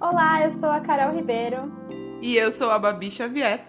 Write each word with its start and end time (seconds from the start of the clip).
Olá, 0.00 0.42
eu 0.42 0.50
sou 0.52 0.70
a 0.70 0.80
Carol 0.80 1.14
Ribeiro. 1.14 1.70
E 2.22 2.34
eu 2.34 2.50
sou 2.50 2.70
a 2.70 2.78
Babi 2.78 3.10
Xavier. 3.10 3.66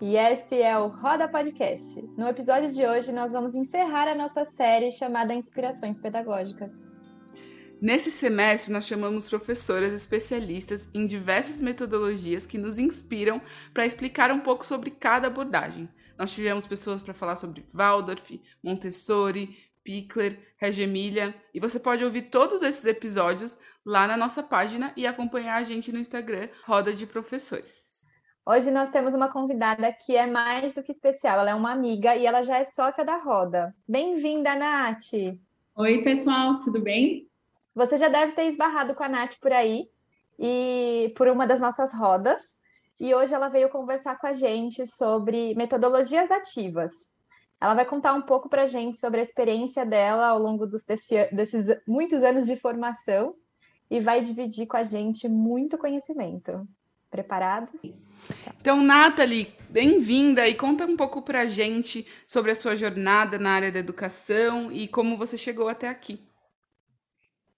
E 0.00 0.16
esse 0.16 0.54
é 0.54 0.78
o 0.78 0.88
Roda 0.88 1.28
Podcast. 1.28 2.00
No 2.16 2.26
episódio 2.26 2.72
de 2.72 2.86
hoje, 2.86 3.12
nós 3.12 3.32
vamos 3.32 3.54
encerrar 3.54 4.08
a 4.08 4.14
nossa 4.14 4.46
série 4.46 4.90
chamada 4.90 5.34
Inspirações 5.34 6.00
Pedagógicas. 6.00 6.72
Nesse 7.82 8.10
semestre, 8.10 8.72
nós 8.72 8.86
chamamos 8.86 9.28
professoras 9.28 9.92
especialistas 9.92 10.88
em 10.94 11.06
diversas 11.06 11.60
metodologias 11.60 12.46
que 12.46 12.56
nos 12.56 12.78
inspiram 12.78 13.42
para 13.74 13.84
explicar 13.84 14.32
um 14.32 14.40
pouco 14.40 14.64
sobre 14.64 14.90
cada 14.90 15.26
abordagem. 15.26 15.86
Nós 16.18 16.30
tivemos 16.30 16.66
pessoas 16.66 17.02
para 17.02 17.12
falar 17.12 17.36
sobre 17.36 17.62
Waldorf, 17.74 18.40
Montessori, 18.62 19.54
Pickler, 19.84 20.38
Reggio 20.56 20.82
Emilia, 20.82 21.34
e 21.52 21.60
você 21.60 21.78
pode 21.78 22.02
ouvir 22.02 22.22
todos 22.22 22.62
esses 22.62 22.84
episódios 22.86 23.58
lá 23.84 24.08
na 24.08 24.16
nossa 24.16 24.42
página 24.42 24.92
e 24.96 25.06
acompanhar 25.06 25.56
a 25.56 25.62
gente 25.62 25.92
no 25.92 25.98
Instagram 25.98 26.48
Roda 26.64 26.92
de 26.92 27.06
Professores. 27.06 28.02
Hoje 28.46 28.70
nós 28.70 28.90
temos 28.90 29.14
uma 29.14 29.30
convidada 29.30 29.92
que 29.92 30.16
é 30.16 30.26
mais 30.26 30.74
do 30.74 30.82
que 30.82 30.92
especial, 30.92 31.38
ela 31.38 31.50
é 31.50 31.54
uma 31.54 31.72
amiga 31.72 32.16
e 32.16 32.26
ela 32.26 32.42
já 32.42 32.58
é 32.58 32.64
sócia 32.64 33.04
da 33.04 33.16
Roda. 33.16 33.74
Bem-vinda, 33.86 34.54
Nath! 34.54 35.12
Oi, 35.76 36.02
pessoal, 36.02 36.60
tudo 36.60 36.80
bem? 36.80 37.28
Você 37.74 37.98
já 37.98 38.08
deve 38.08 38.32
ter 38.32 38.46
esbarrado 38.46 38.94
com 38.94 39.02
a 39.02 39.08
Nath 39.08 39.36
por 39.40 39.52
aí 39.52 39.88
e 40.38 41.12
por 41.16 41.28
uma 41.28 41.46
das 41.46 41.60
nossas 41.60 41.92
rodas. 41.92 42.58
E 42.98 43.14
hoje 43.14 43.34
ela 43.34 43.48
veio 43.48 43.68
conversar 43.68 44.18
com 44.18 44.26
a 44.26 44.32
gente 44.32 44.86
sobre 44.86 45.54
metodologias 45.54 46.30
ativas. 46.30 47.13
Ela 47.64 47.72
vai 47.72 47.86
contar 47.86 48.12
um 48.12 48.20
pouco 48.20 48.46
para 48.46 48.64
a 48.64 48.66
gente 48.66 48.98
sobre 48.98 49.20
a 49.20 49.22
experiência 49.22 49.86
dela 49.86 50.26
ao 50.26 50.38
longo 50.38 50.66
dos, 50.66 50.84
desse, 50.84 51.34
desses 51.34 51.74
muitos 51.88 52.22
anos 52.22 52.44
de 52.44 52.56
formação 52.56 53.34
e 53.90 54.00
vai 54.00 54.20
dividir 54.20 54.66
com 54.66 54.76
a 54.76 54.82
gente 54.82 55.26
muito 55.30 55.78
conhecimento. 55.78 56.68
Preparados? 57.10 57.72
Então, 58.60 58.82
Nathalie, 58.82 59.54
bem-vinda 59.70 60.46
e 60.46 60.54
conta 60.54 60.84
um 60.84 60.94
pouco 60.94 61.22
para 61.22 61.40
a 61.40 61.46
gente 61.46 62.06
sobre 62.28 62.50
a 62.50 62.54
sua 62.54 62.76
jornada 62.76 63.38
na 63.38 63.52
área 63.52 63.72
da 63.72 63.78
educação 63.78 64.70
e 64.70 64.86
como 64.86 65.16
você 65.16 65.38
chegou 65.38 65.66
até 65.66 65.88
aqui. 65.88 66.20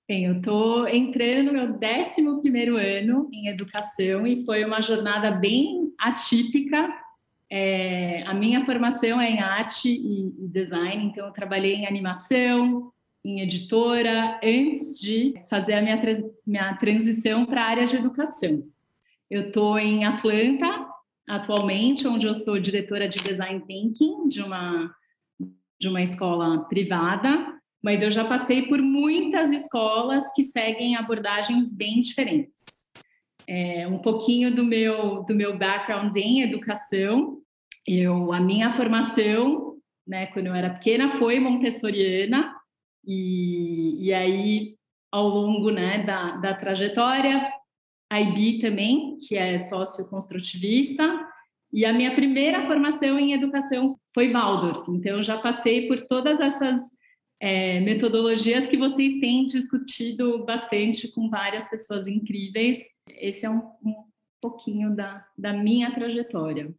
Bem, 0.06 0.26
eu 0.26 0.36
estou 0.36 0.86
entrando 0.86 1.46
no 1.46 1.52
meu 1.52 1.64
11 1.64 3.00
ano 3.02 3.28
em 3.32 3.48
educação 3.48 4.24
e 4.24 4.44
foi 4.44 4.64
uma 4.64 4.80
jornada 4.80 5.32
bem 5.32 5.92
atípica. 5.98 7.05
É, 7.48 8.22
a 8.26 8.34
minha 8.34 8.64
formação 8.64 9.20
é 9.20 9.30
em 9.30 9.40
arte 9.40 9.88
e, 9.88 10.48
design, 10.48 11.04
então 11.04 11.26
eu 11.26 11.32
trabalhei 11.32 11.74
em 11.74 11.86
animação, 11.86 12.92
em 13.24 13.40
editora, 13.40 14.40
antes 14.42 14.98
de 14.98 15.34
fazer 15.48 15.74
a 15.74 15.82
minha, 15.82 16.00
minha 16.46 16.74
transição 16.76 17.46
para 17.46 17.62
a 17.62 17.68
área 17.68 17.86
de 17.86 17.96
educação. 17.96 18.64
Eu 19.30 19.48
estou 19.48 19.78
em 19.78 20.04
Atlanta, 20.04 20.88
atualmente, 21.28 22.06
onde 22.06 22.26
eu 22.26 22.34
sou 22.34 22.58
diretora 22.58 23.08
de 23.08 23.18
Design 23.18 23.60
Thinking 23.66 24.28
de 24.28 24.42
uma, 24.42 24.94
de 25.78 25.88
uma 25.88 26.02
escola 26.02 26.60
privada, 26.68 27.56
mas 27.82 28.02
eu 28.02 28.10
já 28.10 28.24
passei 28.24 28.62
por 28.62 28.80
muitas 28.80 29.52
escolas 29.52 30.32
que 30.32 30.44
seguem 30.44 30.96
abordagens 30.96 31.72
bem 31.72 32.00
diferentes. 32.00 32.54
É, 33.48 33.86
um 33.86 33.98
pouquinho 33.98 34.54
do 34.54 34.64
meu 34.64 35.22
do 35.24 35.34
meu 35.34 35.56
background 35.56 36.14
em 36.16 36.42
educação, 36.42 37.38
eu 37.86 38.32
a 38.32 38.40
minha 38.40 38.76
formação, 38.76 39.76
né, 40.06 40.26
quando 40.26 40.46
eu 40.46 40.54
era 40.54 40.70
pequena, 40.70 41.18
foi 41.18 41.38
montessoriana. 41.38 42.54
E, 43.06 44.06
e 44.06 44.12
aí 44.12 44.76
ao 45.12 45.28
longo 45.28 45.70
né, 45.70 46.02
da, 46.02 46.36
da 46.36 46.54
trajetória, 46.54 47.48
a 48.10 48.20
IB 48.20 48.60
também, 48.60 49.16
que 49.18 49.36
é 49.36 49.68
sócio-construtivista, 49.68 51.26
e 51.72 51.84
a 51.84 51.92
minha 51.92 52.14
primeira 52.14 52.66
formação 52.66 53.18
em 53.18 53.32
educação 53.32 53.98
foi 54.14 54.32
Waldorf, 54.32 54.90
então 54.90 55.22
já 55.22 55.38
passei 55.38 55.88
por 55.88 56.00
todas 56.06 56.40
essas 56.40 56.80
é, 57.40 57.80
metodologias 57.80 58.68
que 58.68 58.76
vocês 58.76 59.20
têm 59.20 59.46
discutido 59.46 60.44
bastante 60.44 61.08
com 61.08 61.28
várias 61.28 61.68
pessoas 61.68 62.06
incríveis. 62.06 62.78
Esse 63.08 63.46
é 63.46 63.50
um, 63.50 63.62
um 63.84 64.04
pouquinho 64.40 64.94
da, 64.94 65.24
da 65.36 65.52
minha 65.52 65.94
trajetória. 65.94 66.74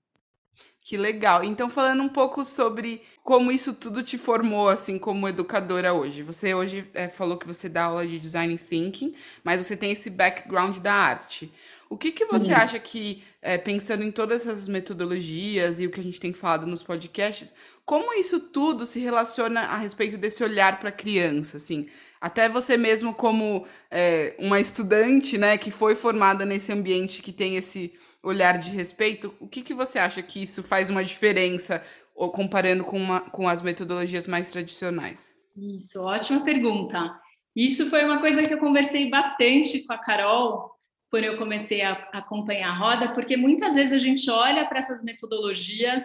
Que 0.82 0.96
legal. 0.96 1.44
Então, 1.44 1.70
falando 1.70 2.02
um 2.02 2.10
pouco 2.10 2.46
sobre 2.46 3.02
como 3.22 3.52
isso 3.52 3.74
tudo 3.74 4.02
te 4.02 4.18
formou, 4.18 4.70
assim, 4.70 4.98
como 4.98 5.28
educadora 5.28 5.94
hoje. 5.94 6.24
Você 6.24 6.54
hoje 6.54 6.90
é, 6.94 7.10
falou 7.10 7.38
que 7.38 7.46
você 7.46 7.68
dá 7.68 7.84
aula 7.84 8.08
de 8.08 8.18
design 8.18 8.58
thinking, 8.58 9.14
mas 9.44 9.66
você 9.66 9.76
tem 9.76 9.92
esse 9.92 10.10
background 10.10 10.78
da 10.78 10.94
arte. 10.94 11.52
O 11.90 11.98
que, 11.98 12.12
que 12.12 12.26
você 12.26 12.52
uhum. 12.52 12.58
acha 12.58 12.80
que, 12.80 13.24
é, 13.42 13.58
pensando 13.58 14.04
em 14.04 14.12
todas 14.12 14.46
essas 14.46 14.68
metodologias 14.68 15.80
e 15.80 15.88
o 15.88 15.92
que 15.92 16.00
a 16.00 16.04
gente 16.04 16.20
tem 16.20 16.34
falado 16.34 16.68
nos 16.68 16.84
podcasts, 16.84 17.54
como 17.86 18.14
isso 18.14 18.40
tudo 18.40 18.86
se 18.86 19.00
relaciona 19.00 19.62
a 19.62 19.78
respeito 19.78 20.18
desse 20.18 20.44
olhar 20.44 20.80
para 20.80 20.90
a 20.90 20.92
criança, 20.92 21.58
assim? 21.58 21.88
Até 22.20 22.50
você 22.50 22.76
mesmo 22.76 23.14
como 23.14 23.66
é, 23.90 24.36
uma 24.38 24.60
estudante, 24.60 25.38
né, 25.38 25.58
que 25.58 25.72
foi 25.72 25.96
formada 25.96 26.46
nesse 26.46 26.72
ambiente 26.72 27.22
que 27.22 27.32
tem 27.32 27.56
esse 27.56 27.94
olhar 28.22 28.58
de 28.58 28.70
respeito, 28.72 29.34
o 29.40 29.48
que, 29.48 29.62
que 29.62 29.74
você 29.74 30.00
acha 30.00 30.22
que 30.22 30.44
isso 30.44 30.62
faz 30.64 30.90
uma 30.90 31.04
diferença 31.04 31.82
ou 32.14 32.32
comparando 32.32 32.84
com, 32.84 32.98
uma, 32.98 33.22
com 33.22 33.48
as 33.48 33.62
metodologias 33.62 34.28
mais 34.28 34.50
tradicionais? 34.50 35.38
Isso, 35.56 36.02
ótima 36.02 36.44
pergunta. 36.44 37.20
Isso 37.56 37.90
foi 37.90 38.04
uma 38.04 38.20
coisa 38.20 38.44
que 38.44 38.54
eu 38.54 38.60
conversei 38.60 39.10
bastante 39.10 39.86
com 39.86 39.94
a 39.94 39.98
Carol 39.98 40.77
quando 41.10 41.24
eu 41.24 41.38
comecei 41.38 41.82
a 41.82 41.94
acompanhar 42.14 42.70
a 42.70 42.78
roda, 42.78 43.14
porque 43.14 43.38
muitas 43.38 43.76
vezes 43.76 43.94
a 43.94 44.00
gente 44.00 44.30
olha 44.30 44.66
para 44.66 44.80
essas 44.80 45.04
metodologias 45.04 46.04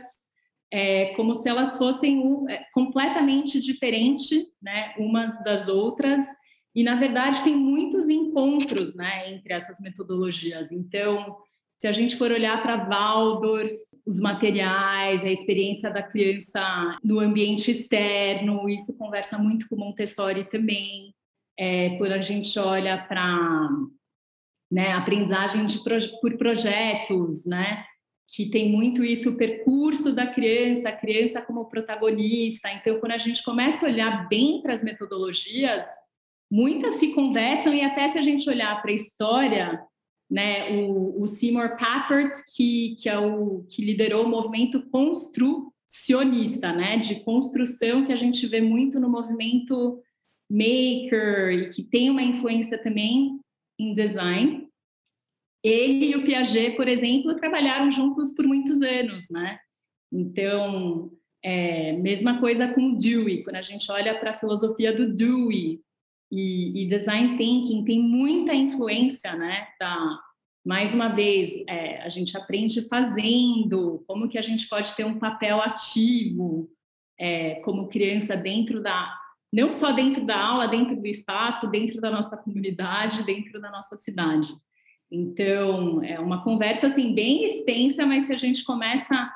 é, 0.72 1.06
como 1.16 1.34
se 1.34 1.48
elas 1.48 1.76
fossem 1.76 2.44
é, 2.48 2.64
completamente 2.72 3.60
diferentes, 3.60 4.44
né, 4.60 4.94
umas 4.96 5.42
das 5.44 5.68
outras, 5.68 6.24
e 6.74 6.82
na 6.82 6.94
verdade 6.94 7.44
tem 7.44 7.54
muitos 7.54 8.08
encontros, 8.08 8.94
né, 8.94 9.30
entre 9.30 9.52
essas 9.52 9.78
metodologias. 9.80 10.72
Então, 10.72 11.36
se 11.78 11.86
a 11.86 11.92
gente 11.92 12.16
for 12.16 12.30
olhar 12.30 12.62
para 12.62 12.88
Waldorf, 12.88 13.76
os 14.06 14.18
materiais, 14.20 15.22
a 15.22 15.30
experiência 15.30 15.90
da 15.90 16.02
criança 16.02 16.96
no 17.04 17.20
ambiente 17.20 17.70
externo, 17.70 18.68
isso 18.68 18.96
conversa 18.96 19.36
muito 19.36 19.68
com 19.68 19.76
Montessori 19.76 20.44
também. 20.48 21.14
É, 21.58 21.90
quando 21.98 22.12
a 22.12 22.20
gente 22.20 22.58
olha 22.58 22.96
para 22.96 23.68
né, 24.72 24.92
aprendizagem 24.92 25.66
de, 25.66 25.78
por 26.20 26.38
projetos, 26.38 27.44
né, 27.44 27.84
que 28.34 28.48
tem 28.48 28.72
muito 28.72 29.04
isso, 29.04 29.28
o 29.28 29.36
percurso 29.36 30.14
da 30.14 30.26
criança, 30.26 30.88
a 30.88 30.96
criança 30.96 31.42
como 31.42 31.68
protagonista. 31.68 32.72
Então, 32.72 32.98
quando 32.98 33.12
a 33.12 33.18
gente 33.18 33.44
começa 33.44 33.84
a 33.84 33.90
olhar 33.90 34.26
bem 34.28 34.62
para 34.62 34.72
as 34.72 34.82
metodologias, 34.82 35.84
muitas 36.50 36.94
se 36.94 37.08
conversam 37.08 37.74
e 37.74 37.82
até 37.82 38.08
se 38.08 38.18
a 38.18 38.22
gente 38.22 38.48
olhar 38.48 38.80
para 38.80 38.90
a 38.90 38.94
história, 38.94 39.82
né, 40.30 40.72
o, 40.72 41.22
o 41.22 41.26
Seymour 41.26 41.76
Papert, 41.76 42.32
que, 42.56 42.96
que 42.98 43.10
é 43.10 43.18
o 43.18 43.66
que 43.68 43.84
liderou 43.84 44.24
o 44.24 44.30
movimento 44.30 44.82
construcionista, 44.88 46.72
né, 46.72 46.96
de 46.96 47.16
construção 47.20 48.06
que 48.06 48.12
a 48.12 48.16
gente 48.16 48.46
vê 48.46 48.62
muito 48.62 48.98
no 48.98 49.10
movimento 49.10 50.00
maker 50.50 51.50
e 51.50 51.68
que 51.68 51.82
tem 51.82 52.08
uma 52.08 52.22
influência 52.22 52.82
também 52.82 53.42
em 53.82 53.94
design. 53.94 54.68
Ele 55.62 56.10
e 56.10 56.16
o 56.16 56.24
Piaget, 56.24 56.76
por 56.76 56.88
exemplo, 56.88 57.36
trabalharam 57.36 57.90
juntos 57.90 58.32
por 58.34 58.46
muitos 58.46 58.82
anos, 58.82 59.28
né? 59.30 59.58
Então, 60.12 61.10
é, 61.42 61.92
mesma 61.92 62.40
coisa 62.40 62.68
com 62.68 62.96
Dewey, 62.96 63.42
quando 63.42 63.56
a 63.56 63.62
gente 63.62 63.90
olha 63.90 64.18
para 64.18 64.32
a 64.32 64.38
filosofia 64.38 64.94
do 64.94 65.14
Dewey 65.14 65.80
e, 66.30 66.82
e, 66.82 66.88
design 66.88 67.36
thinking, 67.36 67.84
tem 67.84 68.00
muita 68.00 68.54
influência, 68.54 69.34
né? 69.34 69.68
Da, 69.78 70.18
mais 70.64 70.94
uma 70.94 71.08
vez, 71.08 71.50
é, 71.68 72.02
a 72.02 72.08
gente 72.08 72.36
aprende 72.36 72.88
fazendo, 72.88 74.04
como 74.06 74.28
que 74.28 74.38
a 74.38 74.42
gente 74.42 74.68
pode 74.68 74.94
ter 74.94 75.04
um 75.04 75.18
papel 75.18 75.60
ativo 75.60 76.68
é, 77.18 77.56
como 77.56 77.88
criança 77.88 78.36
dentro 78.36 78.82
da, 78.82 79.21
não 79.52 79.70
só 79.70 79.92
dentro 79.92 80.24
da 80.24 80.38
aula, 80.38 80.66
dentro 80.66 80.96
do 80.96 81.06
espaço, 81.06 81.66
dentro 81.68 82.00
da 82.00 82.10
nossa 82.10 82.36
comunidade, 82.36 83.24
dentro 83.24 83.60
da 83.60 83.70
nossa 83.70 83.96
cidade. 83.96 84.48
Então, 85.10 86.02
é 86.02 86.18
uma 86.18 86.42
conversa 86.42 86.86
assim 86.86 87.14
bem 87.14 87.44
extensa, 87.44 88.06
mas 88.06 88.26
se 88.26 88.32
a 88.32 88.36
gente 88.36 88.64
começa 88.64 89.30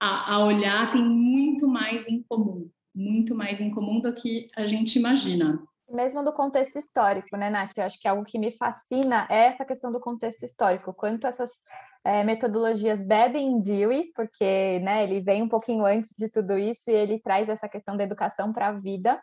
a, 0.00 0.34
a 0.34 0.44
olhar, 0.44 0.92
tem 0.92 1.04
muito 1.04 1.68
mais 1.68 2.08
em 2.08 2.22
comum, 2.24 2.68
muito 2.92 3.34
mais 3.34 3.60
em 3.60 3.70
comum 3.70 4.00
do 4.00 4.12
que 4.12 4.48
a 4.56 4.66
gente 4.66 4.98
imagina 4.98 5.62
mesmo 5.94 6.24
do 6.24 6.32
contexto 6.32 6.78
histórico, 6.78 7.36
né, 7.36 7.50
Nath? 7.50 7.76
Eu 7.76 7.84
acho 7.84 8.00
que 8.00 8.08
algo 8.08 8.24
que 8.24 8.38
me 8.38 8.50
fascina 8.50 9.26
é 9.30 9.46
essa 9.46 9.64
questão 9.64 9.92
do 9.92 10.00
contexto 10.00 10.44
histórico, 10.44 10.92
quanto 10.92 11.26
essas 11.26 11.62
é, 12.04 12.24
metodologias 12.24 13.02
bebem 13.02 13.48
em 13.48 13.60
Dewey, 13.60 14.12
porque 14.14 14.80
né, 14.80 15.04
ele 15.04 15.20
vem 15.20 15.42
um 15.42 15.48
pouquinho 15.48 15.84
antes 15.84 16.14
de 16.16 16.28
tudo 16.28 16.58
isso 16.58 16.90
e 16.90 16.94
ele 16.94 17.18
traz 17.20 17.48
essa 17.48 17.68
questão 17.68 17.96
da 17.96 18.04
educação 18.04 18.52
para 18.52 18.68
a 18.68 18.72
vida, 18.72 19.20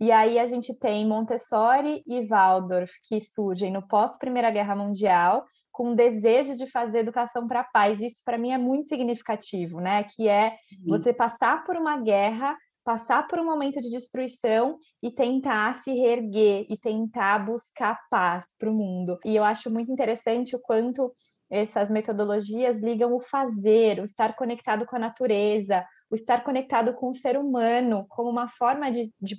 e 0.00 0.12
aí 0.12 0.38
a 0.38 0.46
gente 0.46 0.78
tem 0.78 1.06
Montessori 1.06 2.02
e 2.06 2.26
Waldorf, 2.26 2.92
que 3.08 3.20
surgem 3.20 3.72
no 3.72 3.86
pós-Primeira 3.86 4.50
Guerra 4.50 4.76
Mundial, 4.76 5.44
com 5.72 5.94
desejo 5.94 6.56
de 6.56 6.66
fazer 6.66 6.98
educação 6.98 7.46
para 7.46 7.60
a 7.60 7.64
paz. 7.64 8.00
Isso 8.00 8.20
para 8.24 8.38
mim 8.38 8.52
é 8.52 8.58
muito 8.58 8.88
significativo, 8.88 9.80
né? 9.80 10.04
Que 10.04 10.28
é 10.28 10.50
uhum. 10.72 10.88
você 10.88 11.12
passar 11.12 11.64
por 11.64 11.76
uma 11.76 12.00
guerra, 12.00 12.56
passar 12.84 13.26
por 13.26 13.38
um 13.38 13.44
momento 13.44 13.80
de 13.80 13.90
destruição 13.90 14.78
e 15.02 15.10
tentar 15.10 15.74
se 15.74 15.92
reerguer 15.92 16.66
e 16.68 16.76
tentar 16.76 17.44
buscar 17.44 17.98
paz 18.10 18.46
para 18.58 18.70
o 18.70 18.74
mundo. 18.74 19.18
E 19.24 19.34
eu 19.34 19.44
acho 19.44 19.70
muito 19.70 19.90
interessante 19.90 20.54
o 20.54 20.60
quanto 20.60 21.12
essas 21.50 21.90
metodologias 21.90 22.78
ligam 22.78 23.14
o 23.14 23.20
fazer, 23.20 23.98
o 24.00 24.04
estar 24.04 24.36
conectado 24.36 24.86
com 24.86 24.96
a 24.96 24.98
natureza, 24.98 25.84
o 26.10 26.14
estar 26.14 26.44
conectado 26.44 26.94
com 26.94 27.08
o 27.08 27.14
ser 27.14 27.38
humano 27.38 28.06
como 28.08 28.30
uma 28.30 28.48
forma 28.48 28.90
de, 28.90 29.12
de 29.20 29.36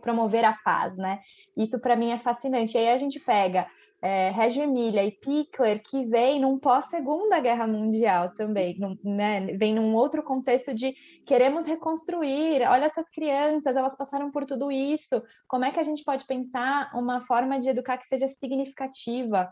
promover 0.00 0.44
a 0.44 0.52
paz, 0.52 0.96
né? 0.96 1.20
Isso 1.56 1.80
para 1.80 1.96
mim 1.96 2.10
é 2.10 2.18
fascinante. 2.18 2.76
Aí 2.76 2.88
a 2.88 2.98
gente 2.98 3.20
pega 3.20 3.66
é, 4.04 4.28
Reggio 4.28 4.64
Emília 4.64 5.02
e 5.02 5.10
Pickler, 5.10 5.82
que 5.82 6.04
vem 6.04 6.38
num 6.38 6.58
pós-segunda 6.58 7.40
guerra 7.40 7.66
mundial 7.66 8.34
também, 8.34 8.78
num, 8.78 8.98
né? 9.02 9.46
vem 9.56 9.74
num 9.74 9.94
outro 9.94 10.22
contexto 10.22 10.74
de 10.74 10.94
queremos 11.26 11.64
reconstruir, 11.64 12.68
olha 12.68 12.84
essas 12.84 13.08
crianças, 13.08 13.76
elas 13.76 13.96
passaram 13.96 14.30
por 14.30 14.44
tudo 14.44 14.70
isso, 14.70 15.22
como 15.48 15.64
é 15.64 15.70
que 15.70 15.80
a 15.80 15.82
gente 15.82 16.04
pode 16.04 16.26
pensar 16.26 16.90
uma 16.94 17.22
forma 17.22 17.58
de 17.58 17.70
educar 17.70 17.96
que 17.96 18.06
seja 18.06 18.28
significativa, 18.28 19.50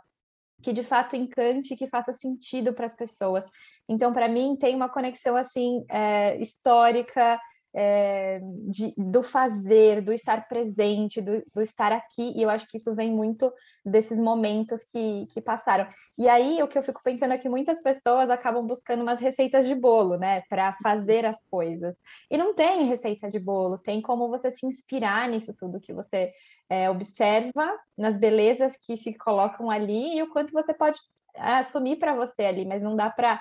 que 0.62 0.70
de 0.70 0.82
fato 0.82 1.16
encante, 1.16 1.74
que 1.74 1.88
faça 1.88 2.12
sentido 2.12 2.74
para 2.74 2.84
as 2.84 2.94
pessoas. 2.94 3.48
Então, 3.88 4.12
para 4.12 4.28
mim, 4.28 4.54
tem 4.54 4.76
uma 4.76 4.88
conexão 4.90 5.34
assim 5.34 5.82
é, 5.90 6.36
histórica, 6.38 7.40
é, 7.74 8.40
de, 8.68 8.92
do 8.96 9.22
fazer, 9.22 10.02
do 10.02 10.12
estar 10.12 10.46
presente, 10.46 11.20
do, 11.20 11.42
do, 11.54 11.62
estar 11.62 11.92
aqui, 11.92 12.32
e 12.36 12.42
eu 12.42 12.50
acho 12.50 12.68
que 12.68 12.76
isso 12.76 12.94
vem 12.94 13.10
muito 13.10 13.52
desses 13.84 14.18
momentos 14.18 14.84
que, 14.84 15.26
que 15.32 15.40
passaram. 15.40 15.88
E 16.18 16.28
aí, 16.28 16.62
o 16.62 16.68
que 16.68 16.76
eu 16.76 16.82
fico 16.82 17.00
pensando 17.02 17.32
é 17.32 17.38
que 17.38 17.48
muitas 17.48 17.82
pessoas 17.82 18.28
acabam 18.30 18.66
buscando 18.66 19.02
umas 19.02 19.20
receitas 19.20 19.66
de 19.66 19.74
bolo, 19.74 20.16
né, 20.16 20.42
para 20.48 20.74
fazer 20.82 21.24
as 21.24 21.46
coisas. 21.48 21.96
E 22.30 22.36
não 22.36 22.54
tem 22.54 22.84
receita 22.84 23.28
de 23.28 23.38
bolo, 23.38 23.78
tem 23.78 24.02
como 24.02 24.28
você 24.28 24.50
se 24.50 24.66
inspirar 24.66 25.28
nisso 25.28 25.54
tudo 25.58 25.80
que 25.80 25.92
você 25.92 26.30
é, 26.68 26.90
observa, 26.90 27.70
nas 27.96 28.18
belezas 28.18 28.76
que 28.76 28.96
se 28.96 29.16
colocam 29.16 29.70
ali 29.70 30.16
e 30.16 30.22
o 30.22 30.30
quanto 30.30 30.52
você 30.52 30.74
pode 30.74 30.98
assumir 31.36 31.96
para 31.96 32.14
você 32.14 32.44
ali, 32.44 32.64
mas 32.64 32.82
não 32.82 32.94
dá 32.94 33.10
para 33.10 33.40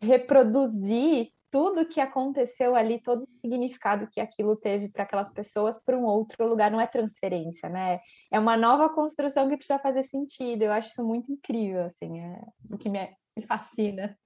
reproduzir 0.00 1.28
tudo 1.50 1.86
que 1.86 2.00
aconteceu 2.00 2.74
ali, 2.74 3.00
todo 3.00 3.22
o 3.22 3.40
significado 3.40 4.08
que 4.10 4.20
aquilo 4.20 4.56
teve 4.56 4.88
para 4.88 5.04
aquelas 5.04 5.32
pessoas 5.32 5.78
para 5.78 5.96
um 5.96 6.04
outro 6.04 6.46
lugar, 6.46 6.70
não 6.70 6.80
é 6.80 6.86
transferência, 6.86 7.68
né? 7.68 8.00
É 8.30 8.38
uma 8.38 8.56
nova 8.56 8.88
construção 8.88 9.48
que 9.48 9.56
precisa 9.56 9.78
fazer 9.78 10.02
sentido. 10.02 10.62
Eu 10.62 10.72
acho 10.72 10.88
isso 10.88 11.04
muito 11.04 11.32
incrível, 11.32 11.84
assim, 11.84 12.20
é 12.20 12.40
o 12.70 12.76
que 12.76 12.88
me, 12.88 13.08
me 13.36 13.46
fascina. 13.46 14.18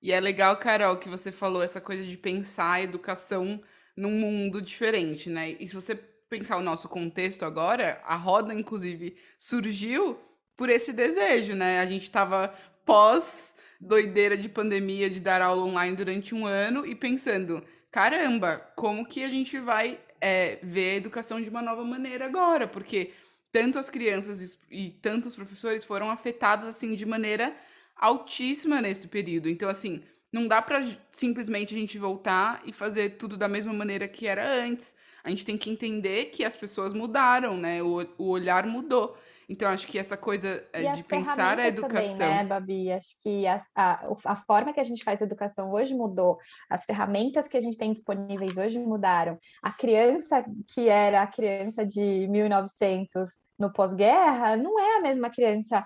E 0.00 0.12
é 0.12 0.18
legal, 0.18 0.56
Carol, 0.56 0.96
que 0.96 1.08
você 1.08 1.30
falou 1.30 1.62
essa 1.62 1.80
coisa 1.80 2.02
de 2.02 2.16
pensar 2.16 2.72
a 2.72 2.82
educação 2.82 3.60
num 3.96 4.10
mundo 4.10 4.60
diferente, 4.60 5.30
né? 5.30 5.50
E 5.50 5.68
se 5.68 5.74
você 5.74 5.94
pensar 5.94 6.56
o 6.56 6.62
nosso 6.62 6.88
contexto 6.88 7.44
agora, 7.44 8.00
a 8.04 8.16
roda, 8.16 8.54
inclusive, 8.54 9.16
surgiu 9.38 10.18
por 10.56 10.70
esse 10.70 10.92
desejo, 10.92 11.54
né? 11.54 11.78
A 11.78 11.86
gente 11.86 12.04
estava 12.04 12.52
pós 12.84 13.54
doideira 13.82 14.36
de 14.36 14.48
pandemia 14.48 15.10
de 15.10 15.20
dar 15.20 15.42
aula 15.42 15.64
online 15.64 15.96
durante 15.96 16.34
um 16.34 16.46
ano 16.46 16.86
e 16.86 16.94
pensando, 16.94 17.62
caramba, 17.90 18.56
como 18.76 19.04
que 19.04 19.24
a 19.24 19.28
gente 19.28 19.58
vai 19.58 19.98
é, 20.20 20.58
ver 20.62 20.92
a 20.92 20.96
educação 20.96 21.40
de 21.40 21.50
uma 21.50 21.60
nova 21.60 21.84
maneira 21.84 22.24
agora? 22.24 22.68
Porque 22.68 23.10
tanto 23.50 23.78
as 23.78 23.90
crianças 23.90 24.40
e, 24.70 24.86
e 24.86 24.90
tanto 24.90 25.26
os 25.26 25.34
professores 25.34 25.84
foram 25.84 26.10
afetados 26.10 26.66
assim 26.66 26.94
de 26.94 27.04
maneira 27.04 27.54
altíssima 27.96 28.80
nesse 28.80 29.08
período. 29.08 29.48
Então, 29.48 29.68
assim, 29.68 30.02
não 30.32 30.46
dá 30.46 30.62
para 30.62 30.84
simplesmente 31.10 31.74
a 31.74 31.78
gente 31.78 31.98
voltar 31.98 32.62
e 32.64 32.72
fazer 32.72 33.16
tudo 33.16 33.36
da 33.36 33.48
mesma 33.48 33.72
maneira 33.72 34.06
que 34.06 34.28
era 34.28 34.48
antes. 34.64 34.94
A 35.24 35.28
gente 35.28 35.44
tem 35.44 35.58
que 35.58 35.70
entender 35.70 36.26
que 36.26 36.44
as 36.44 36.56
pessoas 36.56 36.94
mudaram, 36.94 37.56
né? 37.56 37.82
O, 37.82 38.06
o 38.16 38.28
olhar 38.28 38.64
mudou. 38.66 39.16
Então, 39.48 39.70
acho 39.70 39.86
que 39.86 39.98
essa 39.98 40.16
coisa 40.16 40.64
eh, 40.72 40.92
de 40.92 41.02
pensar 41.02 41.58
a 41.58 41.66
educação. 41.66 42.18
Também, 42.18 42.36
né, 42.36 42.44
Babi? 42.44 42.92
Acho 42.92 43.20
que 43.22 43.46
a, 43.46 43.60
a, 43.74 44.14
a 44.26 44.36
forma 44.36 44.72
que 44.72 44.80
a 44.80 44.84
gente 44.84 45.04
faz 45.04 45.20
a 45.20 45.24
educação 45.24 45.70
hoje 45.70 45.94
mudou, 45.94 46.38
as 46.70 46.84
ferramentas 46.84 47.48
que 47.48 47.56
a 47.56 47.60
gente 47.60 47.76
tem 47.76 47.92
disponíveis 47.92 48.56
hoje 48.56 48.78
mudaram. 48.78 49.38
A 49.62 49.72
criança 49.72 50.44
que 50.74 50.88
era 50.88 51.22
a 51.22 51.26
criança 51.26 51.84
de 51.84 52.26
1900 52.28 53.30
no 53.58 53.72
pós-guerra 53.72 54.56
não 54.56 54.78
é 54.78 54.98
a 54.98 55.00
mesma 55.00 55.30
criança 55.30 55.84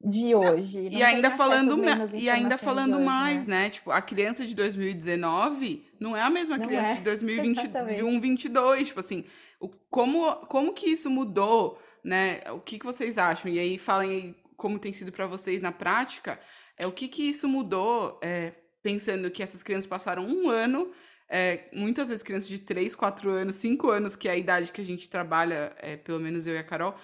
de 0.00 0.34
hoje. 0.34 0.88
e 0.92 1.02
ainda 1.02 1.30
falando 1.30 1.80
e 2.14 2.28
ainda 2.28 2.58
falando 2.58 2.96
hoje, 2.96 3.04
mais, 3.04 3.46
né? 3.46 3.64
né? 3.64 3.70
Tipo, 3.70 3.90
a 3.90 4.02
criança 4.02 4.46
de 4.46 4.54
2019 4.54 5.84
não 5.98 6.16
é 6.16 6.22
a 6.22 6.30
mesma 6.30 6.58
não 6.58 6.66
criança 6.66 6.92
é. 6.92 6.94
de 6.96 7.00
2021, 7.02 8.20
22, 8.20 8.88
tipo 8.88 9.00
assim, 9.00 9.24
o, 9.58 9.70
como 9.90 10.36
como 10.46 10.74
que 10.74 10.86
isso 10.90 11.10
mudou? 11.10 11.78
Né? 12.06 12.40
O 12.52 12.60
que, 12.60 12.78
que 12.78 12.86
vocês 12.86 13.18
acham? 13.18 13.50
E 13.50 13.58
aí 13.58 13.78
falem 13.78 14.36
como 14.56 14.78
tem 14.78 14.92
sido 14.92 15.10
para 15.10 15.26
vocês 15.26 15.60
na 15.60 15.72
prática. 15.72 16.40
É 16.76 16.86
o 16.86 16.92
que 16.92 17.08
que 17.08 17.28
isso 17.28 17.48
mudou? 17.48 18.18
É, 18.22 18.52
pensando 18.80 19.30
que 19.30 19.42
essas 19.42 19.62
crianças 19.64 19.86
passaram 19.86 20.24
um 20.24 20.48
ano, 20.48 20.92
é, 21.28 21.68
muitas 21.72 22.08
vezes 22.08 22.22
crianças 22.22 22.48
de 22.48 22.60
3, 22.60 22.94
4 22.94 23.28
anos, 23.30 23.56
5 23.56 23.90
anos, 23.90 24.14
que 24.14 24.28
é 24.28 24.32
a 24.32 24.36
idade 24.36 24.70
que 24.70 24.80
a 24.80 24.84
gente 24.84 25.08
trabalha, 25.08 25.74
é, 25.78 25.96
pelo 25.96 26.20
menos 26.20 26.46
eu 26.46 26.54
e 26.54 26.58
a 26.58 26.64
Carol, 26.64 26.94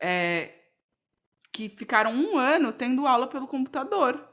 é, 0.00 0.54
que 1.52 1.68
ficaram 1.68 2.14
um 2.14 2.38
ano 2.38 2.72
tendo 2.72 3.06
aula 3.06 3.26
pelo 3.26 3.46
computador. 3.46 4.26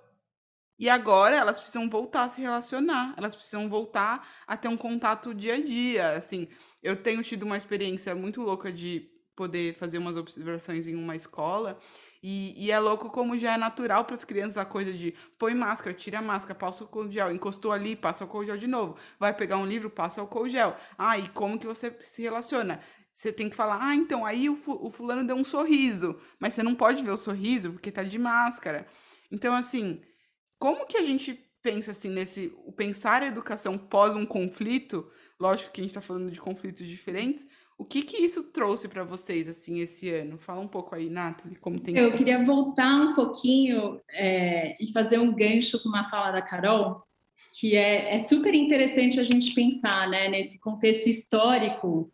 E 0.80 0.90
agora 0.90 1.36
elas 1.36 1.60
precisam 1.60 1.90
voltar 1.90 2.24
a 2.24 2.30
se 2.30 2.42
relacionar, 2.42 3.14
elas 3.18 3.36
precisam 3.36 3.68
voltar 3.68 4.28
a 4.48 4.56
ter 4.56 4.70
um 4.70 4.78
contato 4.78 5.34
dia 5.34 5.56
a 5.56 5.62
dia. 5.62 6.12
Assim, 6.12 6.48
eu 6.82 6.96
tenho 6.96 7.22
tido 7.22 7.44
uma 7.44 7.58
experiência 7.58 8.16
muito 8.16 8.42
louca 8.42 8.72
de 8.72 9.15
poder 9.36 9.76
fazer 9.76 9.98
umas 9.98 10.16
observações 10.16 10.88
em 10.88 10.96
uma 10.96 11.16
escola. 11.16 11.80
E, 12.24 12.56
e 12.58 12.72
é 12.72 12.80
louco 12.80 13.10
como 13.10 13.38
já 13.38 13.54
é 13.54 13.58
natural 13.58 14.04
para 14.04 14.16
as 14.16 14.24
crianças 14.24 14.58
a 14.58 14.66
coisa 14.66 14.92
de 14.92 15.14
põe 15.38 15.54
máscara, 15.54 15.94
tira 15.94 16.20
a 16.20 16.22
máscara, 16.24 16.58
passa 16.58 16.84
o 16.84 16.88
álcool 16.88 17.12
gel, 17.12 17.32
encostou 17.32 17.72
ali, 17.72 17.96
passa 17.96 18.24
o 18.24 18.28
álcool 18.28 18.46
gel 18.46 18.58
de 18.58 18.66
novo. 18.66 18.98
Vai 19.20 19.32
pegar 19.32 19.58
um 19.58 19.66
livro, 19.66 19.92
passa 19.92 20.22
o 20.22 20.24
álcool 20.24 20.50
gel. 20.50 20.76
Ah, 20.98 21.20
e 21.20 21.30
como 21.30 21.60
que 21.60 21.68
você 21.68 21.96
se 22.02 22.24
relaciona? 22.24 22.80
Você 23.14 23.32
tem 23.32 23.48
que 23.48 23.56
falar, 23.56 23.80
ah, 23.80 23.96
então 23.96 24.26
aí 24.26 24.50
o, 24.50 24.90
fulano 24.90 25.26
deu 25.26 25.36
um 25.36 25.44
sorriso, 25.44 26.20
mas 26.39 26.54
você 26.54 26.63
não 26.63 26.75
pode 26.75 27.04
ver 27.04 27.12
o 27.12 27.18
sorriso 27.18 27.72
porque 27.72 27.92
tá 27.92 28.04
de 28.04 28.18
máscara. 28.18 28.88
Então, 29.32 29.56
assim, 29.56 30.01
como 30.58 30.86
que 30.86 30.98
a 30.98 31.04
gente 31.04 31.34
pensa 31.62 31.92
assim 31.92 32.10
nesse 32.10 32.54
o 32.65 32.72
pensar 32.72 33.24
a 33.24 33.27
educação 33.27 33.77
pós 33.77 34.15
um 34.15 34.25
conflito? 34.25 35.10
Lógico 35.39 35.72
que 35.72 35.80
a 35.80 35.84
gente 35.84 35.92
está 35.92 36.01
falando 36.01 36.32
de 36.32 36.42
conflitos 36.42 36.88
diferentes, 36.88 37.48
o 37.77 37.84
que 37.84 38.01
que 38.03 38.17
isso 38.17 38.51
trouxe 38.51 38.88
para 38.88 39.03
vocês 39.03 39.50
assim 39.50 39.79
esse 39.79 40.10
ano? 40.10 40.38
Fala 40.38 40.62
um 40.62 40.67
pouco 40.67 40.96
aí, 40.96 41.10
Nathalie, 41.10 41.58
como 41.58 41.79
tem 41.79 41.98
Eu 41.98 42.10
sido. 42.10 42.17
queria 42.17 42.44
voltar 42.44 42.96
um 42.96 43.13
pouquinho 43.13 44.00
é, 44.10 44.82
e 44.82 44.91
fazer 44.94 45.20
um 45.20 45.34
gancho 45.34 45.82
com 45.84 45.89
uma 45.89 46.10
fala 46.10 46.32
da 46.32 46.41
Carol, 46.41 47.03
que 47.53 47.75
é, 47.75 48.15
é 48.15 48.20
super 48.20 48.53
interessante 48.53 49.20
a 49.20 49.24
gente 49.24 49.53
pensar, 49.53 50.10
né, 50.10 50.29
nesse 50.29 50.60
contexto 50.60 51.08
histórico. 51.08 52.12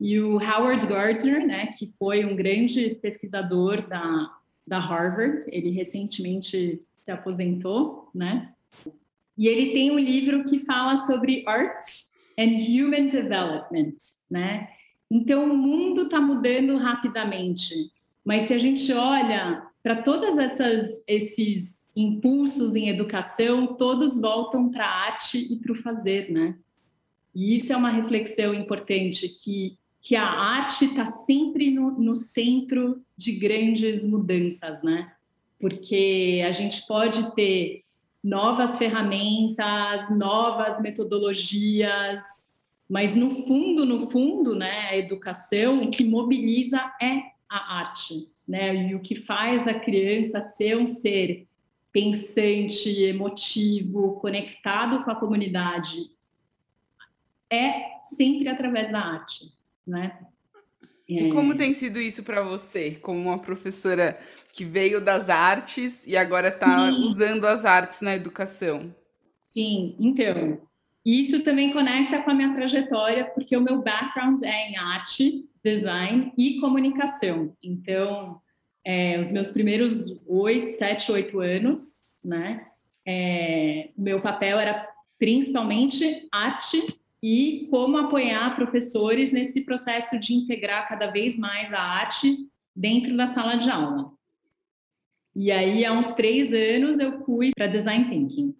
E 0.00 0.18
o 0.20 0.38
Howard 0.38 0.86
Gardner, 0.86 1.46
né, 1.46 1.66
que 1.78 1.92
foi 1.98 2.24
um 2.24 2.34
grande 2.34 2.94
pesquisador 3.00 3.86
da, 3.86 4.30
da 4.66 4.78
Harvard, 4.78 5.44
ele 5.48 5.70
recentemente 5.70 6.82
se 7.04 7.10
aposentou, 7.10 8.08
né? 8.14 8.52
E 9.36 9.48
ele 9.48 9.72
tem 9.72 9.90
um 9.90 9.98
livro 9.98 10.44
que 10.44 10.60
fala 10.60 10.96
sobre 11.06 11.44
art 11.46 11.84
and 12.38 12.56
human 12.68 13.08
development, 13.08 13.96
né? 14.30 14.68
Então, 15.14 15.44
o 15.44 15.56
mundo 15.56 16.02
está 16.02 16.20
mudando 16.20 16.76
rapidamente, 16.76 17.92
mas 18.24 18.48
se 18.48 18.52
a 18.52 18.58
gente 18.58 18.92
olha 18.92 19.64
para 19.80 20.02
todos 20.02 20.36
esses 21.06 21.80
impulsos 21.94 22.74
em 22.74 22.88
educação, 22.88 23.76
todos 23.76 24.20
voltam 24.20 24.72
para 24.72 24.84
a 24.84 25.06
arte 25.12 25.38
e 25.38 25.60
para 25.60 25.70
o 25.70 25.76
fazer, 25.76 26.32
né? 26.32 26.58
E 27.32 27.58
isso 27.58 27.72
é 27.72 27.76
uma 27.76 27.90
reflexão 27.90 28.52
importante, 28.52 29.28
que, 29.28 29.78
que 30.02 30.16
a 30.16 30.28
arte 30.28 30.86
está 30.86 31.06
sempre 31.06 31.70
no, 31.70 31.92
no 31.92 32.16
centro 32.16 33.00
de 33.16 33.36
grandes 33.36 34.04
mudanças, 34.04 34.82
né? 34.82 35.12
Porque 35.60 36.42
a 36.44 36.50
gente 36.50 36.84
pode 36.88 37.32
ter 37.36 37.84
novas 38.20 38.76
ferramentas, 38.78 40.10
novas 40.10 40.82
metodologias, 40.82 42.43
mas 42.88 43.16
no 43.16 43.46
fundo, 43.46 43.84
no 43.84 44.10
fundo, 44.10 44.54
né, 44.54 44.88
a 44.90 44.96
educação 44.96 45.84
o 45.84 45.90
que 45.90 46.04
mobiliza 46.04 46.78
é 47.00 47.22
a 47.48 47.78
arte, 47.78 48.30
né? 48.46 48.90
E 48.90 48.94
o 48.94 49.00
que 49.00 49.14
faz 49.14 49.66
a 49.66 49.74
criança 49.74 50.40
ser 50.40 50.76
um 50.76 50.86
ser 50.86 51.46
pensante, 51.92 52.90
emotivo, 53.04 54.18
conectado 54.20 55.04
com 55.04 55.10
a 55.10 55.14
comunidade 55.14 56.10
é 57.50 58.00
sempre 58.04 58.48
através 58.48 58.90
da 58.90 58.98
arte, 58.98 59.46
né? 59.86 60.18
E 61.08 61.28
como 61.28 61.54
tem 61.54 61.74
sido 61.74 62.00
isso 62.00 62.22
para 62.22 62.42
você, 62.42 62.96
como 62.96 63.18
uma 63.20 63.38
professora 63.38 64.18
que 64.48 64.64
veio 64.64 65.00
das 65.00 65.28
artes 65.28 66.06
e 66.06 66.16
agora 66.16 66.48
está 66.48 66.90
usando 66.90 67.46
as 67.46 67.64
artes 67.64 68.00
na 68.00 68.14
educação? 68.14 68.94
Sim, 69.50 69.94
então, 70.00 70.66
isso 71.04 71.42
também 71.42 71.72
conecta 71.72 72.22
com 72.22 72.30
a 72.30 72.34
minha 72.34 72.54
trajetória, 72.54 73.26
porque 73.26 73.56
o 73.56 73.60
meu 73.60 73.82
background 73.82 74.42
é 74.42 74.70
em 74.70 74.76
arte, 74.76 75.48
design 75.62 76.32
e 76.36 76.58
comunicação. 76.60 77.54
Então, 77.62 78.40
é, 78.84 79.20
os 79.20 79.30
meus 79.30 79.48
primeiros 79.48 80.22
oito, 80.26 80.72
sete, 80.72 81.12
oito 81.12 81.40
anos, 81.40 81.80
né, 82.24 82.66
é, 83.06 83.90
o 83.96 84.02
meu 84.02 84.20
papel 84.20 84.58
era 84.58 84.88
principalmente 85.18 86.26
arte 86.32 86.82
e 87.22 87.66
como 87.70 87.96
apoiar 87.96 88.56
professores 88.56 89.32
nesse 89.32 89.62
processo 89.62 90.18
de 90.18 90.34
integrar 90.34 90.88
cada 90.88 91.06
vez 91.06 91.38
mais 91.38 91.72
a 91.72 91.80
arte 91.80 92.48
dentro 92.74 93.16
da 93.16 93.28
sala 93.28 93.56
de 93.56 93.70
aula. 93.70 94.10
E 95.36 95.50
aí, 95.50 95.84
há 95.84 95.92
uns 95.92 96.14
três 96.14 96.52
anos, 96.52 96.98
eu 96.98 97.24
fui 97.24 97.50
para 97.56 97.66
Design 97.66 98.08
Thinking. 98.08 98.54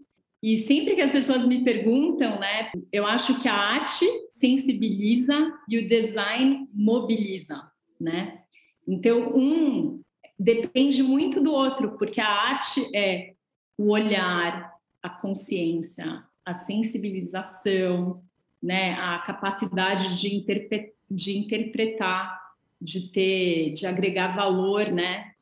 E 0.44 0.58
sempre 0.58 0.94
que 0.94 1.00
as 1.00 1.10
pessoas 1.10 1.46
me 1.46 1.64
perguntam, 1.64 2.38
né, 2.38 2.70
eu 2.92 3.06
acho 3.06 3.40
que 3.40 3.48
a 3.48 3.54
arte 3.54 4.04
sensibiliza 4.28 5.34
e 5.66 5.78
o 5.78 5.88
design 5.88 6.68
mobiliza, 6.70 7.62
né? 7.98 8.42
Então, 8.86 9.34
um 9.34 10.02
depende 10.38 11.02
muito 11.02 11.40
do 11.40 11.50
outro, 11.50 11.96
porque 11.96 12.20
a 12.20 12.28
arte 12.28 12.94
é 12.94 13.32
o 13.78 13.92
olhar, 13.92 14.70
a 15.02 15.08
consciência, 15.08 16.22
a 16.44 16.52
sensibilização, 16.52 18.22
né, 18.62 18.92
a 18.98 19.20
capacidade 19.20 20.20
de, 20.20 20.36
interpre 20.36 20.92
de 21.10 21.38
interpretar, 21.38 22.38
de 22.78 23.08
ter, 23.10 23.72
de 23.72 23.86
agregar 23.86 24.36
valor, 24.36 24.92
né, 24.92 25.32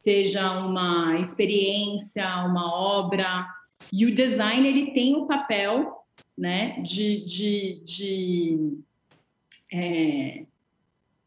seja 0.00 0.52
uma 0.60 1.18
experiência, 1.18 2.26
uma 2.44 2.70
obra. 2.74 3.58
E 3.92 4.06
o 4.06 4.14
design 4.14 4.66
ele 4.66 4.92
tem 4.92 5.16
o 5.16 5.26
papel, 5.26 6.04
né, 6.36 6.80
de, 6.82 7.24
de, 7.24 7.82
de, 7.84 8.78
é, 9.72 10.44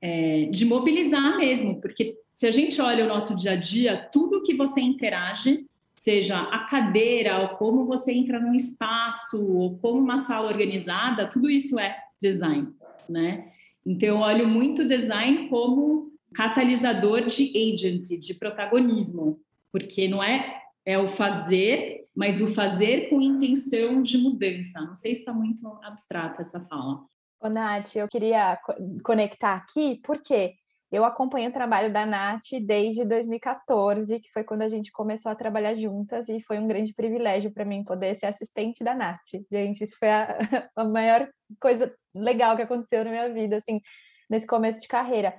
é, 0.02 0.46
de 0.46 0.66
mobilizar 0.66 1.38
mesmo, 1.38 1.80
porque 1.82 2.18
se 2.32 2.48
a 2.48 2.52
gente 2.52 2.82
olha 2.82 3.06
o 3.06 3.08
nosso 3.08 3.36
dia 3.36 3.52
a 3.52 3.56
dia, 3.56 4.10
tudo 4.12 4.44
que 4.44 4.56
você 4.56 4.82
interage 4.82 5.66
seja 5.98 6.38
a 6.38 6.60
cadeira, 6.66 7.40
ou 7.40 7.50
como 7.50 7.86
você 7.86 8.12
entra 8.12 8.40
num 8.40 8.54
espaço, 8.54 9.56
ou 9.56 9.78
como 9.78 10.00
uma 10.00 10.24
sala 10.24 10.50
organizada, 10.50 11.28
tudo 11.28 11.50
isso 11.50 11.80
é 11.80 11.98
design, 12.22 12.74
né? 13.08 13.52
Então, 13.86 14.10
eu 14.10 14.18
olho 14.18 14.48
muito 14.48 14.86
design 14.86 15.48
como 15.48 16.12
catalisador 16.34 17.26
de 17.26 17.52
agency, 17.56 18.18
de 18.18 18.34
protagonismo, 18.34 19.40
porque 19.72 20.08
não 20.08 20.22
é 20.22 20.62
é 20.86 20.98
o 20.98 21.16
fazer, 21.16 21.93
mas 22.16 22.42
o 22.42 22.54
fazer 22.54 23.10
com 23.10 23.22
intenção 23.22 24.02
de 24.02 24.18
mudança. 24.18 24.82
Não 24.82 24.96
sei 24.96 25.16
se 25.16 25.22
está 25.22 25.34
muito 25.34 25.68
abstrata 25.84 26.42
essa 26.42 26.60
fala. 26.62 27.06
Ô, 27.40 27.50
Nath, 27.50 27.96
eu 27.96 28.08
queria 28.08 28.58
conectar 29.04 29.56
aqui, 29.56 30.00
porque 30.04 30.54
eu 30.94 31.04
acompanho 31.04 31.50
o 31.50 31.54
trabalho 31.54 31.92
da 31.92 32.06
Nath 32.06 32.52
desde 32.66 33.04
2014, 33.04 34.20
que 34.20 34.32
foi 34.32 34.44
quando 34.44 34.62
a 34.62 34.68
gente 34.68 34.92
começou 34.92 35.32
a 35.32 35.36
trabalhar 35.36 35.74
juntas, 35.74 36.30
e 36.30 36.40
foi 36.40 36.60
um 36.60 36.68
grande 36.68 36.94
privilégio 36.94 37.52
para 37.52 37.66
mim 37.66 37.84
poder 37.84 38.14
ser 38.14 38.28
assistente 38.28 38.84
da 38.84 38.94
Nath. 38.94 39.20
Gente, 39.52 39.84
isso 39.84 39.98
foi 39.98 40.10
a, 40.10 40.38
a 40.78 40.84
maior 40.86 41.28
coisa 41.60 41.92
legal 42.14 42.56
que 42.56 42.62
aconteceu 42.62 43.04
na 43.04 43.10
minha 43.10 43.34
vida, 43.34 43.58
assim, 43.58 43.82
nesse 44.30 44.46
começo 44.46 44.80
de 44.82 44.88
carreira. 44.88 45.36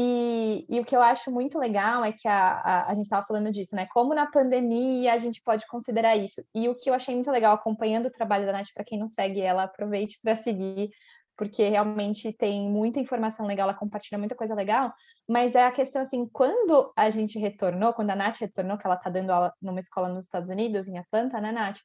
E, 0.00 0.64
e, 0.68 0.78
o 0.78 0.84
que 0.84 0.94
eu 0.94 1.02
acho 1.02 1.28
muito 1.28 1.58
legal 1.58 2.04
é 2.04 2.12
que 2.12 2.28
a, 2.28 2.52
a, 2.52 2.90
a 2.90 2.94
gente 2.94 3.06
estava 3.06 3.26
falando 3.26 3.50
disso, 3.50 3.74
né? 3.74 3.84
Como 3.92 4.14
na 4.14 4.26
pandemia 4.26 5.12
a 5.12 5.18
gente 5.18 5.42
pode 5.42 5.66
considerar 5.66 6.14
isso. 6.14 6.40
E 6.54 6.68
o 6.68 6.76
que 6.76 6.88
eu 6.88 6.94
achei 6.94 7.16
muito 7.16 7.32
legal 7.32 7.52
acompanhando 7.52 8.06
o 8.06 8.10
trabalho 8.10 8.46
da 8.46 8.52
Nath, 8.52 8.68
para 8.72 8.84
quem 8.84 8.96
não 8.96 9.08
segue 9.08 9.40
ela, 9.40 9.64
aproveite 9.64 10.20
para 10.22 10.36
seguir, 10.36 10.90
porque 11.36 11.68
realmente 11.68 12.32
tem 12.32 12.70
muita 12.70 13.00
informação 13.00 13.44
legal, 13.44 13.68
ela 13.68 13.76
compartilha 13.76 14.18
muita 14.18 14.36
coisa 14.36 14.54
legal, 14.54 14.94
mas 15.28 15.56
é 15.56 15.64
a 15.64 15.72
questão 15.72 16.02
assim, 16.02 16.28
quando 16.28 16.92
a 16.96 17.10
gente 17.10 17.36
retornou, 17.36 17.92
quando 17.92 18.10
a 18.10 18.16
Nath 18.16 18.38
retornou, 18.38 18.78
que 18.78 18.86
ela 18.86 18.94
está 18.94 19.10
dando 19.10 19.30
aula 19.30 19.52
numa 19.60 19.80
escola 19.80 20.08
nos 20.08 20.26
Estados 20.26 20.48
Unidos, 20.48 20.86
em 20.86 20.96
Atlanta, 20.96 21.40
né, 21.40 21.50
Nath? 21.50 21.80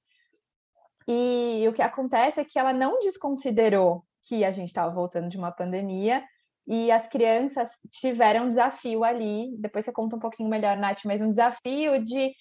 E 1.07 1.65
o 1.67 1.73
que 1.73 1.81
acontece 1.81 2.39
é 2.39 2.45
que 2.45 2.59
ela 2.59 2.73
não 2.73 2.99
desconsiderou 2.99 4.05
que 4.21 4.45
a 4.45 4.51
gente 4.51 4.67
estava 4.67 4.93
voltando 4.93 5.29
de 5.29 5.37
uma 5.37 5.51
pandemia 5.51 6.23
e 6.67 6.91
as 6.91 7.07
crianças 7.07 7.71
tiveram 7.91 8.45
um 8.45 8.49
desafio 8.49 9.03
ali, 9.03 9.55
depois 9.57 9.85
você 9.85 9.91
conta 9.91 10.15
um 10.15 10.19
pouquinho 10.19 10.49
melhor, 10.49 10.77
Nath, 10.77 11.01
mas 11.05 11.21
um 11.21 11.29
desafio 11.29 12.03
de 12.03 12.31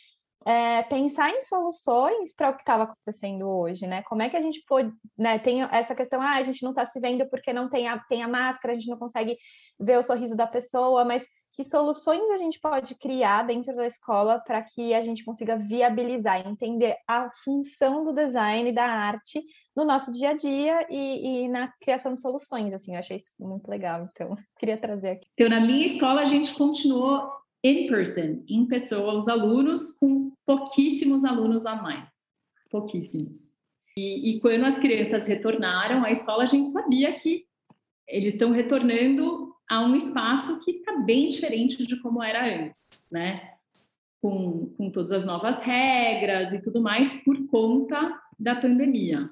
é, 0.47 0.83
pensar 0.85 1.31
em 1.31 1.41
soluções 1.43 2.35
para 2.35 2.51
o 2.51 2.55
que 2.55 2.63
estava 2.63 2.85
acontecendo 2.85 3.49
hoje, 3.49 3.87
né? 3.87 4.03
Como 4.03 4.23
é 4.23 4.31
que 4.31 4.37
a 4.37 4.41
gente 4.41 4.63
pode, 4.67 4.93
né? 5.17 5.39
Tem 5.39 5.63
essa 5.63 5.95
questão, 5.95 6.21
ah, 6.21 6.37
a 6.37 6.43
gente 6.43 6.63
não 6.63 6.71
está 6.71 6.85
se 6.85 6.99
vendo 7.01 7.29
porque 7.29 7.53
não 7.53 7.69
tem 7.69 7.89
a, 7.89 7.99
tem 7.99 8.23
a 8.23 8.29
máscara, 8.29 8.73
a 8.73 8.75
gente 8.75 8.91
não 8.91 8.99
consegue 8.99 9.37
ver 9.79 9.99
o 9.99 10.03
sorriso 10.03 10.37
da 10.37 10.47
pessoa, 10.47 11.05
mas 11.05 11.25
que 11.55 11.65
soluções 11.65 12.31
a 12.31 12.37
gente 12.37 12.59
pode 12.59 12.95
criar 12.95 13.47
dentro 13.47 13.77
da 13.77 13.87
escola 13.87 14.41
para 14.41 14.63
que 14.63 14.95
a 14.95 15.01
gente 15.01 15.25
consiga 15.25 15.57
viabilizar, 15.57 16.47
entender 16.47 16.97
a 17.07 17.31
função 17.45 18.03
do 18.03 18.13
design 18.13 18.71
e 18.71 18.75
da 18.75 18.87
arte 18.87 19.43
no 19.75 19.85
nosso 19.85 20.13
dia 20.13 20.31
a 20.31 20.35
dia 20.35 20.87
e, 20.91 21.45
e, 21.45 21.49
na 21.49 21.69
criação 21.81 22.15
de 22.15 22.21
soluções, 22.21 22.73
assim, 22.73 22.93
eu 22.93 22.99
achei 22.99 23.17
isso 23.17 23.33
muito 23.41 23.69
legal, 23.69 24.09
então 24.11 24.37
queria 24.59 24.77
trazer 24.77 25.11
aqui. 25.11 25.27
Então, 25.35 25.49
na 25.49 25.61
minha 25.61 25.87
escola 25.87 26.21
a 26.21 26.27
gente 26.27 26.55
continuou 26.55 27.31
in 27.65 27.87
person, 27.87 28.43
em 28.49 28.67
pessoa, 28.67 29.15
os 29.15 29.29
alunos, 29.29 29.93
com 29.93 30.33
pouquíssimos 30.45 31.25
alunos 31.25 31.65
online. 31.65 32.07
Pouquíssimos. 32.71 33.53
E, 33.97 34.31
e 34.37 34.41
quando 34.41 34.65
as 34.65 34.79
crianças 34.79 35.27
retornaram 35.27 36.05
à 36.05 36.11
escola, 36.11 36.43
a 36.43 36.47
gente 36.47 36.73
sabia 36.73 37.13
que 37.15 37.45
eles 38.09 38.35
estão 38.35 38.53
retornando 38.53 39.55
a 39.69 39.81
um 39.81 39.95
espaço 39.95 40.61
que 40.61 40.73
está 40.73 40.99
bem 40.99 41.29
diferente 41.29 41.87
de 41.87 42.01
como 42.01 42.23
era 42.23 42.45
antes, 42.45 42.89
né? 43.11 43.53
Com, 44.21 44.67
com 44.77 44.91
todas 44.91 45.13
as 45.13 45.25
novas 45.25 45.59
regras 45.59 46.53
e 46.53 46.61
tudo 46.61 46.81
mais, 46.81 47.09
por 47.23 47.47
conta 47.47 48.21
da 48.39 48.55
pandemia. 48.55 49.31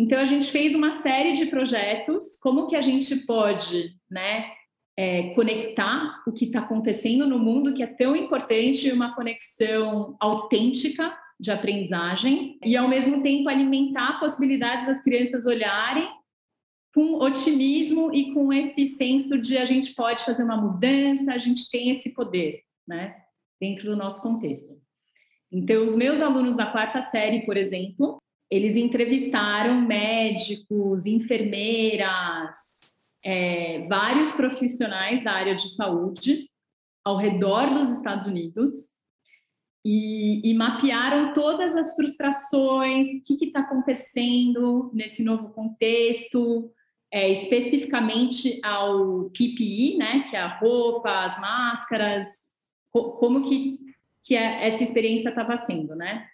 Então, 0.00 0.18
a 0.18 0.24
gente 0.24 0.50
fez 0.50 0.74
uma 0.74 1.02
série 1.02 1.34
de 1.34 1.44
projetos, 1.44 2.38
como 2.40 2.66
que 2.66 2.74
a 2.74 2.80
gente 2.80 3.14
pode, 3.26 3.94
né, 4.10 4.50
é, 4.96 5.34
conectar 5.34 6.22
o 6.26 6.32
que 6.32 6.46
está 6.46 6.60
acontecendo 6.60 7.26
no 7.26 7.38
mundo, 7.38 7.74
que 7.74 7.82
é 7.82 7.86
tão 7.86 8.16
importante, 8.16 8.90
uma 8.90 9.14
conexão 9.14 10.16
autêntica 10.18 11.14
de 11.38 11.50
aprendizagem, 11.50 12.58
e 12.64 12.78
ao 12.78 12.88
mesmo 12.88 13.22
tempo 13.22 13.50
alimentar 13.50 14.18
possibilidades 14.18 14.86
das 14.86 15.04
crianças 15.04 15.44
olharem 15.44 16.08
com 16.94 17.16
otimismo 17.16 18.10
e 18.10 18.32
com 18.32 18.50
esse 18.50 18.86
senso 18.86 19.38
de 19.38 19.58
a 19.58 19.66
gente 19.66 19.94
pode 19.94 20.24
fazer 20.24 20.42
uma 20.42 20.56
mudança, 20.56 21.34
a 21.34 21.38
gente 21.38 21.68
tem 21.70 21.90
esse 21.90 22.14
poder, 22.14 22.62
né, 22.88 23.16
dentro 23.60 23.84
do 23.84 23.96
nosso 23.96 24.22
contexto. 24.22 24.80
Então, 25.52 25.84
os 25.84 25.94
meus 25.94 26.22
alunos 26.22 26.54
da 26.54 26.64
quarta 26.64 27.02
série, 27.02 27.44
por 27.44 27.58
exemplo, 27.58 28.18
eles 28.50 28.74
entrevistaram 28.74 29.80
médicos, 29.82 31.06
enfermeiras, 31.06 32.56
é, 33.24 33.86
vários 33.86 34.32
profissionais 34.32 35.22
da 35.22 35.32
área 35.32 35.54
de 35.54 35.68
saúde 35.74 36.50
ao 37.04 37.16
redor 37.16 37.74
dos 37.74 37.90
Estados 37.90 38.26
Unidos 38.26 38.72
e, 39.84 40.50
e 40.50 40.54
mapearam 40.54 41.32
todas 41.32 41.74
as 41.74 41.94
frustrações, 41.94 43.06
o 43.08 43.22
que 43.22 43.44
está 43.46 43.60
acontecendo 43.60 44.90
nesse 44.92 45.22
novo 45.22 45.50
contexto, 45.50 46.70
é, 47.10 47.30
especificamente 47.30 48.60
ao 48.64 49.30
PPE, 49.30 49.96
né, 49.96 50.24
que 50.28 50.36
é 50.36 50.40
a 50.40 50.58
roupa, 50.58 51.24
as 51.24 51.40
máscaras, 51.40 52.28
co 52.90 53.12
como 53.12 53.48
que, 53.48 53.78
que 54.22 54.36
a, 54.36 54.66
essa 54.66 54.84
experiência 54.84 55.30
estava 55.30 55.56
sendo, 55.56 55.94
né? 55.96 56.29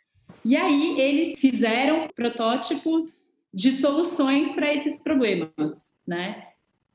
E 0.46 0.56
aí 0.56 1.00
eles 1.00 1.40
fizeram 1.40 2.06
protótipos 2.14 3.20
de 3.52 3.72
soluções 3.72 4.54
para 4.54 4.72
esses 4.72 4.96
problemas, 4.96 5.98
né? 6.06 6.50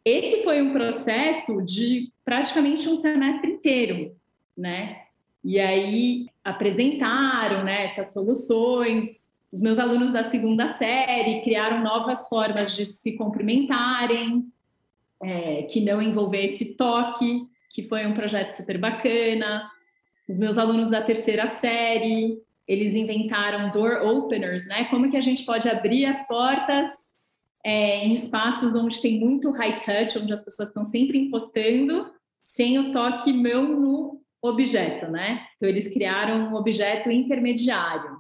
Esse 0.06 0.42
foi 0.46 0.62
um 0.62 0.72
processo 0.72 1.62
de 1.62 2.14
praticamente 2.24 2.88
um 2.88 2.96
semestre 2.96 3.52
inteiro, 3.52 4.16
né? 4.58 5.02
E 5.44 5.60
aí 5.60 6.28
apresentaram 6.42 7.66
né, 7.66 7.84
essas 7.84 8.14
soluções. 8.14 9.30
Os 9.52 9.60
meus 9.60 9.78
alunos 9.78 10.14
da 10.14 10.24
segunda 10.24 10.70
série 10.70 11.42
criaram 11.42 11.84
novas 11.84 12.30
formas 12.30 12.74
de 12.74 12.86
se 12.86 13.18
cumprimentarem, 13.18 14.46
é, 15.22 15.64
que 15.64 15.82
não 15.82 16.02
envolvesse 16.02 16.74
toque, 16.76 17.50
que 17.70 17.84
foi 17.84 18.08
um 18.08 18.14
projeto 18.14 18.54
super 18.54 18.78
bacana. 18.78 19.70
Os 20.30 20.40
meus 20.40 20.58
alunos 20.58 20.90
da 20.90 21.02
terceira 21.02 21.48
série, 21.48 22.42
eles 22.68 22.94
inventaram 22.94 23.70
door 23.70 24.06
openers, 24.06 24.66
né? 24.68 24.86
Como 24.86 25.10
que 25.10 25.18
a 25.18 25.22
gente 25.22 25.44
pode 25.46 25.70
abrir 25.70 26.06
as 26.06 26.28
portas 26.28 26.90
é, 27.66 28.06
em 28.06 28.14
espaços 28.14 28.76
onde 28.76 29.02
tem 29.02 29.20
muito 29.20 29.52
high 29.52 29.82
touch, 29.82 30.18
onde 30.18 30.34
as 30.34 30.44
pessoas 30.44 30.70
estão 30.70 30.86
sempre 30.86 31.18
encostando, 31.20 32.10
sem 32.44 32.80
o 32.80 32.92
toque 32.92 33.32
mão 33.32 33.68
no 33.68 34.22
objeto, 34.42 35.10
né? 35.12 35.46
Então, 35.56 35.70
eles 35.70 35.88
criaram 35.88 36.52
um 36.52 36.56
objeto 36.56 37.12
intermediário. 37.12 38.20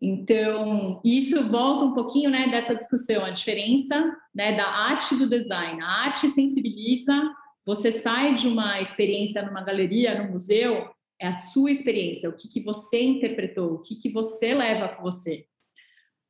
Então, 0.00 1.00
isso 1.04 1.48
volta 1.48 1.84
um 1.84 1.94
pouquinho 1.94 2.30
né, 2.30 2.48
dessa 2.48 2.74
discussão, 2.74 3.24
a 3.24 3.30
diferença 3.30 4.14
né, 4.34 4.54
da 4.56 4.66
arte 4.66 5.16
do 5.16 5.28
design. 5.28 5.80
A 5.82 5.86
arte 5.86 6.28
sensibiliza, 6.28 7.14
você 7.64 7.90
sai 7.90 8.34
de 8.34 8.46
uma 8.46 8.80
experiência 8.80 9.42
numa 9.42 9.62
galeria, 9.62 10.22
no 10.22 10.32
museu, 10.32 10.90
é 11.20 11.28
a 11.28 11.32
sua 11.32 11.70
experiência, 11.70 12.28
o 12.28 12.36
que, 12.36 12.48
que 12.48 12.60
você 12.60 13.02
interpretou, 13.02 13.74
o 13.74 13.82
que, 13.82 13.96
que 13.96 14.10
você 14.10 14.54
leva 14.54 14.88
com 14.88 15.02
você. 15.02 15.46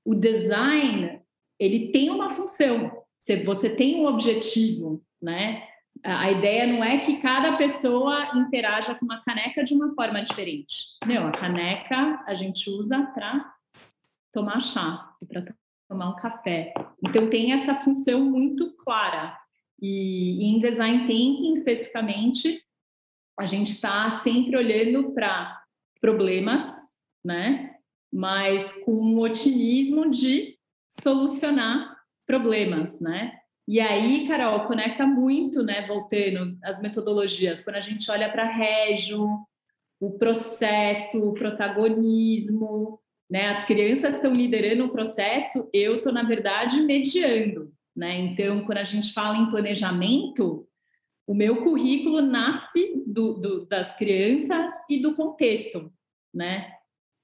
O 0.05 0.14
design, 0.14 1.21
ele 1.59 1.91
tem 1.91 2.11
uma 2.11 2.31
função, 2.31 3.03
você 3.45 3.71
tem 3.71 3.97
um 3.97 4.07
objetivo, 4.07 5.03
né? 5.21 5.67
A 6.03 6.31
ideia 6.31 6.67
não 6.67 6.85
é 6.85 6.99
que 6.99 7.19
cada 7.19 7.57
pessoa 7.57 8.31
interaja 8.35 8.95
com 8.95 9.05
uma 9.05 9.23
caneca 9.23 9.64
de 9.64 9.73
uma 9.73 9.95
forma 9.95 10.23
diferente. 10.23 10.85
Não, 11.07 11.29
a 11.29 11.33
caneca 11.33 12.23
a 12.26 12.35
gente 12.35 12.69
usa 12.69 13.00
para 13.14 13.55
tomar 14.33 14.61
chá 14.61 15.14
para 15.26 15.55
tomar 15.88 16.11
um 16.11 16.17
café. 16.17 16.75
Então 17.03 17.31
tem 17.31 17.53
essa 17.53 17.75
função 17.76 18.21
muito 18.25 18.75
clara. 18.76 19.38
E 19.81 20.45
em 20.45 20.59
design 20.59 21.07
thinking 21.07 21.53
especificamente, 21.55 22.63
a 23.38 23.47
gente 23.47 23.73
está 23.73 24.19
sempre 24.19 24.57
olhando 24.57 25.12
para 25.12 25.62
problemas, 26.00 26.64
né? 27.25 27.75
Mas 28.12 28.73
com 28.85 28.93
um 28.93 29.19
otimismo 29.21 30.11
de 30.11 30.57
solucionar 31.03 31.97
problemas, 32.26 33.00
né? 33.00 33.38
E 33.67 33.81
aí, 33.81 34.29
Carol, 34.29 34.67
conecta 34.67 35.07
muito, 35.07 35.62
né? 35.62 35.87
Voltando 35.87 36.57
às 36.62 36.81
metodologias, 36.81 37.64
quando 37.64 37.76
a 37.76 37.81
gente 37.81 38.11
olha 38.11 38.31
para 38.31 38.45
Régio, 38.45 39.26
o 39.99 40.19
processo, 40.19 41.26
o 41.26 41.33
protagonismo, 41.33 43.00
né? 43.29 43.49
As 43.49 43.64
crianças 43.64 44.14
estão 44.14 44.35
liderando 44.35 44.85
o 44.85 44.91
processo, 44.91 45.69
eu 45.73 45.97
estou, 45.97 46.12
na 46.12 46.23
verdade, 46.23 46.81
mediando. 46.83 47.73
Né? 47.97 48.19
Então, 48.19 48.64
quando 48.64 48.79
a 48.79 48.85
gente 48.85 49.12
fala 49.12 49.37
em 49.37 49.50
planejamento, 49.50 50.67
o 51.26 51.35
meu 51.35 51.62
currículo 51.62 52.21
nasce 52.21 53.02
do, 53.07 53.35
do, 53.35 53.66
das 53.66 53.97
crianças 53.97 54.73
e 54.88 55.00
do 55.00 55.14
contexto. 55.14 55.93
Né? 56.33 56.73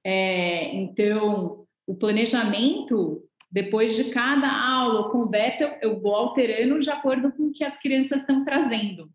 É, 0.04 0.74
então, 0.74 1.66
o 1.86 1.94
planejamento, 1.94 3.22
depois 3.50 3.94
de 3.94 4.10
cada 4.10 4.50
aula 4.50 5.00
ou 5.00 5.10
conversa, 5.10 5.64
eu, 5.64 5.90
eu, 5.90 6.00
vou 6.00 6.14
alterando 6.14 6.78
de 6.78 6.90
acordo 6.90 7.32
com 7.32 7.44
o 7.44 7.52
que 7.52 7.64
as 7.64 7.78
crianças 7.78 8.20
estão 8.20 8.44
trazendo. 8.44 9.10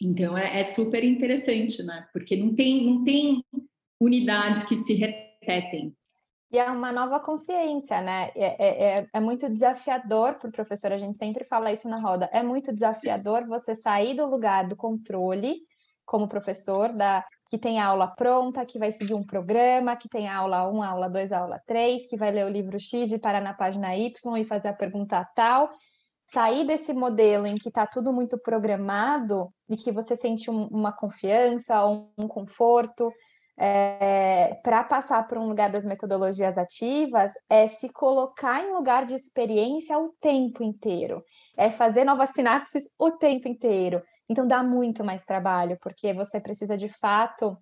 Então, 0.00 0.36
é, 0.36 0.60
é 0.60 0.64
super 0.64 1.04
interessante, 1.04 1.82
né? 1.82 2.06
porque 2.12 2.36
não 2.36 2.54
tem, 2.54 2.84
não 2.84 3.04
tem 3.04 3.44
unidades 4.00 4.64
que 4.64 4.76
se 4.78 4.94
repetem 4.94 5.94
e 6.54 6.58
é 6.58 6.70
uma 6.70 6.92
nova 6.92 7.18
consciência, 7.18 8.00
né? 8.00 8.30
É, 8.36 8.64
é, 8.64 8.98
é, 8.98 9.06
é 9.12 9.18
muito 9.18 9.50
desafiador 9.50 10.34
para 10.34 10.48
o 10.48 10.52
professor, 10.52 10.92
a 10.92 10.96
gente 10.96 11.18
sempre 11.18 11.44
fala 11.44 11.72
isso 11.72 11.88
na 11.88 11.98
roda, 11.98 12.30
é 12.32 12.44
muito 12.44 12.72
desafiador 12.72 13.44
você 13.44 13.74
sair 13.74 14.14
do 14.14 14.24
lugar 14.24 14.68
do 14.68 14.76
controle, 14.76 15.56
como 16.06 16.28
professor, 16.28 16.92
da 16.92 17.24
que 17.50 17.58
tem 17.58 17.80
aula 17.80 18.06
pronta, 18.06 18.64
que 18.64 18.78
vai 18.78 18.92
seguir 18.92 19.14
um 19.14 19.26
programa, 19.26 19.96
que 19.96 20.08
tem 20.08 20.28
aula 20.28 20.70
1, 20.70 20.82
aula 20.84 21.08
2, 21.08 21.32
aula 21.32 21.60
3, 21.66 22.06
que 22.06 22.16
vai 22.16 22.30
ler 22.30 22.46
o 22.46 22.48
livro 22.48 22.78
X 22.78 23.10
e 23.10 23.18
parar 23.18 23.40
na 23.40 23.52
página 23.52 23.96
Y 23.96 24.36
e 24.36 24.44
fazer 24.44 24.68
a 24.68 24.72
pergunta 24.72 25.28
tal. 25.34 25.70
Sair 26.24 26.64
desse 26.64 26.92
modelo 26.92 27.48
em 27.48 27.56
que 27.56 27.68
está 27.68 27.84
tudo 27.84 28.12
muito 28.12 28.38
programado 28.38 29.52
e 29.68 29.76
que 29.76 29.90
você 29.90 30.14
sente 30.14 30.50
um, 30.50 30.68
uma 30.68 30.92
confiança, 30.92 31.84
um, 31.84 32.08
um 32.16 32.28
conforto, 32.28 33.12
é, 33.56 34.58
para 34.62 34.82
passar 34.82 35.26
para 35.26 35.40
um 35.40 35.48
lugar 35.48 35.70
das 35.70 35.84
metodologias 35.84 36.58
ativas 36.58 37.32
é 37.48 37.66
se 37.66 37.92
colocar 37.92 38.64
em 38.64 38.72
lugar 38.72 39.06
de 39.06 39.14
experiência 39.14 39.98
o 39.98 40.14
tempo 40.20 40.62
inteiro, 40.62 41.22
é 41.56 41.70
fazer 41.70 42.04
novas 42.04 42.30
sinapses 42.30 42.84
o 42.98 43.12
tempo 43.12 43.48
inteiro. 43.48 44.02
Então 44.28 44.46
dá 44.46 44.62
muito 44.62 45.04
mais 45.04 45.24
trabalho, 45.24 45.78
porque 45.80 46.12
você 46.12 46.40
precisa 46.40 46.76
de 46.76 46.88
fato 46.88 47.56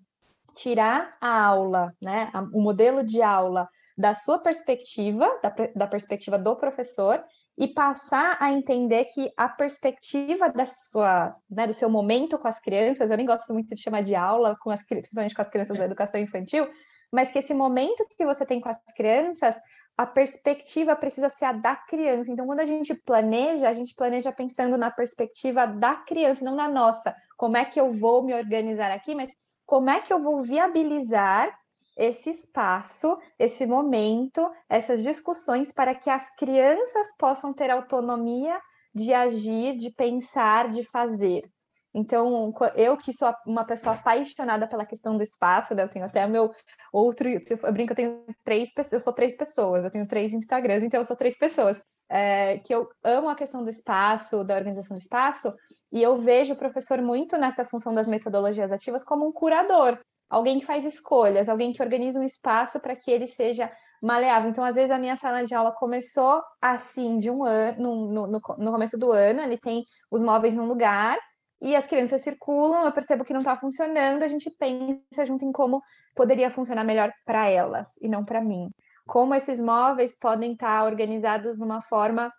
tirar 0.55 1.17
a 1.21 1.45
aula, 1.45 1.93
né, 2.01 2.31
o 2.53 2.61
modelo 2.61 3.03
de 3.03 3.23
aula 3.23 3.69
da 3.97 4.15
sua 4.15 4.39
perspectiva, 4.39 5.29
da, 5.43 5.55
da 5.75 5.87
perspectiva 5.87 6.39
do 6.39 6.57
professor, 6.57 7.23
e 7.57 7.69
passar 7.69 8.37
a 8.41 8.51
entender 8.51 9.05
que 9.07 9.31
a 9.37 9.49
perspectiva 9.49 10.49
da 10.49 10.65
sua, 10.65 11.35
né, 11.51 11.67
do 11.67 11.75
seu 11.75 11.91
momento 11.91 12.39
com 12.39 12.49
as 12.49 12.61
crianças, 12.61 13.11
eu 13.11 13.17
nem 13.17 13.27
gosto 13.27 13.53
muito 13.53 13.75
de 13.75 13.81
chamar 13.81 14.03
de 14.03 14.15
aula, 14.15 14.57
com 14.61 14.71
as, 14.71 14.85
principalmente 14.87 15.35
com 15.35 15.43
as 15.43 15.49
crianças 15.49 15.77
da 15.77 15.85
educação 15.85 16.21
infantil, 16.21 16.67
mas 17.13 17.31
que 17.31 17.39
esse 17.39 17.53
momento 17.53 18.07
que 18.17 18.25
você 18.25 18.47
tem 18.47 18.61
com 18.61 18.71
as 18.71 18.81
crianças, 18.97 19.61
a 19.97 20.07
perspectiva 20.07 20.97
precisa 20.97 21.29
ser 21.29 21.45
a 21.45 21.53
da 21.53 21.77
criança. 21.77 22.33
Então, 22.33 22.47
quando 22.47 22.61
a 22.61 22.65
gente 22.65 22.95
planeja, 22.95 23.69
a 23.69 23.73
gente 23.73 23.95
planeja 23.95 24.33
pensando 24.33 24.79
na 24.79 24.91
perspectiva 24.91 25.67
da 25.67 25.97
criança, 25.97 26.45
não 26.45 26.57
na 26.57 26.69
nossa. 26.69 27.15
Como 27.37 27.57
é 27.57 27.65
que 27.67 27.79
eu 27.79 27.91
vou 27.91 28.25
me 28.25 28.35
organizar 28.35 28.91
aqui, 28.91 29.15
mas 29.15 29.37
como 29.67 29.91
é 29.91 30.01
que 30.01 30.13
eu 30.13 30.19
vou 30.19 30.41
viabilizar 30.41 31.55
esse 31.97 32.31
espaço, 32.31 33.15
esse 33.39 33.67
momento, 33.67 34.51
essas 34.69 35.03
discussões 35.03 35.73
para 35.73 35.95
que 35.95 36.09
as 36.09 36.35
crianças 36.37 37.17
possam 37.19 37.53
ter 37.53 37.71
autonomia 37.71 38.59
de 38.95 39.13
agir, 39.13 39.77
de 39.77 39.91
pensar, 39.91 40.69
de 40.71 40.85
fazer. 40.85 41.43
Então, 41.95 42.55
eu 42.75 42.97
que 42.97 43.13
sou 43.13 43.35
uma 43.47 43.67
pessoa 43.67 43.95
apaixonada 43.95 44.67
pela 44.67 44.87
questão 44.87 45.17
do 45.17 45.23
espaço, 45.23 45.75
né? 45.75 45.83
eu 45.83 45.91
tenho 45.91 46.07
até 46.07 46.25
o 46.25 46.31
meu 46.31 46.51
outro, 46.91 47.29
eu 47.29 47.73
brinco, 47.73 47.93
eu 47.93 47.97
tenho 47.97 48.25
três 48.43 48.71
eu 48.91 49.01
sou 49.01 49.13
três 49.13 49.37
pessoas, 49.37 49.85
eu 49.85 49.91
tenho 49.91 50.07
três 50.07 50.33
Instagrams, 50.33 50.85
então 50.85 51.01
eu 51.01 51.05
sou 51.05 51.17
três 51.17 51.37
pessoas. 51.37 51.83
É, 52.09 52.59
que 52.59 52.75
eu 52.75 52.89
amo 53.03 53.29
a 53.29 53.35
questão 53.35 53.63
do 53.63 53.71
espaço, 53.71 54.45
da 54.45 54.55
organização 54.55 54.97
do 54.97 55.01
espaço, 55.01 55.55
e 55.91 56.03
eu 56.03 56.17
vejo 56.17 56.55
o 56.55 56.59
professor 56.59 57.01
muito 57.01 57.37
nessa 57.39 57.65
função 57.65 57.93
das 57.95 58.07
metodologias 58.07 58.71
ativas 58.73 59.05
como 59.05 59.27
um 59.27 59.33
curador 59.33 59.99
alguém 60.33 60.59
que 60.59 60.65
faz 60.65 60.87
escolhas, 60.87 61.47
alguém 61.47 61.75
que 61.75 61.83
organiza 61.83 62.19
um 62.19 62.25
espaço 62.25 62.81
para 62.81 62.97
que 62.97 63.11
ele 63.11 63.27
seja 63.27 63.71
maleável. 64.03 64.49
Então, 64.49 64.65
às 64.65 64.77
vezes, 64.77 64.91
a 64.91 64.99
minha 64.99 65.15
sala 65.15 65.45
de 65.45 65.55
aula 65.55 65.71
começou 65.73 66.43
assim, 66.59 67.19
de 67.19 67.31
um 67.31 67.45
ano, 67.45 68.09
no, 68.11 68.27
no, 68.27 68.41
no 68.41 68.73
começo 68.73 68.97
do 68.97 69.13
ano, 69.13 69.43
ele 69.43 69.59
tem 69.59 69.85
os 70.11 70.23
móveis 70.23 70.57
num 70.57 70.67
lugar 70.67 71.19
e 71.61 71.77
as 71.77 71.87
crianças 71.87 72.23
circulam, 72.23 72.83
eu 72.83 72.93
percebo 72.93 73.25
que 73.25 73.33
não 73.35 73.41
está 73.41 73.55
funcionando, 73.55 74.23
a 74.23 74.27
gente 74.27 74.51
pensa 74.51 75.27
junto 75.27 75.45
em 75.45 75.53
como 75.53 75.83
poderia 76.17 76.49
funcionar 76.49 76.83
melhor 76.83 77.13
para 77.27 77.51
elas 77.51 77.91
e 78.01 78.09
não 78.09 78.25
para 78.25 78.41
mim. 78.41 78.71
Como 79.07 79.35
esses 79.35 79.61
móveis 79.61 80.19
podem 80.19 80.53
estar 80.55 80.81
tá 80.81 80.85
organizados 80.85 81.59
numa 81.59 81.83
forma 81.83 82.33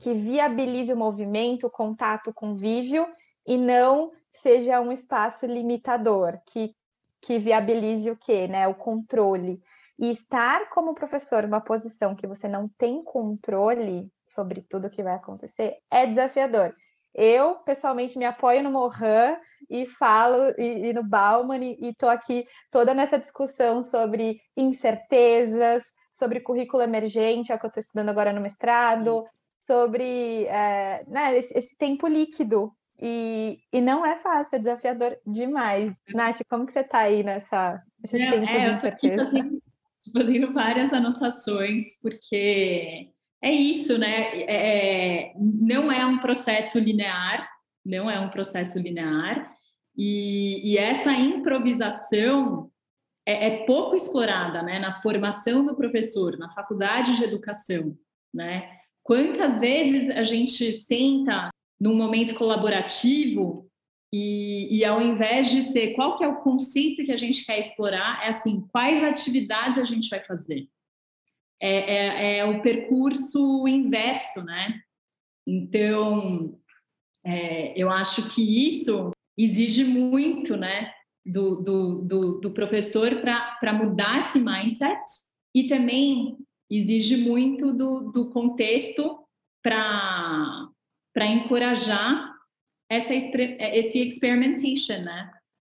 que 0.00 0.12
viabilize 0.12 0.92
o 0.92 0.96
movimento, 0.96 1.68
o 1.68 1.70
contato, 1.70 2.30
o 2.30 2.34
convívio 2.34 3.06
e 3.46 3.56
não 3.56 4.10
seja 4.28 4.80
um 4.80 4.90
espaço 4.90 5.46
limitador, 5.46 6.38
que 6.44 6.74
que 7.20 7.38
viabilize 7.38 8.10
o 8.10 8.16
quê, 8.16 8.48
né? 8.48 8.66
O 8.68 8.74
controle. 8.74 9.60
E 9.98 10.10
estar 10.10 10.70
como 10.70 10.94
professor 10.94 11.42
numa 11.42 11.60
posição 11.60 12.14
que 12.14 12.26
você 12.26 12.46
não 12.46 12.68
tem 12.78 13.02
controle 13.02 14.10
sobre 14.26 14.62
tudo 14.62 14.90
que 14.90 15.02
vai 15.02 15.14
acontecer 15.14 15.78
é 15.90 16.06
desafiador. 16.06 16.74
Eu, 17.14 17.56
pessoalmente, 17.56 18.16
me 18.16 18.24
apoio 18.24 18.62
no 18.62 18.70
Mohan 18.70 19.36
e 19.68 19.86
falo, 19.86 20.54
e, 20.56 20.90
e 20.90 20.92
no 20.92 21.02
Bauman, 21.02 21.64
e 21.64 21.88
estou 21.88 22.08
aqui 22.08 22.46
toda 22.70 22.94
nessa 22.94 23.18
discussão 23.18 23.82
sobre 23.82 24.40
incertezas, 24.56 25.92
sobre 26.12 26.40
currículo 26.40 26.82
emergente, 26.82 27.50
é 27.50 27.56
o 27.56 27.58
que 27.58 27.66
eu 27.66 27.68
estou 27.68 27.80
estudando 27.80 28.10
agora 28.10 28.32
no 28.32 28.40
mestrado, 28.40 29.24
sobre 29.66 30.44
é, 30.46 31.04
né, 31.08 31.36
esse, 31.36 31.56
esse 31.58 31.76
tempo 31.76 32.06
líquido 32.06 32.72
e, 33.00 33.60
e 33.72 33.80
não 33.80 34.04
é 34.04 34.16
fácil, 34.16 34.56
é 34.56 34.58
desafiador 34.58 35.16
demais. 35.26 36.00
Nath, 36.12 36.40
como 36.48 36.66
que 36.66 36.72
você 36.72 36.80
está 36.80 36.98
aí 37.00 37.22
nessa, 37.22 37.80
nesses 38.00 38.20
não, 38.20 38.30
tempos 38.30 38.48
é, 38.48 38.58
de 38.58 38.74
incerteza? 38.74 39.24
Fazendo, 39.24 39.62
fazendo 40.12 40.52
várias 40.52 40.92
anotações, 40.92 41.84
porque 42.02 43.10
é 43.42 43.52
isso, 43.52 43.96
né? 43.96 44.40
É, 44.40 45.28
é, 45.28 45.32
não 45.36 45.92
é 45.92 46.04
um 46.04 46.18
processo 46.18 46.78
linear, 46.78 47.48
não 47.86 48.10
é 48.10 48.18
um 48.18 48.30
processo 48.30 48.78
linear, 48.80 49.48
e, 49.96 50.72
e 50.72 50.78
essa 50.78 51.12
improvisação 51.12 52.70
é, 53.24 53.46
é, 53.46 53.66
pouco 53.66 53.94
explorada, 53.94 54.60
né? 54.62 54.80
Na 54.80 55.00
formação 55.00 55.64
do 55.64 55.76
professor, 55.76 56.36
na 56.36 56.50
faculdade 56.52 57.16
de 57.16 57.24
educação, 57.24 57.96
né? 58.34 58.76
Quantas 59.04 59.60
vezes 59.60 60.10
a 60.10 60.24
gente 60.24 60.72
senta 60.72 61.48
num 61.80 61.94
momento 61.94 62.34
colaborativo 62.34 63.68
e, 64.12 64.78
e, 64.78 64.84
ao 64.84 65.02
invés 65.02 65.50
de 65.50 65.64
ser 65.70 65.94
qual 65.94 66.16
que 66.16 66.24
é 66.24 66.28
o 66.28 66.40
conceito 66.40 67.04
que 67.04 67.12
a 67.12 67.16
gente 67.16 67.44
quer 67.44 67.60
explorar, 67.60 68.24
é 68.24 68.28
assim, 68.28 68.66
quais 68.72 69.04
atividades 69.04 69.78
a 69.78 69.84
gente 69.84 70.08
vai 70.08 70.22
fazer. 70.22 70.68
é, 71.60 71.68
é, 71.68 72.38
é 72.38 72.44
o 72.44 72.62
percurso 72.62 73.66
inverso, 73.66 74.42
né? 74.44 74.80
Então, 75.46 76.58
é, 77.24 77.78
eu 77.80 77.90
acho 77.90 78.28
que 78.34 78.68
isso 78.68 79.10
exige 79.36 79.84
muito, 79.84 80.56
né, 80.56 80.92
do, 81.24 81.56
do, 81.56 82.02
do, 82.02 82.40
do 82.40 82.50
professor 82.50 83.20
para 83.20 83.72
mudar 83.72 84.28
esse 84.28 84.40
mindset 84.40 85.00
e 85.54 85.68
também 85.68 86.36
exige 86.70 87.16
muito 87.16 87.72
do, 87.72 88.10
do 88.12 88.30
contexto 88.30 89.18
para 89.62 90.68
encorajar 91.26 92.32
essa, 92.90 93.14
esse 93.14 94.06
experimentation, 94.06 95.02
né? 95.02 95.30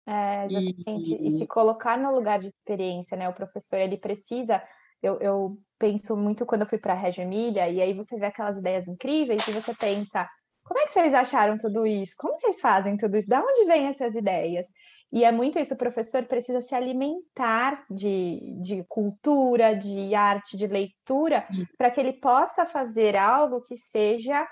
É, 0.07 0.47
exatamente. 0.47 1.15
E... 1.15 1.29
e... 1.29 1.31
se 1.33 1.47
colocar 1.47 1.99
no 1.99 2.15
lugar 2.15 2.39
de 2.39 2.49
experiência, 2.49 3.17
né? 3.17 3.29
O 3.29 3.35
professor, 3.35 3.79
ele 3.79 3.97
precisa... 3.97 4.63
Eu, 5.03 5.19
eu 5.21 5.59
penso 5.79 6.17
muito 6.17 6.47
quando 6.47 6.63
eu 6.63 6.67
fui 6.67 6.79
para 6.79 6.95
a 6.95 6.97
Reggio 6.97 7.23
Emília, 7.23 7.69
e 7.69 7.81
aí 7.81 7.93
você 7.93 8.17
vê 8.19 8.27
aquelas 8.27 8.57
ideias 8.57 8.89
incríveis, 8.89 9.47
e 9.47 9.53
você 9.53 9.75
pensa, 9.75 10.27
como 10.65 10.81
é 10.81 10.85
que 10.85 10.93
vocês 10.93 11.13
acharam 11.13 11.59
tudo 11.59 11.87
isso? 11.87 12.15
Como 12.17 12.37
vocês 12.39 12.59
fazem 12.59 12.97
tudo 12.97 13.17
isso? 13.17 13.29
Da 13.29 13.41
onde 13.41 13.67
vêm 13.67 13.87
essas 13.87 14.15
ideias? 14.15 14.67
E 15.13 15.23
é 15.23 15.31
muito 15.31 15.59
isso, 15.59 15.75
o 15.75 15.79
professor 15.79 16.25
precisa 16.25 16.61
se 16.61 16.75
alimentar 16.75 17.85
de, 17.89 18.41
de 18.61 18.85
cultura, 18.89 19.75
de 19.75 20.15
arte, 20.15 20.57
de 20.57 20.67
leitura, 20.67 21.47
hum. 21.53 21.65
para 21.77 21.91
que 21.91 22.01
ele 22.01 22.15
possa 22.15 22.67
fazer 22.67 23.17
algo 23.17 23.61
que 23.61 23.77
seja 23.77 24.45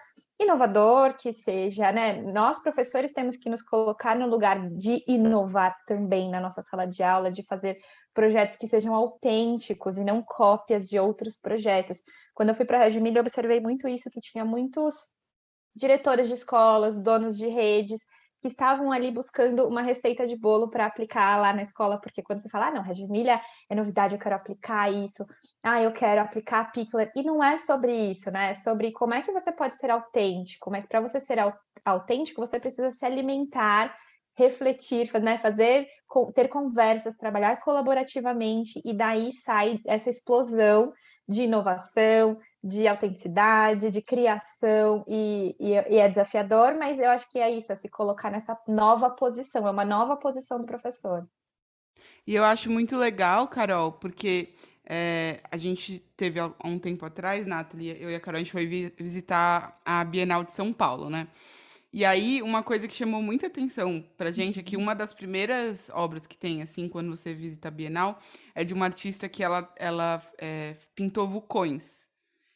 inovador, 0.42 1.16
que 1.16 1.32
seja, 1.32 1.90
né? 1.92 2.20
Nós, 2.22 2.60
professores, 2.60 3.12
temos 3.12 3.36
que 3.36 3.48
nos 3.50 3.62
colocar 3.62 4.16
no 4.16 4.26
lugar 4.26 4.68
de 4.70 5.04
inovar 5.06 5.76
também 5.86 6.30
na 6.30 6.40
nossa 6.40 6.62
sala 6.62 6.86
de 6.86 7.02
aula, 7.02 7.30
de 7.30 7.42
fazer 7.44 7.78
projetos 8.14 8.56
que 8.56 8.66
sejam 8.66 8.94
autênticos 8.94 9.96
e 9.98 10.04
não 10.04 10.22
cópias 10.22 10.88
de 10.88 10.98
outros 10.98 11.36
projetos. 11.36 12.00
Quando 12.34 12.50
eu 12.50 12.54
fui 12.54 12.64
para 12.64 12.78
a 12.78 12.82
Reggio 12.84 13.00
Emília, 13.00 13.18
eu 13.18 13.22
observei 13.22 13.60
muito 13.60 13.88
isso, 13.88 14.10
que 14.10 14.20
tinha 14.20 14.44
muitos 14.44 14.94
diretores 15.74 16.28
de 16.28 16.34
escolas, 16.34 16.98
donos 16.98 17.36
de 17.36 17.48
redes, 17.48 18.00
que 18.40 18.48
estavam 18.48 18.90
ali 18.90 19.10
buscando 19.10 19.66
uma 19.68 19.82
receita 19.82 20.26
de 20.26 20.36
bolo 20.36 20.68
para 20.68 20.86
aplicar 20.86 21.40
lá 21.40 21.52
na 21.52 21.62
escola, 21.62 21.98
porque 22.00 22.22
quando 22.22 22.40
você 22.40 22.48
fala, 22.48 22.66
ah, 22.66 22.70
não, 22.72 22.82
Reggio 22.82 23.06
Emília 23.06 23.40
é 23.70 23.74
novidade, 23.74 24.14
eu 24.14 24.20
quero 24.20 24.34
aplicar 24.34 24.92
isso, 24.92 25.24
ah, 25.62 25.80
eu 25.80 25.92
quero 25.92 26.20
aplicar 26.20 26.60
a 26.60 26.64
Pickler, 26.64 27.12
e 27.14 27.22
não 27.22 27.42
é 27.42 27.56
sobre 27.56 27.94
isso, 28.10 28.30
né? 28.30 28.50
É 28.50 28.54
sobre 28.54 28.90
como 28.90 29.14
é 29.14 29.22
que 29.22 29.30
você 29.30 29.52
pode 29.52 29.76
ser 29.76 29.90
autêntico, 29.90 30.70
mas 30.70 30.86
para 30.86 31.00
você 31.00 31.20
ser 31.20 31.38
autêntico, 31.84 32.44
você 32.44 32.58
precisa 32.58 32.90
se 32.90 33.04
alimentar, 33.04 33.96
refletir, 34.36 35.10
né? 35.20 35.38
fazer, 35.38 35.86
ter 36.34 36.48
conversas, 36.48 37.16
trabalhar 37.16 37.60
colaborativamente, 37.60 38.82
e 38.84 38.92
daí 38.92 39.30
sai 39.30 39.78
essa 39.86 40.10
explosão 40.10 40.92
de 41.28 41.42
inovação, 41.42 42.38
de 42.62 42.88
autenticidade, 42.88 43.90
de 43.90 44.02
criação, 44.02 45.04
e, 45.06 45.54
e, 45.60 45.72
e, 45.72 45.98
é 45.98 46.08
desafiador, 46.08 46.76
mas 46.76 46.98
eu 46.98 47.10
acho 47.10 47.30
que 47.30 47.38
é 47.38 47.50
isso, 47.50 47.72
é 47.72 47.76
se 47.76 47.88
colocar 47.88 48.30
nessa 48.30 48.58
nova 48.66 49.10
posição, 49.10 49.66
é 49.66 49.70
uma 49.70 49.84
nova 49.84 50.16
posição 50.16 50.58
do 50.58 50.66
professor. 50.66 51.26
E 52.26 52.34
eu 52.34 52.44
acho 52.44 52.70
muito 52.70 52.96
legal, 52.96 53.48
Carol, 53.48 53.92
porque 53.92 54.54
é, 54.84 55.40
a 55.50 55.56
gente 55.56 56.02
teve 56.16 56.40
há 56.40 56.52
um 56.64 56.78
tempo 56.78 57.04
atrás, 57.06 57.46
Nathalie, 57.46 57.96
eu 58.00 58.10
e 58.10 58.14
a 58.14 58.20
Carol, 58.20 58.36
a 58.36 58.40
gente 58.40 58.52
foi 58.52 58.66
vi 58.66 58.92
visitar 58.98 59.80
a 59.84 60.04
Bienal 60.04 60.44
de 60.44 60.52
São 60.52 60.72
Paulo, 60.72 61.08
né? 61.08 61.28
E 61.92 62.06
aí, 62.06 62.40
uma 62.40 62.62
coisa 62.62 62.88
que 62.88 62.94
chamou 62.94 63.22
muita 63.22 63.48
atenção 63.48 64.02
pra 64.16 64.32
gente 64.32 64.58
é 64.58 64.62
que 64.62 64.78
uma 64.78 64.94
das 64.94 65.12
primeiras 65.12 65.90
obras 65.92 66.26
que 66.26 66.38
tem, 66.38 66.62
assim, 66.62 66.88
quando 66.88 67.10
você 67.10 67.34
visita 67.34 67.68
a 67.68 67.70
Bienal, 67.70 68.18
é 68.54 68.64
de 68.64 68.72
uma 68.72 68.86
artista 68.86 69.28
que 69.28 69.44
ela, 69.44 69.70
ela 69.76 70.22
é, 70.38 70.76
pintou 70.94 71.28
vulcões. 71.28 72.08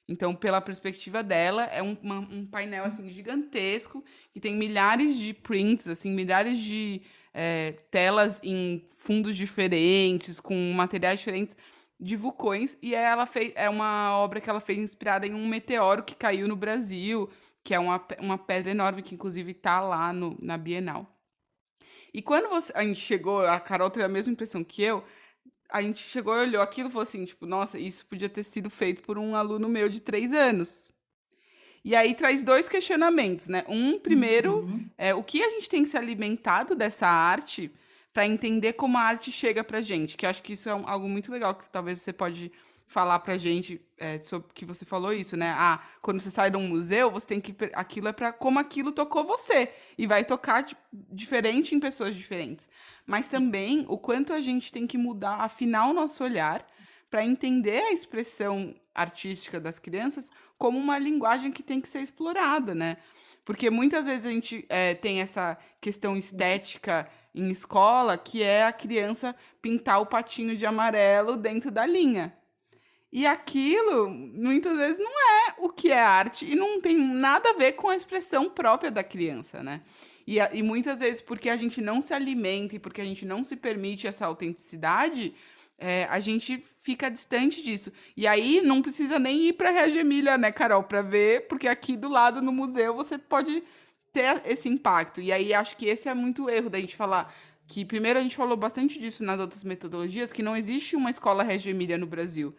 Então, 0.08 0.34
pela 0.34 0.60
perspectiva 0.60 1.22
dela, 1.22 1.64
é 1.64 1.82
um, 1.82 1.96
uma, 2.02 2.18
um 2.18 2.46
painel 2.46 2.84
assim 2.84 3.10
gigantesco 3.10 4.02
que 4.32 4.40
tem 4.40 4.56
milhares 4.56 5.18
de 5.18 5.34
prints, 5.34 5.86
assim, 5.86 6.10
milhares 6.12 6.58
de 6.58 7.02
é, 7.34 7.72
telas 7.90 8.40
em 8.42 8.86
fundos 8.94 9.36
diferentes, 9.36 10.40
com 10.40 10.72
materiais 10.72 11.18
diferentes 11.18 11.54
de 11.98 12.16
vulcões. 12.16 12.76
E 12.82 12.94
ela 12.94 13.26
fez 13.26 13.52
é 13.54 13.68
uma 13.68 14.16
obra 14.18 14.40
que 14.40 14.48
ela 14.48 14.60
fez 14.60 14.78
inspirada 14.78 15.26
em 15.26 15.34
um 15.34 15.46
meteoro 15.46 16.02
que 16.02 16.14
caiu 16.14 16.46
no 16.48 16.56
Brasil, 16.56 17.28
que 17.64 17.74
é 17.74 17.78
uma, 17.78 18.04
uma 18.18 18.38
pedra 18.38 18.70
enorme 18.70 19.02
que 19.02 19.14
inclusive 19.14 19.52
está 19.52 19.80
lá 19.80 20.12
no, 20.12 20.36
na 20.40 20.56
Bienal. 20.56 21.06
E 22.12 22.22
quando 22.22 22.48
você, 22.48 22.72
a 22.74 22.82
gente 22.82 23.00
chegou, 23.00 23.46
a 23.46 23.60
Carol 23.60 23.90
teve 23.90 24.04
a 24.04 24.08
mesma 24.08 24.32
impressão 24.32 24.64
que 24.64 24.82
eu 24.82 25.04
a 25.68 25.82
gente 25.82 26.00
chegou 26.00 26.34
e 26.36 26.40
olhou 26.40 26.62
aquilo 26.62 26.88
e 26.88 26.92
falou 26.92 27.02
assim, 27.02 27.24
tipo, 27.24 27.46
nossa, 27.46 27.78
isso 27.78 28.06
podia 28.06 28.28
ter 28.28 28.42
sido 28.42 28.70
feito 28.70 29.02
por 29.02 29.18
um 29.18 29.34
aluno 29.34 29.68
meu 29.68 29.88
de 29.88 30.00
três 30.00 30.32
anos. 30.32 30.90
E 31.84 31.94
aí 31.94 32.14
traz 32.14 32.42
dois 32.42 32.68
questionamentos, 32.68 33.48
né? 33.48 33.64
Um, 33.68 33.98
primeiro, 33.98 34.60
uhum. 34.60 34.88
é 34.98 35.14
o 35.14 35.22
que 35.22 35.42
a 35.42 35.50
gente 35.50 35.68
tem 35.68 35.84
se 35.84 35.96
alimentado 35.96 36.74
dessa 36.74 37.06
arte 37.06 37.70
para 38.16 38.26
entender 38.26 38.72
como 38.72 38.96
a 38.96 39.02
arte 39.02 39.30
chega 39.30 39.62
pra 39.62 39.82
gente, 39.82 40.16
que 40.16 40.24
acho 40.24 40.42
que 40.42 40.54
isso 40.54 40.70
é 40.70 40.74
um, 40.74 40.88
algo 40.88 41.06
muito 41.06 41.30
legal 41.30 41.54
que 41.54 41.70
talvez 41.70 42.00
você 42.00 42.14
pode 42.14 42.50
falar 42.86 43.18
pra 43.18 43.36
gente 43.36 43.78
é, 43.98 44.18
sobre 44.22 44.48
que 44.54 44.64
você 44.64 44.86
falou 44.86 45.12
isso, 45.12 45.36
né? 45.36 45.54
Ah, 45.54 45.82
quando 46.00 46.22
você 46.22 46.30
sai 46.30 46.50
de 46.50 46.56
um 46.56 46.66
museu, 46.66 47.10
você 47.10 47.26
tem 47.26 47.42
que 47.42 47.54
aquilo 47.74 48.08
é 48.08 48.14
para 48.14 48.32
como 48.32 48.58
aquilo 48.58 48.90
tocou 48.90 49.26
você 49.26 49.70
e 49.98 50.06
vai 50.06 50.24
tocar 50.24 50.62
tipo, 50.62 50.80
diferente 50.90 51.74
em 51.74 51.78
pessoas 51.78 52.16
diferentes. 52.16 52.70
Mas 53.04 53.28
também 53.28 53.84
o 53.86 53.98
quanto 53.98 54.32
a 54.32 54.40
gente 54.40 54.72
tem 54.72 54.86
que 54.86 54.96
mudar, 54.96 55.42
afinar 55.42 55.86
o 55.86 55.92
nosso 55.92 56.24
olhar 56.24 56.66
para 57.10 57.22
entender 57.22 57.82
a 57.82 57.92
expressão 57.92 58.74
artística 58.94 59.60
das 59.60 59.78
crianças 59.78 60.30
como 60.56 60.78
uma 60.78 60.98
linguagem 60.98 61.52
que 61.52 61.62
tem 61.62 61.82
que 61.82 61.88
ser 61.90 62.00
explorada, 62.00 62.74
né? 62.74 62.96
Porque 63.46 63.70
muitas 63.70 64.06
vezes 64.06 64.26
a 64.26 64.30
gente 64.30 64.66
é, 64.68 64.92
tem 64.92 65.20
essa 65.20 65.56
questão 65.80 66.16
estética 66.16 67.08
em 67.32 67.48
escola, 67.48 68.18
que 68.18 68.42
é 68.42 68.64
a 68.64 68.72
criança 68.72 69.36
pintar 69.62 70.00
o 70.00 70.06
patinho 70.06 70.56
de 70.56 70.66
amarelo 70.66 71.36
dentro 71.36 71.70
da 71.70 71.86
linha. 71.86 72.36
E 73.12 73.24
aquilo, 73.24 74.10
muitas 74.10 74.76
vezes, 74.76 74.98
não 74.98 75.12
é 75.12 75.54
o 75.58 75.68
que 75.68 75.92
é 75.92 76.02
arte 76.02 76.44
e 76.44 76.56
não 76.56 76.80
tem 76.80 76.98
nada 76.98 77.50
a 77.50 77.52
ver 77.52 77.74
com 77.74 77.88
a 77.88 77.94
expressão 77.94 78.50
própria 78.50 78.90
da 78.90 79.04
criança, 79.04 79.62
né? 79.62 79.82
E, 80.26 80.38
e 80.52 80.60
muitas 80.60 80.98
vezes, 80.98 81.20
porque 81.20 81.48
a 81.48 81.56
gente 81.56 81.80
não 81.80 82.00
se 82.00 82.12
alimenta 82.12 82.74
e 82.74 82.80
porque 82.80 83.00
a 83.00 83.04
gente 83.04 83.24
não 83.24 83.44
se 83.44 83.54
permite 83.54 84.08
essa 84.08 84.26
autenticidade, 84.26 85.32
é, 85.78 86.04
a 86.04 86.18
gente 86.20 86.62
fica 86.80 87.10
distante 87.10 87.62
disso. 87.62 87.92
E 88.16 88.26
aí 88.26 88.60
não 88.62 88.80
precisa 88.80 89.18
nem 89.18 89.48
ir 89.48 89.52
para 89.54 89.70
Reggio 89.70 90.00
Emília, 90.00 90.38
né, 90.38 90.50
Carol, 90.50 90.82
para 90.82 91.02
ver, 91.02 91.46
porque 91.48 91.68
aqui 91.68 91.96
do 91.96 92.08
lado 92.08 92.40
no 92.40 92.52
museu 92.52 92.94
você 92.94 93.18
pode 93.18 93.62
ter 94.12 94.42
esse 94.46 94.68
impacto. 94.68 95.20
E 95.20 95.32
aí 95.32 95.52
acho 95.52 95.76
que 95.76 95.86
esse 95.86 96.08
é 96.08 96.14
muito 96.14 96.48
erro 96.48 96.70
da 96.70 96.78
gente 96.78 96.96
falar 96.96 97.34
que 97.66 97.84
primeiro 97.84 98.18
a 98.18 98.22
gente 98.22 98.36
falou 98.36 98.56
bastante 98.56 98.98
disso 98.98 99.24
nas 99.24 99.40
outras 99.40 99.64
metodologias, 99.64 100.32
que 100.32 100.42
não 100.42 100.56
existe 100.56 100.94
uma 100.94 101.10
escola 101.10 101.42
Reggio 101.42 101.70
Emília 101.70 101.98
no 101.98 102.06
Brasil. 102.06 102.54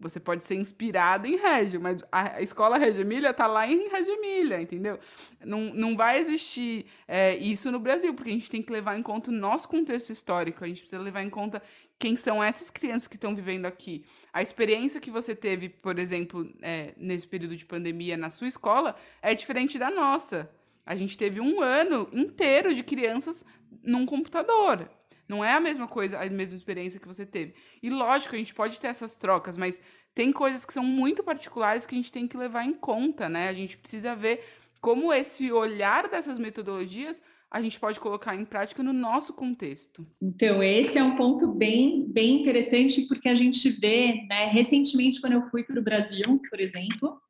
Você 0.00 0.20
pode 0.20 0.44
ser 0.44 0.54
inspirado 0.54 1.26
em 1.26 1.36
Reggio, 1.36 1.80
mas 1.80 2.04
a 2.12 2.40
escola 2.40 2.78
Reggio 2.78 3.00
Emília 3.00 3.30
está 3.30 3.46
lá 3.48 3.66
em 3.66 3.88
Reggio 3.88 4.14
Emília, 4.14 4.60
entendeu? 4.60 4.98
Não, 5.44 5.72
não 5.74 5.96
vai 5.96 6.18
existir 6.18 6.86
é, 7.06 7.36
isso 7.36 7.70
no 7.72 7.80
Brasil, 7.80 8.14
porque 8.14 8.30
a 8.30 8.32
gente 8.32 8.50
tem 8.50 8.62
que 8.62 8.72
levar 8.72 8.96
em 8.96 9.02
conta 9.02 9.30
o 9.30 9.34
nosso 9.34 9.68
contexto 9.68 10.10
histórico, 10.10 10.64
a 10.64 10.68
gente 10.68 10.80
precisa 10.80 11.02
levar 11.02 11.22
em 11.22 11.30
conta 11.30 11.60
quem 11.98 12.16
são 12.16 12.42
essas 12.42 12.70
crianças 12.70 13.08
que 13.08 13.16
estão 13.16 13.34
vivendo 13.34 13.66
aqui. 13.66 14.04
A 14.32 14.40
experiência 14.40 15.00
que 15.00 15.10
você 15.10 15.34
teve, 15.34 15.68
por 15.68 15.98
exemplo, 15.98 16.48
é, 16.62 16.94
nesse 16.96 17.26
período 17.26 17.56
de 17.56 17.66
pandemia 17.66 18.16
na 18.16 18.30
sua 18.30 18.46
escola 18.46 18.94
é 19.20 19.34
diferente 19.34 19.78
da 19.78 19.90
nossa. 19.90 20.50
A 20.86 20.94
gente 20.94 21.18
teve 21.18 21.40
um 21.40 21.60
ano 21.60 22.08
inteiro 22.12 22.72
de 22.72 22.82
crianças 22.82 23.44
num 23.82 24.06
computador. 24.06 24.88
Não 25.28 25.44
é 25.44 25.52
a 25.52 25.60
mesma 25.60 25.86
coisa, 25.86 26.18
a 26.18 26.30
mesma 26.30 26.56
experiência 26.56 27.00
que 27.00 27.06
você 27.06 27.26
teve. 27.26 27.54
E 27.82 27.90
lógico, 27.90 28.34
a 28.34 28.38
gente 28.38 28.54
pode 28.54 28.80
ter 28.80 28.86
essas 28.86 29.16
trocas, 29.16 29.56
mas 29.56 29.80
tem 30.14 30.32
coisas 30.32 30.64
que 30.64 30.72
são 30.72 30.82
muito 30.82 31.22
particulares 31.22 31.84
que 31.84 31.94
a 31.94 31.98
gente 31.98 32.10
tem 32.10 32.26
que 32.26 32.36
levar 32.36 32.64
em 32.64 32.72
conta, 32.72 33.28
né? 33.28 33.48
A 33.48 33.52
gente 33.52 33.76
precisa 33.76 34.16
ver 34.16 34.42
como 34.80 35.12
esse 35.12 35.52
olhar 35.52 36.08
dessas 36.08 36.38
metodologias 36.38 37.20
a 37.50 37.62
gente 37.62 37.80
pode 37.80 37.98
colocar 37.98 38.36
em 38.36 38.44
prática 38.44 38.82
no 38.82 38.92
nosso 38.92 39.32
contexto. 39.32 40.06
Então, 40.20 40.62
esse 40.62 40.98
é 40.98 41.02
um 41.02 41.16
ponto 41.16 41.46
bem, 41.46 42.04
bem 42.06 42.40
interessante, 42.40 43.02
porque 43.02 43.28
a 43.28 43.34
gente 43.34 43.70
vê, 43.70 44.26
né, 44.28 44.46
recentemente, 44.46 45.20
quando 45.20 45.32
eu 45.34 45.48
fui 45.50 45.64
para 45.64 45.80
o 45.80 45.82
Brasil, 45.82 46.40
por 46.50 46.60
exemplo, 46.60 47.20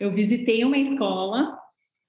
eu 0.00 0.12
visitei 0.12 0.64
uma 0.64 0.78
escola 0.78 1.56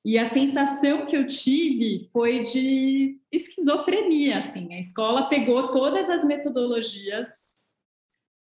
e 0.04 0.18
a 0.18 0.30
sensação 0.30 1.06
que 1.06 1.16
eu 1.16 1.28
tive 1.28 2.10
foi 2.12 2.42
de 2.44 3.20
esquizofrenia, 3.32 4.40
assim. 4.40 4.74
A 4.74 4.80
escola 4.80 5.30
pegou 5.30 5.72
todas 5.72 6.10
as 6.10 6.26
metodologias 6.26 7.28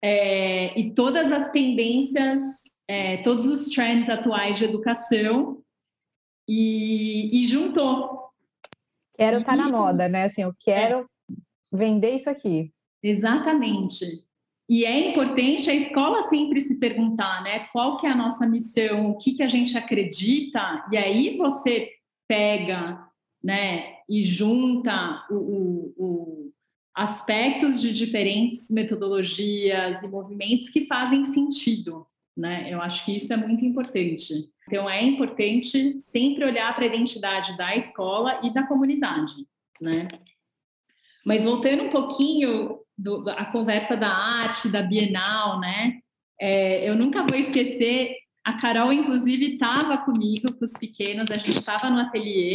é, 0.01 0.79
e 0.79 0.93
todas 0.93 1.29
as 1.31 1.51
tendências, 1.51 2.39
é, 2.87 3.17
todos 3.17 3.45
os 3.45 3.67
trends 3.69 4.09
atuais 4.09 4.57
de 4.57 4.63
educação 4.63 5.61
e, 6.47 7.41
e 7.41 7.45
juntou. 7.45 8.20
Quero 9.15 9.39
estar 9.39 9.55
tá 9.55 9.57
na 9.57 9.69
moda, 9.69 10.07
né? 10.07 10.25
Assim, 10.25 10.41
eu 10.41 10.53
quero 10.59 10.99
é. 10.99 11.05
vender 11.71 12.15
isso 12.15 12.29
aqui. 12.29 12.71
Exatamente. 13.03 14.05
e 14.69 14.85
é 14.85 15.09
importante 15.09 15.69
a 15.69 15.75
escola 15.75 16.23
sempre 16.29 16.61
se 16.61 16.79
perguntar, 16.79 17.43
né? 17.43 17.67
Qual 17.73 17.97
que 17.97 18.05
é 18.05 18.11
a 18.11 18.15
nossa 18.15 18.47
missão, 18.47 19.11
o 19.11 19.17
que, 19.17 19.33
que 19.33 19.43
a 19.43 19.47
gente 19.47 19.77
acredita, 19.77 20.87
e 20.91 20.97
aí 20.97 21.35
você 21.35 21.89
pega, 22.27 23.05
né, 23.43 23.95
e 24.07 24.23
junta 24.23 25.25
o, 25.29 25.35
o, 25.35 25.93
o 25.97 26.51
aspectos 26.95 27.81
de 27.81 27.91
diferentes 27.91 28.69
metodologias 28.69 30.03
e 30.03 30.07
movimentos 30.07 30.69
que 30.69 30.85
fazem 30.85 31.25
sentido, 31.25 32.05
né? 32.37 32.71
Eu 32.71 32.81
acho 32.81 33.03
que 33.03 33.15
isso 33.15 33.33
é 33.33 33.37
muito 33.37 33.65
importante. 33.65 34.33
Então, 34.71 34.89
é 34.89 35.03
importante 35.03 35.99
sempre 35.99 36.45
olhar 36.45 36.73
para 36.73 36.85
a 36.85 36.87
identidade 36.87 37.57
da 37.57 37.75
escola 37.75 38.39
e 38.41 38.53
da 38.53 38.63
comunidade, 38.63 39.33
né? 39.81 40.07
Mas 41.25 41.43
voltando 41.43 41.83
um 41.83 41.89
pouquinho 41.89 42.79
do, 42.97 43.29
a 43.31 43.43
conversa 43.43 43.97
da 43.97 44.07
arte, 44.07 44.69
da 44.69 44.81
Bienal, 44.81 45.59
né? 45.59 45.99
É, 46.39 46.87
eu 46.87 46.95
nunca 46.95 47.25
vou 47.27 47.37
esquecer, 47.37 48.15
a 48.45 48.61
Carol, 48.61 48.93
inclusive, 48.93 49.55
estava 49.55 49.97
comigo, 49.97 50.53
com 50.53 50.63
os 50.63 50.71
pequenos, 50.71 51.29
a 51.29 51.33
gente 51.33 51.59
estava 51.59 51.89
no 51.89 51.99
ateliê, 51.99 52.53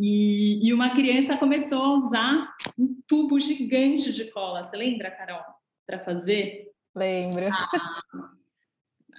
e, 0.00 0.66
e, 0.66 0.74
uma 0.74 0.90
criança 0.90 1.36
começou 1.36 1.84
a 1.84 1.94
usar 1.94 2.56
um 2.76 3.00
tubo 3.06 3.38
gigante 3.38 4.12
de 4.12 4.24
cola. 4.32 4.64
Você 4.64 4.76
lembra, 4.76 5.12
Carol? 5.12 5.44
Para 5.86 6.00
fazer? 6.00 6.72
Lembro. 6.96 7.46
A, 7.46 8.32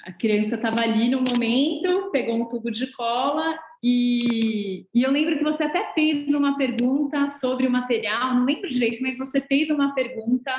a 0.03 0.11
criança 0.11 0.55
estava 0.55 0.81
ali 0.81 1.09
no 1.09 1.21
momento, 1.21 2.09
pegou 2.11 2.35
um 2.35 2.45
tubo 2.45 2.69
de 2.69 2.91
cola 2.91 3.57
e, 3.81 4.85
e, 4.93 5.01
eu 5.01 5.11
lembro 5.11 5.37
que 5.37 5.43
você 5.43 5.63
até 5.63 5.93
fez 5.93 6.33
uma 6.33 6.57
pergunta 6.57 7.27
sobre 7.27 7.65
o 7.65 7.71
material, 7.71 8.35
não 8.35 8.45
lembro 8.45 8.69
direito, 8.69 9.01
mas 9.01 9.17
você 9.17 9.39
fez 9.41 9.69
uma 9.69 9.93
pergunta 9.93 10.51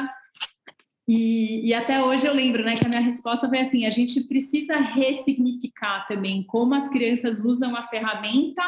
e, 1.07 1.69
e, 1.69 1.75
até 1.75 2.03
hoje 2.03 2.27
eu 2.27 2.33
lembro, 2.33 2.65
né, 2.65 2.75
que 2.75 2.87
a 2.87 2.89
minha 2.89 3.01
resposta 3.01 3.47
foi 3.47 3.61
assim: 3.61 3.85
a 3.85 3.91
gente 3.91 4.27
precisa 4.27 4.77
ressignificar 4.77 6.07
também 6.09 6.43
como 6.45 6.75
as 6.75 6.89
crianças 6.89 7.41
usam 7.45 7.77
a 7.77 7.87
ferramenta 7.89 8.63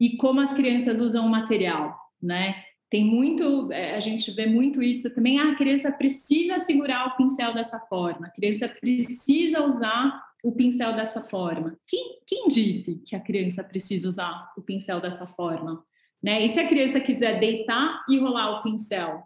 e 0.00 0.16
como 0.16 0.40
as 0.40 0.54
crianças 0.54 1.00
usam 1.00 1.26
o 1.26 1.30
material, 1.30 1.98
né? 2.22 2.62
Tem 2.90 3.04
muito, 3.04 3.70
é, 3.72 3.94
a 3.96 4.00
gente 4.00 4.30
vê 4.30 4.46
muito 4.46 4.82
isso 4.82 5.12
também. 5.14 5.38
Ah, 5.38 5.50
a 5.52 5.56
criança 5.56 5.90
precisa 5.90 6.60
segurar 6.60 7.08
o 7.08 7.16
pincel 7.16 7.52
dessa 7.52 7.80
forma, 7.80 8.26
a 8.26 8.30
criança 8.30 8.68
precisa 8.68 9.64
usar 9.64 10.24
o 10.44 10.52
pincel 10.52 10.94
dessa 10.94 11.20
forma. 11.20 11.76
Quem, 11.86 12.20
quem 12.26 12.48
disse 12.48 13.02
que 13.04 13.16
a 13.16 13.20
criança 13.20 13.64
precisa 13.64 14.08
usar 14.08 14.52
o 14.56 14.62
pincel 14.62 15.00
dessa 15.00 15.26
forma? 15.26 15.84
Né? 16.22 16.44
E 16.44 16.48
se 16.48 16.60
a 16.60 16.68
criança 16.68 17.00
quiser 17.00 17.40
deitar 17.40 18.04
e 18.08 18.18
rolar 18.18 18.58
o 18.58 18.62
pincel? 18.62 19.22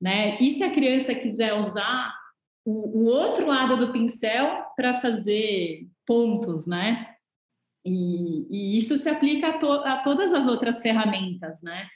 Né? 0.00 0.38
E 0.40 0.52
se 0.52 0.62
a 0.62 0.72
criança 0.72 1.14
quiser 1.14 1.52
usar 1.54 2.14
o, 2.64 3.02
o 3.02 3.04
outro 3.04 3.46
lado 3.46 3.76
do 3.76 3.92
pincel 3.92 4.64
para 4.76 5.00
fazer 5.00 5.86
pontos, 6.06 6.66
né? 6.66 7.14
E, 7.84 8.46
e, 8.50 8.78
isso 8.78 8.96
se 8.96 9.08
aplica 9.08 9.48
a, 9.48 9.58
to, 9.58 9.70
a 9.70 9.98
todas 9.98 10.32
as 10.32 10.46
outras 10.46 10.80
ferramentas, 10.80 11.62
né? 11.62 11.86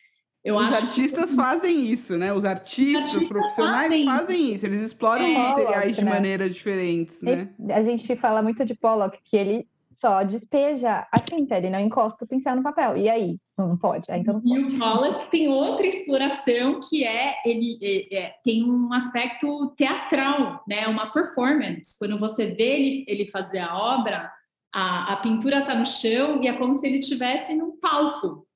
Eu 0.44 0.57
os 0.57 0.72
artistas 0.72 1.31
que... 1.31 1.37
fazem 1.37 1.87
isso, 1.90 2.16
né? 2.16 2.33
Os 2.33 2.44
artistas, 2.44 3.05
artistas 3.05 3.29
profissionais 3.29 3.88
fazem, 3.88 4.07
fazem 4.07 4.55
isso. 4.55 4.66
Eles 4.66 4.81
exploram 4.81 5.24
é, 5.24 5.33
materiais 5.33 5.81
Pollock, 5.81 5.92
de 5.92 6.05
né? 6.05 6.11
maneiras 6.11 6.55
diferentes, 6.55 7.22
né? 7.22 7.51
A 7.70 7.83
gente 7.83 8.16
fala 8.16 8.42
muito 8.42 8.64
de 8.64 8.74
Pollock, 8.74 9.18
que 9.24 9.37
ele 9.37 9.68
só 9.98 10.22
despeja 10.22 11.09
a 11.11 11.18
tinta, 11.18 11.57
ele 11.57 11.70
não 11.70 11.81
encosta 11.81 12.24
o 12.24 12.29
pincel 12.29 12.55
no 12.55 12.62
papel. 12.62 12.96
E 12.96 13.09
aí? 13.11 13.37
Não 13.57 13.77
pode. 13.77 14.11
Aí, 14.11 14.20
então 14.20 14.35
não 14.35 14.40
pode. 14.40 14.61
E 14.61 14.64
o 14.64 14.79
Pollock 14.79 15.31
tem 15.31 15.48
outra 15.48 15.87
exploração 15.87 16.81
que 16.88 17.05
é 17.05 17.35
ele 17.44 17.79
é, 17.83 18.16
é, 18.16 18.35
tem 18.44 18.64
um 18.64 18.92
aspecto 18.92 19.74
teatral, 19.77 20.62
né? 20.68 20.87
Uma 20.87 21.12
performance. 21.12 21.98
Quando 21.98 22.18
você 22.18 22.46
vê 22.46 22.77
ele, 22.77 23.05
ele 23.09 23.27
fazer 23.27 23.59
a 23.59 23.77
obra, 23.77 24.31
a, 24.72 25.14
a 25.14 25.16
pintura 25.16 25.59
está 25.61 25.74
no 25.74 25.85
chão 25.85 26.40
e 26.42 26.46
é 26.46 26.53
como 26.53 26.77
se 26.77 26.87
ele 26.87 27.01
estivesse 27.01 27.55
num 27.55 27.77
palco. 27.79 28.46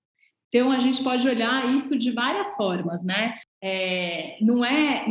Então, 0.54 0.70
a 0.70 0.78
gente 0.78 1.02
pode 1.02 1.26
olhar 1.26 1.74
isso 1.74 1.98
de 1.98 2.12
várias 2.12 2.54
formas, 2.56 3.02
né? 3.02 3.38
É, 3.62 4.36
não 4.42 4.62
é, 4.62 5.06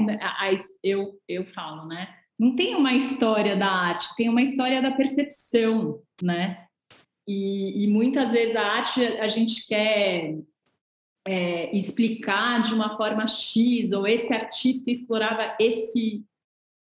eu, 0.84 1.19
eu 1.27 1.45
falo, 1.47 1.88
né? 1.88 2.13
Não 2.38 2.56
tem 2.56 2.75
uma 2.75 2.93
história 2.93 3.56
da 3.56 3.67
arte, 3.67 4.15
tem 4.15 4.30
uma 4.30 4.43
história 4.43 4.80
da 4.84 4.91
percepção, 4.91 5.99
né? 6.21 6.67
E, 7.27 7.84
e 7.84 7.88
muitas 7.88 8.34
vezes 8.34 8.56
a 8.56 8.62
arte 8.62 9.04
a 9.04 9.27
gente 9.27 9.65
quer 9.65 10.38
é, 11.27 11.75
explicar 11.75 12.62
de 12.62 12.75
uma 12.75 12.95
forma 12.95 13.25
X, 13.25 13.91
ou 13.93 14.06
esse 14.06 14.32
artista 14.32 14.91
explorava 14.91 15.56
esse 15.60 16.23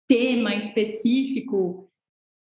tema 0.06 0.54
específico, 0.54 1.90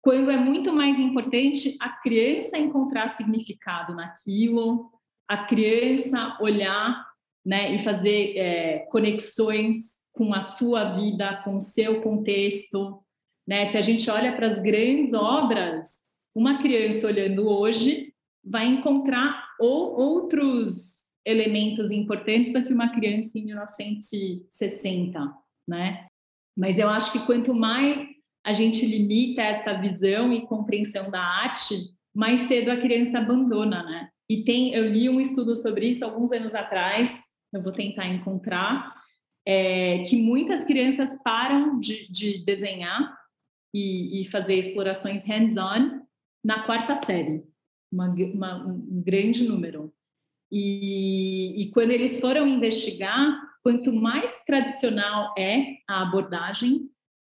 quando 0.03 0.31
é 0.31 0.37
muito 0.37 0.75
mais 0.75 0.98
importante 0.98 1.75
a 1.81 1.88
criança 1.88 2.59
encontrar 2.59 3.09
significado 3.09 3.94
naquilo, 3.94 4.92
a 5.29 5.45
criança 5.45 6.39
olhar 6.41 7.07
né, 7.45 7.75
e 7.75 7.83
fazer 7.83 8.37
é, 8.37 8.79
conexões 8.91 9.77
com 10.13 10.35
a 10.35 10.43
sua 10.43 10.95
vida, 10.95 11.41
com 11.45 11.57
o 11.57 11.61
seu 11.61 12.01
contexto. 12.03 13.03
Né? 13.47 13.67
Se 13.67 13.79
a 13.79 13.83
gente 13.83 14.09
olha 14.11 14.35
para 14.37 14.47
as 14.47 14.61
grandes 14.61 15.15
obras, 15.15 15.87
uma 16.35 16.63
criança 16.63 17.07
olhando 17.07 17.49
hoje 17.49 18.13
vai 18.45 18.67
encontrar 18.67 19.49
ou, 19.59 19.95
outros 19.99 20.93
elementos 21.25 21.91
importantes 21.91 22.53
do 22.53 22.65
que 22.65 22.73
uma 22.73 22.93
criança 22.93 23.39
em 23.39 23.45
1960, 23.45 25.33
né? 25.69 26.07
Mas 26.57 26.79
eu 26.79 26.89
acho 26.89 27.13
que 27.13 27.25
quanto 27.25 27.55
mais 27.55 27.97
a 28.45 28.53
gente 28.53 28.85
limita 28.85 29.41
essa 29.41 29.73
visão 29.75 30.33
e 30.33 30.45
compreensão 30.47 31.09
da 31.11 31.23
arte, 31.23 31.91
mais 32.13 32.41
cedo 32.43 32.71
a 32.71 32.77
criança 32.77 33.19
abandona, 33.19 33.85
né? 33.85 34.09
E 34.33 34.45
tem, 34.45 34.73
eu 34.73 34.90
li 34.90 35.11
um 35.11 35.21
estudo 35.21 35.55
sobre 35.55 35.90
isso 35.90 36.07
alguns 36.07 36.33
anos 36.33 36.55
atrás, 36.55 37.12
eu 37.53 37.62
vou 37.62 37.71
tentar 37.71 38.07
encontrar, 38.07 38.95
é, 39.47 40.05
que 40.05 40.16
muitas 40.16 40.64
crianças 40.64 41.23
param 41.23 41.79
de, 41.79 42.11
de 42.11 42.42
desenhar 42.42 43.14
e, 43.75 44.23
e, 44.23 44.31
fazer 44.31 44.55
explorações 44.55 45.23
hands-on 45.25 46.01
na 46.42 46.62
quarta 46.62 46.97
série, 47.05 47.45
uma, 47.92 48.09
uma, 48.09 48.66
um 48.66 49.03
grande 49.05 49.47
número. 49.47 49.92
E, 50.51 51.64
e 51.64 51.71
quando 51.71 51.90
eles 51.90 52.18
foram 52.18 52.49
investigar, 52.49 53.38
quanto 53.62 53.92
mais 53.92 54.42
tradicional 54.47 55.35
é 55.37 55.77
a 55.87 56.01
abordagem, 56.09 56.88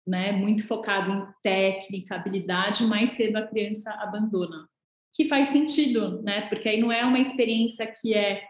né, 0.06 0.32
muito 0.32 0.68
focado 0.68 1.12
em 1.12 1.26
técnica, 1.42 2.14
habilidade, 2.14 2.84
mais 2.84 3.10
cedo 3.12 3.38
a 3.38 3.48
criança 3.48 3.90
abandona 3.94 4.70
que 5.14 5.28
faz 5.28 5.50
sentido, 5.50 6.22
né? 6.22 6.48
Porque 6.50 6.68
aí 6.68 6.80
não 6.80 6.92
é 6.92 7.06
uma 7.06 7.20
experiência 7.20 7.86
que 7.86 8.14
é 8.14 8.44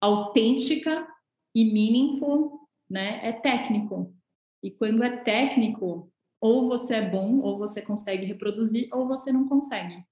autêntica 0.00 1.06
e 1.54 1.64
meaningful, 1.72 2.60
né? 2.90 3.20
É 3.26 3.32
técnico. 3.32 4.14
E 4.62 4.70
quando 4.70 5.04
é 5.04 5.16
técnico, 5.18 6.12
ou 6.40 6.68
você 6.68 6.96
é 6.96 7.10
bom, 7.10 7.40
ou 7.40 7.58
você 7.58 7.80
consegue 7.80 8.26
reproduzir, 8.26 8.88
ou 8.92 9.06
você 9.06 9.32
não 9.32 9.48
consegue. 9.48 10.04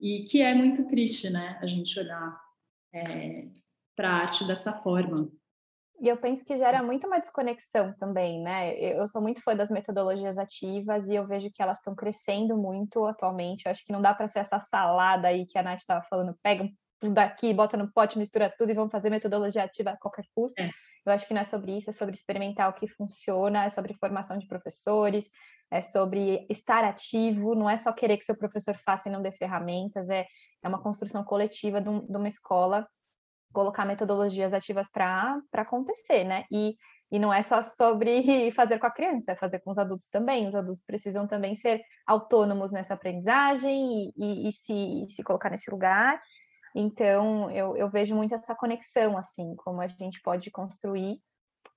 E 0.00 0.24
que 0.24 0.40
é 0.40 0.54
muito 0.54 0.86
triste, 0.86 1.30
né? 1.30 1.58
A 1.60 1.66
gente 1.66 1.98
olhar 1.98 2.40
é, 2.92 3.48
para 3.94 4.10
a 4.10 4.14
arte 4.14 4.46
dessa 4.46 4.72
forma. 4.72 5.30
E 6.00 6.08
eu 6.08 6.16
penso 6.16 6.44
que 6.44 6.58
gera 6.58 6.82
muito 6.82 7.06
uma 7.06 7.18
desconexão 7.18 7.94
também, 7.98 8.42
né? 8.42 8.78
Eu 8.78 9.08
sou 9.08 9.22
muito 9.22 9.42
fã 9.42 9.56
das 9.56 9.70
metodologias 9.70 10.36
ativas 10.36 11.08
e 11.08 11.14
eu 11.14 11.26
vejo 11.26 11.50
que 11.50 11.62
elas 11.62 11.78
estão 11.78 11.94
crescendo 11.94 12.56
muito 12.56 13.04
atualmente. 13.06 13.64
Eu 13.64 13.70
acho 13.70 13.84
que 13.84 13.92
não 13.92 14.02
dá 14.02 14.12
para 14.12 14.28
ser 14.28 14.40
essa 14.40 14.60
salada 14.60 15.28
aí 15.28 15.46
que 15.46 15.58
a 15.58 15.62
Nath 15.62 15.80
estava 15.80 16.02
falando, 16.02 16.36
pega 16.42 16.68
tudo 17.00 17.18
aqui, 17.18 17.52
bota 17.52 17.76
no 17.76 17.90
pote, 17.92 18.18
mistura 18.18 18.52
tudo 18.56 18.70
e 18.70 18.74
vamos 18.74 18.92
fazer 18.92 19.10
metodologia 19.10 19.64
ativa 19.64 19.90
a 19.90 19.96
qualquer 19.96 20.24
custo. 20.34 20.60
É. 20.60 20.68
Eu 21.04 21.12
acho 21.12 21.26
que 21.26 21.32
não 21.32 21.40
é 21.40 21.44
sobre 21.44 21.76
isso, 21.76 21.88
é 21.88 21.92
sobre 21.92 22.14
experimentar 22.14 22.68
o 22.68 22.72
que 22.72 22.88
funciona, 22.88 23.64
é 23.64 23.70
sobre 23.70 23.94
formação 23.94 24.38
de 24.38 24.46
professores, 24.46 25.30
é 25.70 25.80
sobre 25.80 26.46
estar 26.50 26.84
ativo, 26.84 27.54
não 27.54 27.70
é 27.70 27.76
só 27.76 27.92
querer 27.92 28.16
que 28.16 28.24
seu 28.24 28.36
professor 28.36 28.76
faça 28.76 29.08
e 29.08 29.12
não 29.12 29.22
dê 29.22 29.30
ferramentas, 29.30 30.10
é, 30.10 30.26
é 30.62 30.68
uma 30.68 30.82
construção 30.82 31.22
coletiva 31.24 31.80
de, 31.80 31.88
um, 31.88 32.04
de 32.04 32.16
uma 32.16 32.28
escola 32.28 32.86
colocar 33.56 33.86
metodologias 33.86 34.52
ativas 34.52 34.86
para 34.92 35.40
acontecer, 35.54 36.24
né? 36.24 36.44
E, 36.52 36.74
e 37.10 37.18
não 37.18 37.32
é 37.32 37.42
só 37.42 37.62
sobre 37.62 38.50
fazer 38.52 38.78
com 38.78 38.86
a 38.86 38.90
criança, 38.90 39.32
é 39.32 39.34
fazer 39.34 39.60
com 39.60 39.70
os 39.70 39.78
adultos 39.78 40.10
também. 40.10 40.46
Os 40.46 40.54
adultos 40.54 40.84
precisam 40.84 41.26
também 41.26 41.56
ser 41.56 41.80
autônomos 42.06 42.70
nessa 42.70 42.92
aprendizagem 42.92 44.12
e, 44.14 44.14
e, 44.14 44.48
e 44.48 44.52
se, 44.52 45.06
se 45.08 45.22
colocar 45.22 45.48
nesse 45.48 45.70
lugar. 45.70 46.20
Então, 46.74 47.50
eu, 47.50 47.74
eu 47.78 47.88
vejo 47.88 48.14
muito 48.14 48.34
essa 48.34 48.54
conexão, 48.54 49.16
assim, 49.16 49.56
como 49.56 49.80
a 49.80 49.86
gente 49.86 50.20
pode 50.20 50.50
construir 50.50 51.18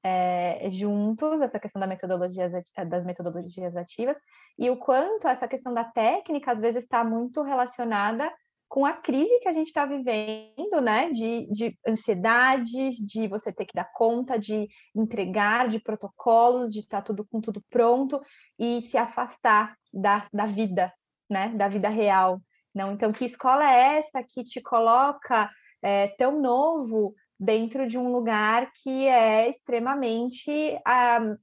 é, 0.04 0.70
juntos 0.70 1.40
essa 1.40 1.58
questão 1.58 1.80
da 1.80 1.88
metodologia, 1.88 2.52
das 2.86 3.06
metodologias 3.06 3.76
ativas 3.78 4.18
e 4.58 4.70
o 4.70 4.78
quanto 4.78 5.28
essa 5.28 5.48
questão 5.48 5.74
da 5.74 5.84
técnica 5.84 6.52
às 6.52 6.60
vezes 6.60 6.84
está 6.84 7.04
muito 7.04 7.42
relacionada 7.42 8.30
com 8.70 8.86
a 8.86 8.94
crise 8.94 9.40
que 9.40 9.48
a 9.50 9.52
gente 9.52 9.68
está 9.68 9.84
vivendo, 9.84 10.80
né? 10.82 11.10
De, 11.10 11.52
de 11.52 11.78
ansiedades, 11.86 12.96
de 12.98 13.28
você 13.28 13.52
ter 13.52 13.66
que 13.66 13.74
dar 13.74 13.92
conta, 13.92 14.38
de 14.38 14.70
entregar, 14.96 15.68
de 15.68 15.80
protocolos, 15.80 16.72
de 16.72 16.82
estar 16.82 16.98
tá 17.00 17.04
tudo 17.04 17.26
com 17.26 17.42
tudo 17.42 17.64
pronto 17.70 18.22
e 18.60 18.80
se 18.82 18.96
afastar 18.96 19.76
da, 19.92 20.24
da 20.32 20.46
vida, 20.46 20.94
né? 21.28 21.50
Da 21.50 21.68
vida 21.68 21.90
real. 21.90 22.40
Não, 22.74 22.94
então, 22.94 23.12
que 23.12 23.26
escola 23.26 23.64
é 23.64 23.98
essa 23.98 24.24
que 24.24 24.44
te 24.44 24.62
coloca 24.62 25.50
é, 25.82 26.10
tão 26.10 26.40
novo 26.40 27.16
dentro 27.40 27.88
de 27.88 27.98
um 27.98 28.12
lugar 28.12 28.72
que 28.84 29.08
é 29.08 29.50
extremamente 29.50 30.80
ah, 30.86 31.36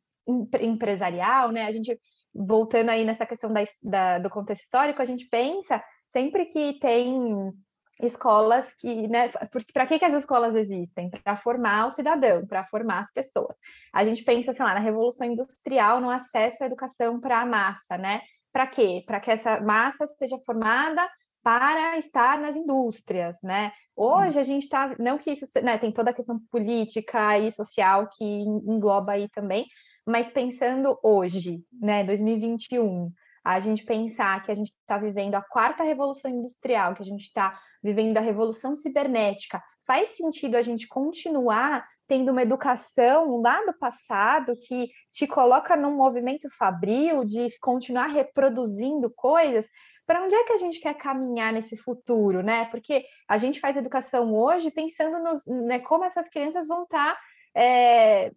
empresarial, 0.60 1.50
né? 1.50 1.66
A 1.66 1.72
gente 1.72 1.98
voltando 2.32 2.90
aí 2.90 3.04
nessa 3.04 3.26
questão 3.26 3.52
da, 3.52 3.64
da, 3.82 4.18
do 4.18 4.30
contexto 4.30 4.62
histórico, 4.62 5.02
a 5.02 5.04
gente 5.04 5.26
pensa 5.28 5.82
sempre 6.06 6.46
que 6.46 6.78
tem 6.78 7.52
escolas 8.02 8.74
que, 8.74 9.08
né, 9.08 9.28
para 9.72 9.86
que, 9.86 9.98
que 9.98 10.04
as 10.04 10.14
escolas 10.14 10.54
existem? 10.54 11.10
Para 11.10 11.36
formar 11.36 11.86
o 11.86 11.90
cidadão, 11.90 12.46
para 12.46 12.64
formar 12.66 13.00
as 13.00 13.12
pessoas. 13.12 13.56
A 13.92 14.04
gente 14.04 14.22
pensa, 14.22 14.52
sei 14.52 14.64
lá, 14.64 14.74
na 14.74 14.80
Revolução 14.80 15.26
Industrial, 15.26 16.00
no 16.00 16.10
acesso 16.10 16.62
à 16.62 16.66
educação 16.66 17.20
para 17.20 17.40
a 17.40 17.46
massa, 17.46 17.96
né? 17.96 18.20
Para 18.52 18.66
quê? 18.66 19.02
Para 19.06 19.20
que 19.20 19.30
essa 19.30 19.60
massa 19.60 20.06
seja 20.06 20.36
formada 20.44 21.08
para 21.42 21.96
estar 21.96 22.38
nas 22.38 22.56
indústrias, 22.56 23.38
né? 23.42 23.72
Hoje 23.94 24.38
a 24.38 24.42
gente 24.42 24.64
está, 24.64 24.94
não 24.98 25.16
que 25.16 25.30
isso, 25.30 25.46
né, 25.62 25.78
tem 25.78 25.90
toda 25.90 26.10
a 26.10 26.14
questão 26.14 26.38
política 26.50 27.38
e 27.38 27.50
social 27.50 28.08
que 28.10 28.24
engloba 28.24 29.12
aí 29.12 29.28
também, 29.30 29.64
mas 30.06 30.30
pensando 30.30 30.98
hoje, 31.02 31.62
né, 31.72 32.04
2021, 32.04 33.06
a 33.46 33.60
gente 33.60 33.84
pensar 33.84 34.42
que 34.42 34.50
a 34.50 34.54
gente 34.56 34.72
está 34.72 34.98
vivendo 34.98 35.36
a 35.36 35.40
quarta 35.40 35.84
revolução 35.84 36.28
industrial, 36.28 36.96
que 36.96 37.02
a 37.02 37.06
gente 37.06 37.22
está 37.22 37.56
vivendo 37.80 38.18
a 38.18 38.20
revolução 38.20 38.74
cibernética, 38.74 39.62
faz 39.86 40.16
sentido 40.16 40.56
a 40.56 40.62
gente 40.62 40.88
continuar 40.88 41.86
tendo 42.08 42.32
uma 42.32 42.42
educação 42.42 43.40
lá 43.40 43.64
do 43.64 43.72
passado 43.78 44.58
que 44.60 44.88
te 45.12 45.28
coloca 45.28 45.76
num 45.76 45.94
movimento 45.94 46.48
fabril 46.58 47.24
de 47.24 47.56
continuar 47.60 48.08
reproduzindo 48.08 49.12
coisas? 49.14 49.68
Para 50.04 50.24
onde 50.24 50.34
é 50.34 50.42
que 50.42 50.52
a 50.52 50.56
gente 50.56 50.80
quer 50.80 50.94
caminhar 50.94 51.52
nesse 51.52 51.76
futuro, 51.76 52.42
né? 52.42 52.64
Porque 52.64 53.04
a 53.28 53.36
gente 53.36 53.60
faz 53.60 53.76
educação 53.76 54.34
hoje 54.34 54.72
pensando 54.72 55.22
nos, 55.22 55.46
né, 55.46 55.78
como 55.78 56.04
essas 56.04 56.28
crianças 56.28 56.66
vão 56.66 56.82
estar 56.82 57.14
tá, 57.14 57.20
é, 57.54 58.32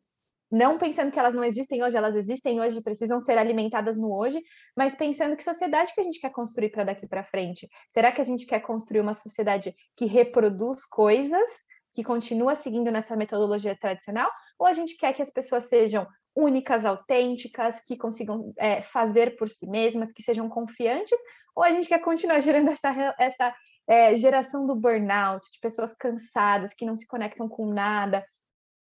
não 0.52 0.78
pensando 0.78 1.12
que 1.12 1.20
elas 1.20 1.34
não 1.34 1.44
existem 1.44 1.84
hoje, 1.84 1.98
elas 1.98 2.16
existem 2.16 2.60
hoje, 2.60 2.82
precisam 2.82 3.20
ser 3.20 3.38
alimentadas 3.38 3.98
no 3.98 4.14
hoje, 4.14 4.42
mas 4.76 4.96
pensando 4.96 5.36
que 5.36 5.44
sociedade 5.44 5.94
que 5.94 6.02
a 6.02 6.04
gente 6.04 6.20
quer 6.20 6.32
construir 6.32 6.70
para 6.70 6.86
daqui 6.86 7.08
para 7.08 7.24
frente. 7.24 7.70
Será 7.94 8.12
que 8.12 8.22
a 8.22 8.24
gente 8.24 8.46
quer 8.46 8.60
construir 8.60 9.02
uma 9.02 9.14
sociedade 9.14 9.76
que 9.96 10.06
reproduz 10.06 10.86
coisas, 10.86 11.48
que 11.94 12.04
continua 12.04 12.56
seguindo 12.56 12.92
nessa 12.92 13.16
metodologia 13.16 13.78
tradicional, 13.80 14.30
ou 14.58 14.66
a 14.66 14.74
gente 14.74 14.98
quer 14.98 15.14
que 15.14 15.22
as 15.22 15.32
pessoas 15.32 15.66
sejam 15.66 16.08
únicas, 16.36 16.86
autênticas, 16.86 17.82
que 17.84 17.98
consigam 17.98 18.54
é, 18.58 18.82
fazer 18.82 19.36
por 19.36 19.50
si 19.50 19.68
mesmas, 19.68 20.12
que 20.12 20.24
sejam 20.24 20.48
confiantes, 20.48 21.20
ou 21.56 21.64
a 21.64 21.72
gente 21.72 21.88
quer 21.88 22.00
continuar 22.00 22.40
gerando 22.40 22.70
essa, 22.70 23.16
essa 23.20 23.56
é, 23.88 24.16
geração 24.16 24.66
do 24.66 24.76
burnout, 24.76 25.52
de 25.52 25.60
pessoas 25.60 25.94
cansadas, 25.94 26.74
que 26.74 26.86
não 26.86 26.96
se 26.96 27.08
conectam 27.08 27.50
com 27.50 27.74
nada, 27.74 28.24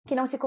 que 0.07 0.15
não 0.15 0.27
se, 0.27 0.39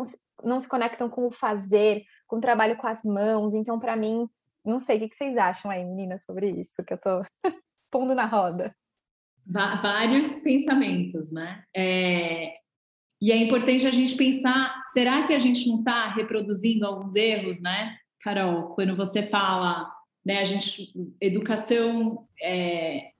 não 0.43 0.60
se 0.60 0.67
conectam 0.67 1.10
com 1.10 1.28
o 1.28 1.32
fazer, 1.32 2.04
com 2.28 2.38
o 2.38 2.41
trabalho 2.41 2.78
com 2.78 2.88
as 2.88 3.04
mãos. 3.04 3.54
Então, 3.54 3.80
para 3.80 3.96
mim, 3.96 4.28
não 4.63 4.80
sei 4.80 4.98
o 4.98 5.10
que 5.10 5.15
vocês 5.15 5.38
acham 5.38 5.72
aí, 5.72 5.84
meninas, 5.84 6.24
sobre 6.24 6.50
isso 6.52 6.84
que 6.84 6.93
eu 6.93 6.98
estou 6.98 7.22
pondo 7.91 8.13
na 8.13 8.26
roda. 8.26 8.76
Vários 9.46 10.39
pensamentos, 10.41 11.32
né? 11.32 11.63
É... 11.76 12.56
E 13.20 13.32
é 13.32 13.38
importante 13.38 13.88
a 13.88 13.91
gente 13.91 14.15
pensar: 14.15 14.84
será 14.93 15.26
que 15.26 15.34
a 15.34 15.39
gente 15.39 15.67
não 15.67 15.80
está 15.80 16.08
reproduzindo 16.10 16.86
alguns 16.86 17.15
erros, 17.15 17.60
né, 17.60 17.98
Carol? 18.22 18.76
Quando 18.76 18.96
você 18.96 19.24
fala, 19.24 19.89
né, 20.24 20.39
a 20.39 20.46
gente, 20.46 20.93
educação 21.20 22.28
é, 22.39 23.12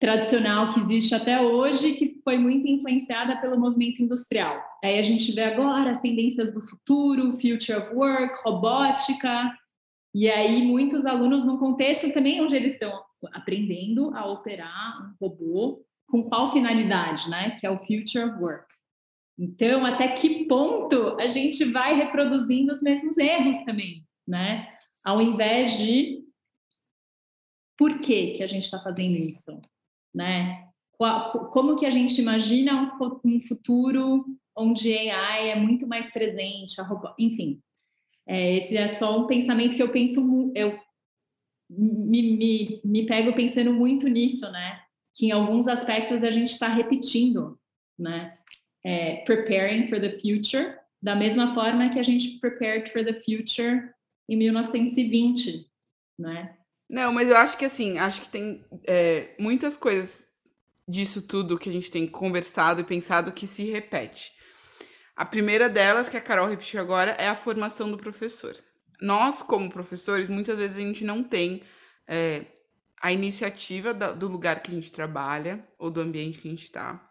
tradicional 0.00 0.72
que 0.72 0.80
existe 0.80 1.14
até 1.14 1.40
hoje, 1.40 1.94
que 1.94 2.20
foi 2.22 2.38
muito 2.38 2.66
influenciada 2.68 3.36
pelo 3.40 3.58
movimento 3.58 4.02
industrial. 4.02 4.62
Aí 4.82 4.98
a 4.98 5.02
gente 5.02 5.32
vê 5.32 5.42
agora 5.42 5.90
as 5.90 6.00
tendências 6.00 6.52
do 6.54 6.60
futuro, 6.60 7.32
future 7.32 7.74
of 7.74 7.94
work, 7.94 8.38
robótica, 8.44 9.52
e 10.14 10.30
aí 10.30 10.62
muitos 10.62 11.04
alunos 11.04 11.44
no 11.44 11.58
contexto 11.58 12.12
também 12.12 12.40
onde 12.40 12.54
eles 12.54 12.72
estão 12.72 12.92
aprendendo 13.32 14.14
a 14.16 14.26
operar 14.26 15.02
um 15.02 15.14
robô 15.20 15.84
com 16.06 16.22
qual 16.22 16.52
finalidade, 16.52 17.28
né? 17.28 17.56
Que 17.58 17.66
é 17.66 17.70
o 17.70 17.78
future 17.78 18.24
of 18.24 18.40
work. 18.40 18.66
Então, 19.38 19.84
até 19.84 20.08
que 20.08 20.46
ponto 20.46 21.20
a 21.20 21.28
gente 21.28 21.64
vai 21.64 21.94
reproduzindo 21.94 22.72
os 22.72 22.82
mesmos 22.82 23.18
erros 23.18 23.56
também, 23.64 24.04
né? 24.26 24.68
Ao 25.04 25.20
invés 25.20 25.76
de 25.76 26.24
por 27.76 28.00
que 28.00 28.32
que 28.32 28.42
a 28.42 28.46
gente 28.46 28.64
está 28.64 28.80
fazendo 28.80 29.16
isso? 29.16 29.60
Né? 30.14 30.68
Como 31.52 31.76
que 31.76 31.86
a 31.86 31.90
gente 31.90 32.20
imagina 32.20 32.98
um 33.24 33.40
futuro 33.40 34.24
onde 34.56 34.92
AI 34.92 35.50
é 35.50 35.56
muito 35.56 35.86
mais 35.86 36.10
presente, 36.10 36.76
enfim. 37.18 37.60
É, 38.26 38.56
esse 38.56 38.76
é 38.76 38.88
só 38.88 39.18
um 39.18 39.26
pensamento 39.26 39.76
que 39.76 39.82
eu 39.82 39.90
penso, 39.90 40.52
eu 40.54 40.78
me, 41.70 42.36
me, 42.36 42.80
me 42.84 43.06
pego 43.06 43.32
pensando 43.32 43.72
muito 43.72 44.08
nisso, 44.08 44.50
né? 44.50 44.82
Que 45.14 45.26
em 45.26 45.30
alguns 45.30 45.68
aspectos 45.68 46.24
a 46.24 46.30
gente 46.30 46.50
está 46.50 46.68
repetindo, 46.68 47.58
né? 47.98 48.36
É, 48.84 49.16
preparing 49.24 49.88
for 49.88 50.00
the 50.00 50.18
future, 50.18 50.76
da 51.00 51.14
mesma 51.14 51.54
forma 51.54 51.90
que 51.90 51.98
a 51.98 52.02
gente 52.02 52.38
prepared 52.38 52.92
for 52.92 53.04
the 53.04 53.14
future 53.20 53.90
em 54.28 54.36
1920, 54.36 55.66
né? 56.18 56.57
Não, 56.88 57.12
mas 57.12 57.28
eu 57.28 57.36
acho 57.36 57.58
que 57.58 57.64
assim, 57.64 57.98
acho 57.98 58.22
que 58.22 58.28
tem 58.28 58.64
é, 58.84 59.34
muitas 59.38 59.76
coisas 59.76 60.26
disso 60.88 61.20
tudo 61.22 61.58
que 61.58 61.68
a 61.68 61.72
gente 61.72 61.90
tem 61.90 62.06
conversado 62.06 62.80
e 62.80 62.84
pensado 62.84 63.32
que 63.32 63.46
se 63.46 63.64
repete. 63.64 64.32
A 65.14 65.24
primeira 65.24 65.68
delas, 65.68 66.08
que 66.08 66.16
a 66.16 66.20
Carol 66.20 66.46
repetiu 66.46 66.80
agora, 66.80 67.10
é 67.12 67.28
a 67.28 67.34
formação 67.34 67.90
do 67.90 67.98
professor. 67.98 68.56
Nós, 69.00 69.42
como 69.42 69.70
professores, 69.70 70.28
muitas 70.28 70.56
vezes 70.56 70.76
a 70.76 70.80
gente 70.80 71.04
não 71.04 71.22
tem 71.22 71.62
é, 72.06 72.46
a 73.00 73.12
iniciativa 73.12 73.92
da, 73.92 74.12
do 74.12 74.28
lugar 74.28 74.62
que 74.62 74.70
a 74.70 74.74
gente 74.74 74.90
trabalha 74.90 75.66
ou 75.78 75.90
do 75.90 76.00
ambiente 76.00 76.38
que 76.38 76.48
a 76.48 76.50
gente 76.50 76.62
está 76.62 77.04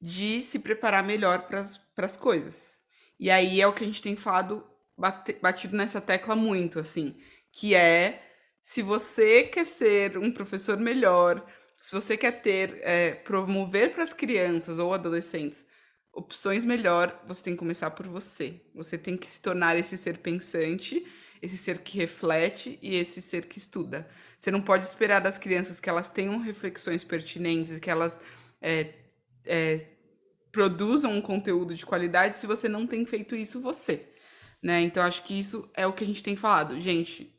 de 0.00 0.40
se 0.42 0.58
preparar 0.58 1.02
melhor 1.02 1.48
para 1.48 2.06
as 2.06 2.16
coisas. 2.16 2.82
E 3.18 3.30
aí 3.30 3.60
é 3.60 3.66
o 3.66 3.72
que 3.72 3.82
a 3.82 3.86
gente 3.86 4.02
tem 4.02 4.14
falado, 4.14 4.64
bate, 4.96 5.32
batido 5.40 5.76
nessa 5.76 6.00
tecla 6.00 6.36
muito, 6.36 6.78
assim, 6.78 7.16
que 7.50 7.74
é 7.74 8.27
se 8.68 8.82
você 8.82 9.44
quer 9.44 9.66
ser 9.66 10.18
um 10.18 10.30
professor 10.30 10.76
melhor, 10.76 11.42
se 11.82 11.94
você 11.94 12.18
quer 12.18 12.42
ter, 12.42 12.78
é, 12.82 13.12
promover 13.12 13.94
para 13.94 14.02
as 14.04 14.12
crianças 14.12 14.78
ou 14.78 14.92
adolescentes 14.92 15.64
opções 16.12 16.66
melhor, 16.66 17.18
você 17.26 17.42
tem 17.44 17.54
que 17.54 17.58
começar 17.58 17.90
por 17.92 18.06
você. 18.06 18.60
Você 18.74 18.98
tem 18.98 19.16
que 19.16 19.30
se 19.30 19.40
tornar 19.40 19.78
esse 19.78 19.96
ser 19.96 20.18
pensante, 20.18 21.02
esse 21.40 21.56
ser 21.56 21.78
que 21.78 21.96
reflete 21.96 22.78
e 22.82 22.94
esse 22.96 23.22
ser 23.22 23.46
que 23.46 23.56
estuda. 23.56 24.06
Você 24.38 24.50
não 24.50 24.60
pode 24.60 24.84
esperar 24.84 25.22
das 25.22 25.38
crianças 25.38 25.80
que 25.80 25.88
elas 25.88 26.10
tenham 26.10 26.36
reflexões 26.36 27.02
pertinentes, 27.02 27.78
que 27.78 27.88
elas 27.88 28.20
é, 28.60 28.92
é, 29.46 29.86
produzam 30.52 31.14
um 31.14 31.22
conteúdo 31.22 31.74
de 31.74 31.86
qualidade 31.86 32.36
se 32.36 32.46
você 32.46 32.68
não 32.68 32.86
tem 32.86 33.06
feito 33.06 33.34
isso 33.34 33.62
você. 33.62 34.10
Né? 34.62 34.82
Então, 34.82 35.02
acho 35.02 35.24
que 35.24 35.38
isso 35.38 35.70
é 35.72 35.86
o 35.86 35.92
que 35.94 36.04
a 36.04 36.06
gente 36.06 36.22
tem 36.22 36.36
falado. 36.36 36.78
Gente, 36.78 37.37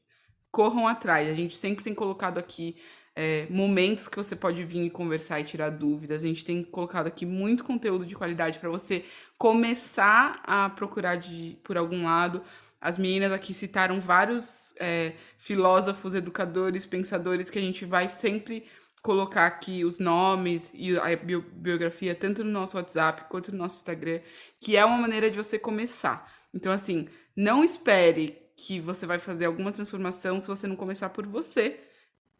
corram 0.52 0.88
atrás. 0.88 1.30
A 1.30 1.34
gente 1.34 1.56
sempre 1.56 1.84
tem 1.84 1.94
colocado 1.94 2.38
aqui 2.38 2.76
é, 3.16 3.48
momentos 3.50 4.08
que 4.08 4.16
você 4.16 4.36
pode 4.36 4.64
vir 4.64 4.86
e 4.86 4.90
conversar 4.90 5.40
e 5.40 5.44
tirar 5.44 5.70
dúvidas. 5.70 6.24
A 6.24 6.28
gente 6.28 6.46
tem 6.46 6.64
colocado 6.64 7.08
aqui 7.08 7.26
muito 7.26 7.64
conteúdo 7.64 8.06
de 8.06 8.16
qualidade 8.16 8.60
para 8.60 8.70
você 8.70 9.04
começar 9.38 10.42
a 10.46 10.70
procurar 10.70 11.18
de, 11.18 11.58
por 11.64 11.78
algum 11.78 12.06
lado. 12.06 12.42
As 12.80 12.98
meninas 12.98 13.32
aqui 13.34 13.54
citaram 13.54 14.00
vários 14.00 14.74
é, 14.80 15.14
filósofos, 15.38 16.14
educadores, 16.14 16.86
pensadores 16.86 17.50
que 17.50 17.60
a 17.60 17.62
gente 17.62 17.84
vai 17.84 18.08
sempre 18.08 18.66
colocar 19.02 19.46
aqui 19.46 19.84
os 19.84 20.00
nomes 20.00 20.72
e 20.74 20.98
a 20.98 21.16
biografia, 21.16 22.16
tanto 22.16 22.44
no 22.44 22.52
nosso 22.52 22.78
WhatsApp 22.78 23.26
quanto 23.30 23.52
no 23.52 23.58
nosso 23.58 23.78
Instagram, 23.78 24.20
que 24.60 24.78
é 24.78 24.86
uma 24.86 24.98
maneira 24.98 25.30
de 25.30 25.38
você 25.38 25.58
começar. 25.60 26.32
Então, 26.54 26.72
assim, 26.72 27.08
não 27.36 27.64
espere 27.64 28.38
que 28.62 28.80
você 28.82 29.06
vai 29.06 29.20
fazer 29.20 29.46
alguma 29.46 29.72
transformação 29.72 30.38
se 30.38 30.48
você 30.48 30.68
não 30.68 30.76
começar 30.76 31.10
por 31.10 31.26
você, 31.26 31.80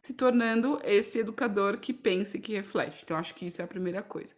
se 0.02 0.12
tornando 0.12 0.78
esse 0.84 1.18
educador 1.18 1.78
que 1.78 1.94
pensa 1.94 2.36
e 2.36 2.40
que 2.40 2.52
reflete. 2.52 3.00
Então, 3.02 3.16
acho 3.16 3.34
que 3.34 3.46
isso 3.46 3.62
é 3.62 3.64
a 3.64 3.68
primeira 3.68 4.02
coisa. 4.02 4.34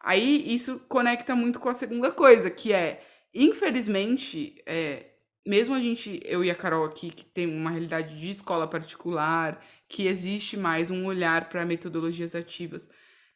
Aí, 0.00 0.52
isso 0.52 0.80
conecta 0.88 1.36
muito 1.36 1.60
com 1.60 1.68
a 1.68 1.74
segunda 1.74 2.10
coisa, 2.10 2.50
que 2.50 2.72
é, 2.72 3.04
infelizmente, 3.32 4.60
é, 4.66 5.06
mesmo 5.46 5.76
a 5.76 5.80
gente, 5.80 6.20
eu 6.24 6.44
e 6.44 6.50
a 6.50 6.54
Carol 6.56 6.84
aqui, 6.84 7.10
que 7.10 7.24
tem 7.24 7.46
uma 7.46 7.70
realidade 7.70 8.18
de 8.18 8.30
escola 8.30 8.66
particular, 8.66 9.64
que 9.88 10.08
existe 10.08 10.56
mais 10.56 10.90
um 10.90 11.06
olhar 11.06 11.48
para 11.48 11.64
metodologias 11.64 12.34
ativas, 12.34 12.90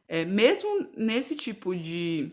é, 0.09 0.25
mesmo 0.25 0.91
nesse 0.97 1.37
tipo 1.37 1.75
de 1.75 2.33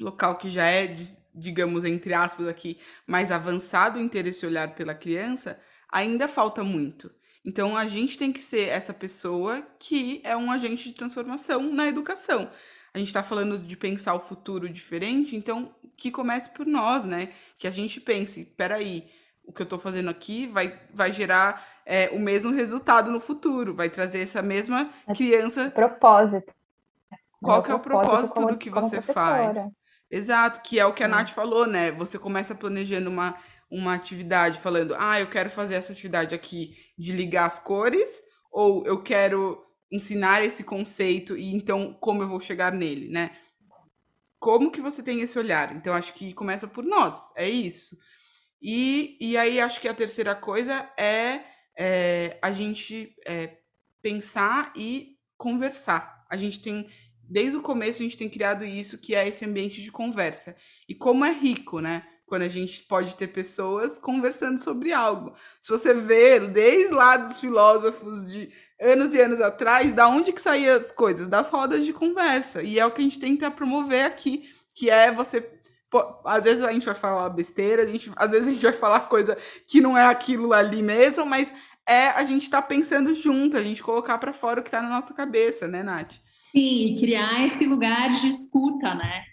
local 0.00 0.38
que 0.38 0.48
já 0.48 0.64
é, 0.64 0.86
digamos, 1.34 1.84
entre 1.84 2.14
aspas 2.14 2.46
aqui, 2.48 2.78
mais 3.06 3.30
avançado 3.30 3.98
em 3.98 4.08
ter 4.08 4.26
esse 4.26 4.44
olhar 4.44 4.74
pela 4.74 4.94
criança, 4.94 5.58
ainda 5.90 6.28
falta 6.28 6.62
muito. 6.62 7.10
Então 7.44 7.76
a 7.76 7.86
gente 7.86 8.16
tem 8.16 8.32
que 8.32 8.42
ser 8.42 8.68
essa 8.68 8.94
pessoa 8.94 9.62
que 9.78 10.20
é 10.24 10.36
um 10.36 10.50
agente 10.50 10.88
de 10.88 10.94
transformação 10.94 11.72
na 11.72 11.88
educação. 11.88 12.50
A 12.94 12.98
gente 12.98 13.08
está 13.08 13.22
falando 13.22 13.58
de 13.58 13.76
pensar 13.76 14.14
o 14.14 14.20
futuro 14.20 14.68
diferente, 14.68 15.34
então 15.34 15.74
que 15.96 16.10
comece 16.10 16.50
por 16.50 16.66
nós, 16.66 17.04
né? 17.04 17.30
Que 17.58 17.66
a 17.66 17.70
gente 17.70 18.00
pense, 18.00 18.44
peraí, 18.44 19.08
o 19.44 19.52
que 19.52 19.62
eu 19.62 19.64
estou 19.64 19.78
fazendo 19.78 20.10
aqui 20.10 20.46
vai, 20.46 20.78
vai 20.92 21.12
gerar 21.12 21.66
é, 21.84 22.10
o 22.10 22.18
mesmo 22.18 22.52
resultado 22.52 23.10
no 23.10 23.18
futuro, 23.18 23.74
vai 23.74 23.88
trazer 23.88 24.20
essa 24.20 24.42
mesma 24.42 24.90
é 25.06 25.14
criança. 25.14 25.70
Propósito. 25.70 26.54
Qual 27.40 27.60
é 27.60 27.62
que 27.64 27.70
é 27.72 27.74
o 27.74 27.80
propósito 27.80 28.34
como, 28.34 28.48
do 28.48 28.56
que 28.56 28.70
você 28.70 29.02
faz? 29.02 29.58
Exato, 30.12 30.60
que 30.60 30.78
é 30.78 30.84
o 30.84 30.92
que 30.92 31.02
a 31.02 31.06
é. 31.06 31.08
Nath 31.08 31.30
falou, 31.30 31.66
né? 31.66 31.90
Você 31.92 32.18
começa 32.18 32.54
planejando 32.54 33.08
uma, 33.08 33.34
uma 33.70 33.94
atividade 33.94 34.60
falando, 34.60 34.94
ah, 34.98 35.18
eu 35.18 35.26
quero 35.26 35.48
fazer 35.48 35.76
essa 35.76 35.92
atividade 35.92 36.34
aqui 36.34 36.76
de 36.98 37.12
ligar 37.12 37.46
as 37.46 37.58
cores, 37.58 38.22
ou 38.50 38.86
eu 38.86 39.02
quero 39.02 39.64
ensinar 39.90 40.44
esse 40.44 40.64
conceito 40.64 41.36
e 41.36 41.54
então 41.54 41.96
como 41.98 42.22
eu 42.22 42.28
vou 42.28 42.40
chegar 42.40 42.70
nele, 42.72 43.08
né? 43.08 43.38
Como 44.38 44.70
que 44.70 44.82
você 44.82 45.02
tem 45.02 45.22
esse 45.22 45.38
olhar? 45.38 45.74
Então 45.74 45.94
acho 45.94 46.12
que 46.12 46.34
começa 46.34 46.68
por 46.68 46.84
nós, 46.84 47.32
é 47.34 47.48
isso. 47.48 47.96
E, 48.60 49.16
e 49.18 49.36
aí 49.38 49.60
acho 49.60 49.80
que 49.80 49.88
a 49.88 49.94
terceira 49.94 50.34
coisa 50.34 50.90
é, 50.98 51.40
é 51.76 52.38
a 52.42 52.52
gente 52.52 53.16
é, 53.26 53.56
pensar 54.02 54.72
e 54.76 55.16
conversar. 55.38 56.26
A 56.30 56.36
gente 56.36 56.60
tem 56.60 56.86
desde 57.32 57.56
o 57.56 57.62
começo 57.62 58.02
a 58.02 58.04
gente 58.04 58.18
tem 58.18 58.28
criado 58.28 58.62
isso, 58.62 58.98
que 58.98 59.14
é 59.14 59.26
esse 59.26 59.44
ambiente 59.44 59.80
de 59.80 59.90
conversa. 59.90 60.54
E 60.86 60.94
como 60.94 61.24
é 61.24 61.32
rico, 61.32 61.80
né? 61.80 62.04
Quando 62.26 62.42
a 62.42 62.48
gente 62.48 62.82
pode 62.82 63.16
ter 63.16 63.28
pessoas 63.28 63.98
conversando 63.98 64.58
sobre 64.58 64.92
algo. 64.92 65.34
Se 65.60 65.70
você 65.70 65.94
ver 65.94 66.50
desde 66.50 66.92
lá 66.92 67.16
dos 67.16 67.40
filósofos 67.40 68.26
de 68.26 68.50
anos 68.78 69.14
e 69.14 69.20
anos 69.20 69.40
atrás, 69.40 69.92
da 69.94 70.06
onde 70.08 70.32
que 70.32 70.40
saíam 70.40 70.78
as 70.78 70.92
coisas? 70.92 71.26
Das 71.26 71.48
rodas 71.48 71.84
de 71.86 71.92
conversa. 71.92 72.62
E 72.62 72.78
é 72.78 72.84
o 72.84 72.90
que 72.90 73.00
a 73.00 73.04
gente 73.04 73.18
tenta 73.18 73.50
promover 73.50 74.04
aqui, 74.04 74.50
que 74.74 74.90
é 74.90 75.10
você 75.10 75.40
às 76.24 76.44
vezes 76.44 76.64
a 76.64 76.72
gente 76.72 76.86
vai 76.86 76.94
falar 76.94 77.28
besteira, 77.28 77.82
a 77.82 77.86
gente, 77.86 78.10
às 78.16 78.30
vezes 78.30 78.48
a 78.48 78.50
gente 78.52 78.62
vai 78.62 78.72
falar 78.72 79.00
coisa 79.10 79.36
que 79.66 79.78
não 79.78 79.96
é 79.96 80.06
aquilo 80.06 80.54
ali 80.54 80.82
mesmo, 80.82 81.26
mas 81.26 81.52
é 81.86 82.08
a 82.08 82.24
gente 82.24 82.48
tá 82.48 82.62
pensando 82.62 83.14
junto, 83.14 83.58
a 83.58 83.62
gente 83.62 83.82
colocar 83.82 84.16
para 84.16 84.32
fora 84.32 84.60
o 84.60 84.62
que 84.62 84.70
está 84.70 84.80
na 84.80 84.88
nossa 84.88 85.12
cabeça, 85.12 85.68
né, 85.68 85.82
Nath? 85.82 86.14
Sim, 86.52 86.86
e 86.86 87.00
criar 87.00 87.46
esse 87.46 87.64
lugar 87.64 88.12
de 88.12 88.28
escuta, 88.28 88.94
né? 88.94 89.24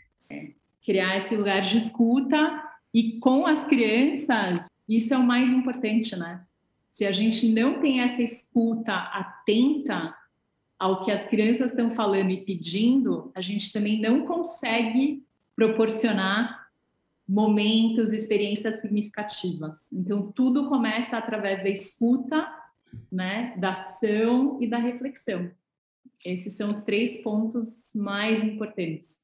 Criar 0.85 1.17
esse 1.17 1.35
lugar 1.35 1.61
de 1.61 1.75
escuta 1.75 2.63
e 2.93 3.19
com 3.19 3.45
as 3.45 3.65
crianças, 3.65 4.67
isso 4.87 5.13
é 5.13 5.17
o 5.17 5.23
mais 5.23 5.51
importante, 5.51 6.15
né? 6.15 6.45
Se 6.89 7.05
a 7.05 7.11
gente 7.11 7.49
não 7.49 7.81
tem 7.81 7.99
essa 8.01 8.23
escuta 8.23 8.93
atenta 8.93 10.15
ao 10.79 11.03
que 11.03 11.11
as 11.11 11.25
crianças 11.25 11.71
estão 11.71 11.91
falando 11.91 12.31
e 12.31 12.45
pedindo, 12.45 13.31
a 13.35 13.41
gente 13.41 13.73
também 13.73 13.99
não 13.99 14.25
consegue 14.25 15.21
proporcionar 15.53 16.67
momentos, 17.27 18.13
experiências 18.13 18.79
significativas. 18.79 19.91
Então, 19.91 20.31
tudo 20.31 20.69
começa 20.69 21.17
através 21.17 21.61
da 21.61 21.69
escuta, 21.69 22.47
né, 23.11 23.53
da 23.57 23.71
ação 23.71 24.57
e 24.61 24.67
da 24.67 24.77
reflexão. 24.77 25.51
Esses 26.23 26.55
são 26.55 26.69
os 26.69 26.79
três 26.79 27.21
pontos 27.23 27.91
mais 27.95 28.43
importantes, 28.43 29.21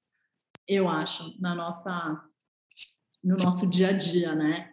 eu 0.68 0.88
acho, 0.90 1.36
na 1.40 1.54
nossa, 1.54 2.24
no 3.24 3.36
nosso 3.36 3.68
dia 3.68 3.90
a 3.90 3.94
dia, 3.94 4.34
né? 4.34 4.72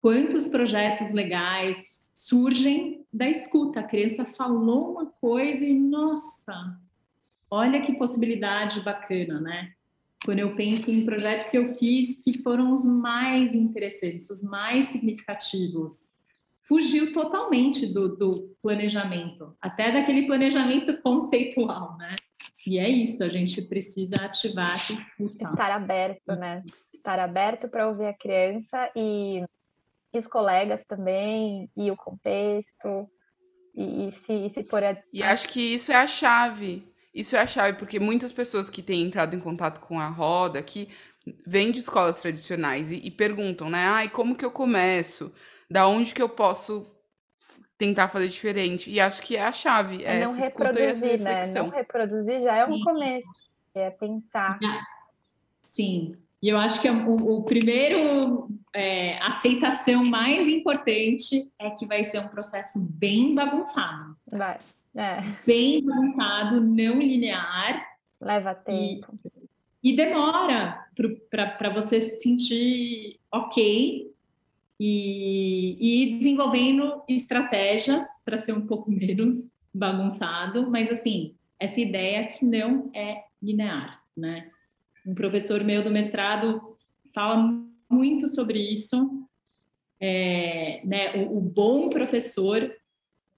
Quantos 0.00 0.46
projetos 0.46 1.12
legais 1.12 2.10
surgem 2.14 3.04
da 3.12 3.28
escuta? 3.28 3.80
A 3.80 3.84
criança 3.84 4.24
falou 4.24 4.92
uma 4.92 5.06
coisa 5.06 5.64
e, 5.64 5.72
nossa, 5.72 6.78
olha 7.50 7.80
que 7.80 7.96
possibilidade 7.96 8.80
bacana, 8.82 9.40
né? 9.40 9.72
Quando 10.24 10.40
eu 10.40 10.54
penso 10.54 10.90
em 10.90 11.04
projetos 11.04 11.48
que 11.50 11.58
eu 11.58 11.74
fiz 11.74 12.22
que 12.22 12.42
foram 12.42 12.72
os 12.72 12.84
mais 12.84 13.54
interessantes, 13.54 14.28
os 14.30 14.42
mais 14.42 14.86
significativos, 14.86 16.08
fugiu 16.68 17.12
totalmente 17.12 17.86
do, 17.86 18.16
do 18.16 18.56
planejamento, 18.62 19.56
até 19.60 19.92
daquele 19.92 20.26
planejamento 20.26 21.00
conceitual, 21.00 21.96
né? 21.96 22.16
E 22.66 22.78
é 22.78 22.88
isso, 22.88 23.22
a 23.22 23.28
gente 23.28 23.62
precisa 23.62 24.16
ativar 24.16 24.74
essa 24.74 24.92
escuta. 24.92 25.44
Estar 25.44 25.70
aberto, 25.70 26.34
né? 26.34 26.64
Estar 26.92 27.18
aberto 27.18 27.68
para 27.68 27.88
ouvir 27.88 28.06
a 28.06 28.14
criança 28.14 28.90
e 28.96 29.44
os 30.12 30.26
colegas 30.26 30.84
também, 30.84 31.70
e 31.76 31.90
o 31.90 31.96
contexto, 31.96 33.08
e, 33.74 34.08
e 34.08 34.12
se, 34.12 34.48
se 34.50 34.64
for... 34.64 34.82
A... 34.82 34.96
E 35.12 35.22
acho 35.22 35.48
que 35.48 35.60
isso 35.60 35.92
é 35.92 35.96
a 35.96 36.06
chave, 36.06 36.88
isso 37.14 37.36
é 37.36 37.40
a 37.40 37.46
chave, 37.46 37.78
porque 37.78 38.00
muitas 38.00 38.32
pessoas 38.32 38.70
que 38.70 38.82
têm 38.82 39.02
entrado 39.02 39.36
em 39.36 39.40
contato 39.40 39.80
com 39.80 40.00
a 40.00 40.08
roda 40.08 40.58
aqui 40.58 40.88
vêm 41.46 41.70
de 41.70 41.80
escolas 41.80 42.20
tradicionais 42.20 42.90
e, 42.90 42.96
e 42.96 43.10
perguntam, 43.10 43.68
né? 43.68 43.84
Ai, 43.86 44.08
como 44.08 44.34
que 44.34 44.44
eu 44.44 44.50
começo? 44.50 45.32
Da 45.70 45.86
onde 45.86 46.14
que 46.14 46.22
eu 46.22 46.28
posso 46.28 46.86
tentar 47.78 48.08
fazer 48.08 48.28
diferente. 48.28 48.90
E 48.90 49.00
acho 49.00 49.20
que 49.22 49.36
é 49.36 49.42
a 49.42 49.52
chave, 49.52 50.04
é, 50.04 50.16
é 50.16 50.24
não 50.24 50.32
essa 50.32 50.46
escuta 50.46 50.80
e 50.80 50.82
essa 50.84 51.06
reflexão. 51.06 51.64
Né? 51.64 51.70
Não 51.70 51.76
reproduzir 51.76 52.40
já 52.40 52.56
é 52.56 52.66
um 52.66 52.76
Sim. 52.76 52.84
começo, 52.84 53.28
é 53.74 53.90
pensar. 53.90 54.58
Sim, 55.72 56.16
e 56.42 56.48
eu 56.48 56.58
acho 56.58 56.80
que 56.80 56.88
o, 56.88 57.38
o 57.38 57.42
primeiro 57.42 58.48
é, 58.72 59.18
aceitação 59.18 60.04
mais 60.04 60.48
importante 60.48 61.50
é 61.58 61.70
que 61.70 61.86
vai 61.86 62.04
ser 62.04 62.22
um 62.22 62.28
processo 62.28 62.78
bem 62.78 63.34
bagunçado. 63.34 64.16
Vai, 64.30 64.58
é. 64.94 65.20
Bem 65.46 65.84
bagunçado, 65.84 66.60
não 66.60 67.00
linear. 67.00 67.84
Leva 68.20 68.54
tempo. 68.54 69.18
E, 69.82 69.92
e 69.92 69.96
demora 69.96 70.86
para 71.30 71.70
você 71.70 72.00
se 72.02 72.20
sentir 72.20 73.18
ok 73.30 74.14
e, 74.78 75.76
e 75.80 76.18
desenvolvendo 76.18 77.02
estratégias 77.08 78.04
para 78.24 78.38
ser 78.38 78.52
um 78.52 78.66
pouco 78.66 78.90
menos 78.92 79.38
bagunçado, 79.72 80.70
mas 80.70 80.90
assim, 80.90 81.34
essa 81.58 81.80
ideia 81.80 82.26
que 82.28 82.44
não 82.44 82.90
é 82.94 83.24
linear, 83.42 84.02
né? 84.16 84.50
Um 85.06 85.14
professor 85.14 85.62
meu 85.62 85.84
do 85.84 85.90
mestrado 85.90 86.76
fala 87.14 87.36
muito 87.90 88.28
sobre 88.28 88.58
isso, 88.58 89.26
é, 90.00 90.80
né? 90.84 91.16
O, 91.16 91.38
o 91.38 91.40
bom 91.40 91.88
professor 91.88 92.74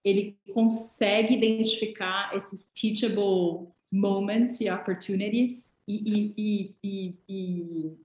ele 0.05 0.39
consegue 0.53 1.35
identificar 1.35 2.35
esses 2.35 2.67
teachable 2.75 3.69
moments 3.91 4.61
e 4.61 4.71
opportunities 4.71 5.69
e, 5.87 6.35
e, 6.37 6.75
e, 6.83 7.15
e 7.29 7.97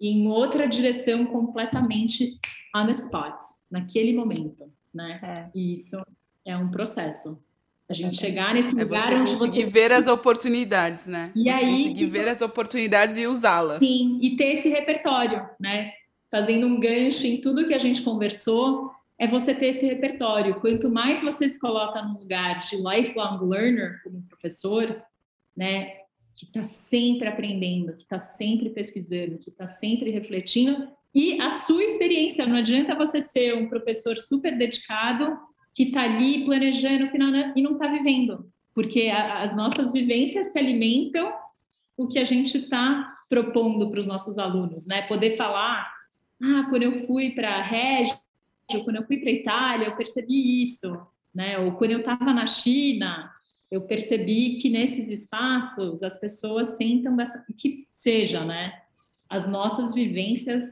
em 0.00 0.26
outra 0.28 0.66
direção 0.66 1.26
completamente 1.26 2.38
on 2.74 2.86
the 2.86 2.92
spot, 2.92 3.38
naquele 3.70 4.12
momento, 4.12 4.72
né? 4.94 5.20
É. 5.22 5.50
E 5.54 5.74
isso 5.74 6.00
é 6.44 6.56
um 6.56 6.70
processo. 6.70 7.38
A 7.88 7.92
gente 7.92 8.18
é. 8.18 8.28
chegar 8.28 8.54
nesse 8.54 8.70
é 8.70 8.84
lugar 8.84 9.02
você 9.02 9.14
onde 9.14 9.30
conseguir 9.30 9.64
você... 9.64 9.70
ver 9.70 9.92
as 9.92 10.06
oportunidades, 10.06 11.06
né? 11.06 11.32
E 11.34 11.42
você 11.42 11.64
aí, 11.64 11.70
conseguir 11.72 12.06
ver 12.06 12.28
as 12.28 12.40
oportunidades 12.40 13.18
e 13.18 13.26
usá-las. 13.26 13.80
Sim, 13.80 14.18
e 14.22 14.36
ter 14.36 14.52
esse 14.54 14.68
repertório, 14.68 15.46
né? 15.58 15.92
Fazendo 16.30 16.66
um 16.66 16.78
gancho 16.78 17.26
em 17.26 17.40
tudo 17.40 17.66
que 17.66 17.74
a 17.74 17.78
gente 17.78 18.02
conversou, 18.02 18.92
é 19.18 19.26
você 19.26 19.52
ter 19.52 19.66
esse 19.66 19.84
repertório. 19.84 20.60
Quanto 20.60 20.88
mais 20.88 21.20
você 21.20 21.48
se 21.48 21.60
coloca 21.60 22.00
num 22.00 22.20
lugar 22.20 22.60
de 22.60 22.76
lifelong 22.76 23.38
learner 23.42 24.00
como 24.02 24.22
professor, 24.22 25.02
né? 25.54 25.99
Que 26.40 26.58
está 26.58 26.64
sempre 26.64 27.28
aprendendo, 27.28 27.92
que 27.92 28.02
está 28.02 28.18
sempre 28.18 28.70
pesquisando, 28.70 29.38
que 29.38 29.50
está 29.50 29.66
sempre 29.66 30.10
refletindo, 30.10 30.88
e 31.14 31.40
a 31.40 31.60
sua 31.60 31.84
experiência. 31.84 32.46
Não 32.46 32.56
adianta 32.56 32.94
você 32.94 33.20
ser 33.22 33.54
um 33.56 33.68
professor 33.68 34.18
super 34.18 34.56
dedicado 34.56 35.36
que 35.74 35.84
está 35.84 36.02
ali 36.02 36.44
planejando 36.44 37.10
final 37.10 37.30
e 37.54 37.62
não 37.62 37.72
está 37.72 37.88
vivendo, 37.88 38.50
porque 38.74 39.08
a, 39.08 39.42
as 39.42 39.54
nossas 39.54 39.92
vivências 39.92 40.50
que 40.50 40.58
alimentam 40.58 41.32
o 41.96 42.08
que 42.08 42.18
a 42.18 42.24
gente 42.24 42.56
está 42.56 43.18
propondo 43.28 43.90
para 43.90 44.00
os 44.00 44.06
nossos 44.06 44.38
alunos, 44.38 44.86
né? 44.86 45.02
Poder 45.02 45.36
falar, 45.36 45.92
ah, 46.42 46.66
quando 46.68 46.82
eu 46.84 47.06
fui 47.06 47.30
para 47.30 47.60
Régio, 47.62 48.18
quando 48.84 48.96
eu 48.96 49.06
fui 49.06 49.18
para 49.18 49.30
Itália, 49.30 49.86
eu 49.86 49.96
percebi 49.96 50.62
isso, 50.62 50.98
né? 51.34 51.58
Ou 51.58 51.72
quando 51.72 51.90
eu 51.90 52.00
estava 52.00 52.32
na 52.32 52.46
China, 52.46 53.30
eu 53.70 53.82
percebi 53.82 54.58
que 54.60 54.68
nesses 54.68 55.08
espaços 55.08 56.02
as 56.02 56.18
pessoas 56.18 56.76
sentam 56.76 57.16
que 57.56 57.86
seja, 57.90 58.44
né? 58.44 58.62
As 59.28 59.48
nossas 59.48 59.94
vivências 59.94 60.64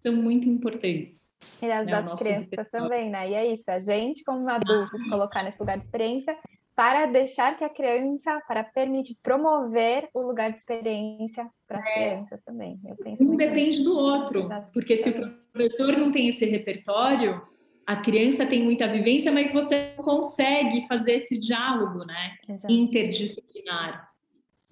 são 0.00 0.14
muito 0.14 0.48
importantes. 0.48 1.22
E 1.62 1.70
as 1.70 1.86
É 1.86 1.90
o 2.00 2.04
das 2.04 2.18
crianças 2.20 2.70
também, 2.70 3.10
né? 3.10 3.30
E 3.30 3.34
é 3.34 3.52
isso, 3.52 3.70
a 3.70 3.78
gente, 3.78 4.24
como 4.24 4.48
adultos, 4.48 5.04
colocar 5.08 5.42
nesse 5.42 5.60
lugar 5.60 5.78
de 5.78 5.84
experiência 5.84 6.36
para 6.74 7.06
deixar 7.06 7.56
que 7.56 7.62
a 7.62 7.68
criança, 7.68 8.42
para 8.48 8.64
permitir 8.64 9.16
promover 9.22 10.08
o 10.12 10.20
lugar 10.22 10.50
de 10.50 10.58
experiência 10.58 11.48
para 11.68 11.78
as 11.78 11.84
crianças 11.84 12.40
também. 12.44 12.80
Eu 12.84 12.96
penso 12.96 13.22
Um 13.22 13.26
nisso. 13.26 13.36
depende 13.36 13.84
do 13.84 13.96
outro, 13.96 14.40
Exato. 14.40 14.72
porque 14.72 14.96
se 14.96 15.08
o 15.10 15.34
professor 15.52 15.96
não 15.96 16.10
tem 16.10 16.28
esse 16.28 16.44
repertório, 16.46 17.40
a 17.86 17.96
criança 17.96 18.46
tem 18.46 18.62
muita 18.62 18.88
vivência, 18.88 19.30
mas 19.32 19.52
você 19.52 19.92
não 19.96 20.04
consegue 20.04 20.86
fazer 20.88 21.12
esse 21.16 21.38
diálogo, 21.38 22.04
né? 22.04 22.36
Exato. 22.48 22.72
Interdisciplinar. 22.72 24.08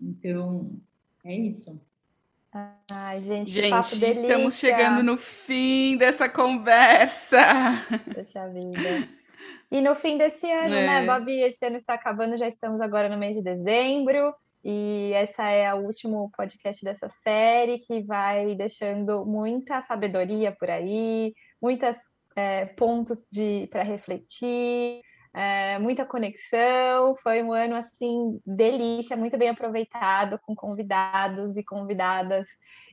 Então, 0.00 0.70
é 1.24 1.34
isso. 1.34 1.80
Ai, 2.90 3.22
gente, 3.22 3.50
que 3.52 3.70
papo 3.70 3.88
Gente, 3.88 4.00
delícia. 4.00 4.20
estamos 4.22 4.58
chegando 4.58 5.02
no 5.02 5.16
fim 5.16 5.96
dessa 5.96 6.28
conversa. 6.28 7.38
Poxa 8.14 8.46
vida. 8.48 9.08
E 9.70 9.80
no 9.80 9.94
fim 9.94 10.18
desse 10.18 10.50
ano, 10.50 10.74
É. 10.74 10.86
né, 11.00 11.06
Babi? 11.06 11.40
Esse 11.40 11.64
ano 11.64 11.78
está 11.78 11.94
acabando, 11.94 12.36
já 12.36 12.46
estamos 12.46 12.80
agora 12.80 13.08
no 13.08 13.16
mês 13.16 13.36
de 13.36 13.42
dezembro. 13.42 14.34
E 14.62 15.12
essa 15.14 15.44
é 15.48 15.72
o 15.74 15.78
último 15.78 16.30
podcast 16.36 16.84
dessa 16.84 17.08
série 17.08 17.78
que 17.80 18.02
vai 18.02 18.54
deixando 18.54 19.24
muita 19.24 19.80
sabedoria 19.80 20.52
por 20.52 20.70
aí, 20.70 21.32
muitos 22.36 22.66
pontos 22.66 23.24
de 23.30 23.68
para 23.70 23.82
refletir, 23.82 25.00
é, 25.34 25.78
muita 25.78 26.04
conexão. 26.04 27.16
Foi 27.16 27.42
um 27.42 27.52
ano 27.52 27.74
assim 27.76 28.40
delícia, 28.46 29.16
muito 29.16 29.36
bem 29.38 29.48
aproveitado, 29.48 30.38
com 30.42 30.54
convidados 30.54 31.56
e 31.56 31.64
convidadas 31.64 32.48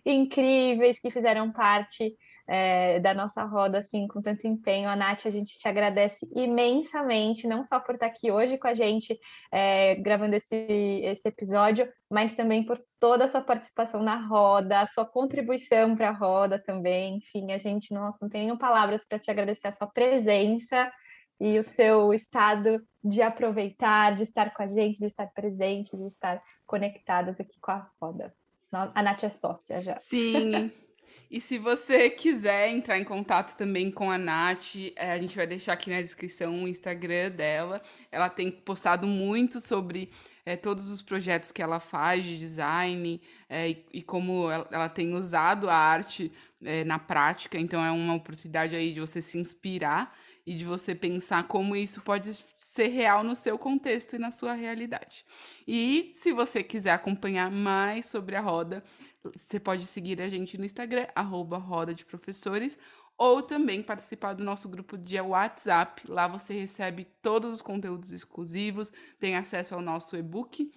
incríveis 0.05 0.99
que 0.99 1.11
fizeram 1.11 1.51
parte 1.51 2.15
é, 2.51 2.99
da 2.99 3.13
nossa 3.13 3.43
roda 3.43 3.77
assim 3.77 4.07
com 4.07 4.23
tanto 4.23 4.47
empenho. 4.47 4.89
A 4.89 4.95
Nath, 4.95 5.27
a 5.27 5.29
gente 5.29 5.57
te 5.59 5.67
agradece 5.67 6.27
imensamente, 6.35 7.47
não 7.47 7.63
só 7.63 7.79
por 7.79 7.93
estar 7.93 8.07
aqui 8.07 8.31
hoje 8.31 8.57
com 8.57 8.67
a 8.67 8.73
gente 8.73 9.17
é, 9.51 9.93
gravando 9.95 10.35
esse, 10.35 10.55
esse 10.55 11.27
episódio, 11.27 11.87
mas 12.09 12.33
também 12.33 12.65
por 12.65 12.79
toda 12.99 13.25
a 13.25 13.27
sua 13.27 13.41
participação 13.41 14.01
na 14.01 14.15
roda, 14.27 14.81
a 14.81 14.87
sua 14.87 15.05
contribuição 15.05 15.95
para 15.95 16.09
a 16.09 16.13
roda 16.13 16.57
também. 16.57 17.17
Enfim, 17.17 17.51
a 17.51 17.57
gente, 17.59 17.93
nossa, 17.93 18.17
não 18.19 18.29
tem 18.29 18.45
nenhum 18.45 18.57
palavras 18.57 19.05
para 19.07 19.19
te 19.19 19.29
agradecer 19.29 19.67
a 19.67 19.71
sua 19.71 19.87
presença 19.87 20.91
e 21.39 21.59
o 21.59 21.63
seu 21.63 22.11
estado 22.15 22.83
de 23.03 23.21
aproveitar, 23.21 24.15
de 24.15 24.23
estar 24.23 24.51
com 24.55 24.63
a 24.63 24.67
gente, 24.67 24.97
de 24.97 25.05
estar 25.05 25.27
presente, 25.27 25.95
de 25.95 26.07
estar 26.07 26.41
conectadas 26.65 27.39
aqui 27.39 27.59
com 27.61 27.71
a 27.71 27.87
roda. 28.01 28.33
A 28.71 29.03
Nath 29.03 29.23
é 29.23 29.29
sócia 29.29 29.79
já. 29.79 29.97
Sim. 29.99 30.71
E 31.29 31.39
se 31.39 31.59
você 31.59 32.09
quiser 32.09 32.69
entrar 32.69 32.97
em 32.97 33.03
contato 33.03 33.55
também 33.55 33.91
com 33.91 34.09
a 34.09 34.17
Nath, 34.17 34.75
é, 34.95 35.11
a 35.11 35.17
gente 35.19 35.35
vai 35.35 35.45
deixar 35.45 35.73
aqui 35.73 35.89
na 35.91 36.01
descrição 36.01 36.63
o 36.63 36.67
Instagram 36.67 37.29
dela. 37.29 37.81
Ela 38.11 38.29
tem 38.29 38.49
postado 38.49 39.05
muito 39.05 39.59
sobre 39.59 40.09
é, 40.43 40.55
todos 40.55 40.89
os 40.89 41.03
projetos 41.03 41.51
que 41.51 41.61
ela 41.61 41.79
faz 41.79 42.23
de 42.23 42.39
design 42.39 43.21
é, 43.47 43.69
e, 43.69 43.85
e, 43.93 44.01
como 44.01 44.49
ela, 44.49 44.67
ela, 44.71 44.89
tem 44.89 45.13
usado 45.13 45.69
a 45.69 45.75
arte 45.75 46.31
é, 46.63 46.83
na 46.83 46.97
prática. 46.97 47.59
Então 47.59 47.85
é 47.85 47.91
uma 47.91 48.15
oportunidade 48.15 48.75
aí 48.75 48.91
de 48.91 48.99
você 48.99 49.21
se 49.21 49.37
inspirar 49.37 50.17
e 50.47 50.55
de 50.55 50.65
você 50.65 50.95
pensar 50.95 51.47
como 51.47 51.75
isso 51.75 52.01
pode 52.01 52.33
ser 52.57 52.87
real 52.87 53.23
no 53.23 53.35
seu 53.35 53.55
contexto 53.55 54.15
e 54.15 54.19
na 54.19 54.31
sua 54.31 54.53
realidade. 54.53 55.23
E 55.67 56.11
se 56.15 56.31
você 56.31 56.63
quiser 56.63 56.93
acompanhar 56.93 57.51
mais 57.51 58.07
sobre 58.07 58.35
a 58.35 58.41
roda, 58.41 58.83
você 59.23 59.59
pode 59.59 59.85
seguir 59.85 60.21
a 60.21 60.29
gente 60.29 60.57
no 60.57 60.65
Instagram, 60.65 61.07
arroba 61.15 61.57
Roda 61.57 61.93
de 61.93 62.05
Professores, 62.05 62.77
ou 63.17 63.41
também 63.41 63.83
participar 63.83 64.33
do 64.33 64.43
nosso 64.43 64.69
grupo 64.69 64.97
de 64.97 65.19
WhatsApp. 65.19 66.03
Lá 66.09 66.27
você 66.27 66.53
recebe 66.53 67.05
todos 67.21 67.51
os 67.51 67.61
conteúdos 67.61 68.11
exclusivos, 68.11 68.91
tem 69.19 69.35
acesso 69.35 69.75
ao 69.75 69.81
nosso 69.81 70.15
e-book 70.15 70.71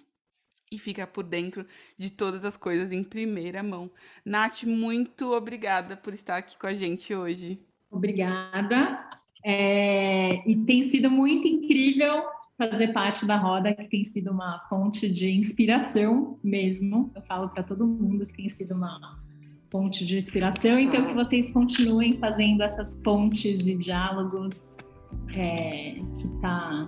e 0.69 0.77
fica 0.77 1.07
por 1.07 1.23
dentro 1.23 1.65
de 1.97 2.09
todas 2.09 2.43
as 2.43 2.57
coisas 2.57 2.91
em 2.91 3.03
primeira 3.03 3.63
mão. 3.63 3.89
Nath, 4.25 4.63
muito 4.63 5.31
obrigada 5.31 5.95
por 5.95 6.13
estar 6.13 6.37
aqui 6.37 6.57
com 6.57 6.67
a 6.67 6.73
gente 6.73 7.15
hoje. 7.15 7.65
Obrigada. 7.89 9.07
É, 9.45 10.49
e 10.49 10.55
tem 10.65 10.81
sido 10.83 11.09
muito 11.09 11.47
incrível 11.47 12.23
fazer 12.57 12.93
parte 12.93 13.25
da 13.25 13.35
roda, 13.35 13.73
que 13.73 13.83
tem 13.85 14.03
sido 14.03 14.31
uma 14.31 14.59
fonte 14.69 15.09
de 15.09 15.29
inspiração 15.31 16.39
mesmo. 16.43 17.11
Eu 17.15 17.21
falo 17.23 17.49
para 17.49 17.63
todo 17.63 17.85
mundo 17.85 18.25
que 18.25 18.33
tem 18.33 18.49
sido 18.49 18.73
uma 18.73 19.17
fonte 19.69 20.05
de 20.05 20.17
inspiração, 20.17 20.77
então 20.77 21.05
que 21.05 21.13
vocês 21.13 21.51
continuem 21.51 22.13
fazendo 22.13 22.61
essas 22.61 22.95
pontes 22.95 23.67
e 23.67 23.75
diálogos 23.75 24.53
é, 25.35 25.95
que 26.15 26.27
está 26.27 26.87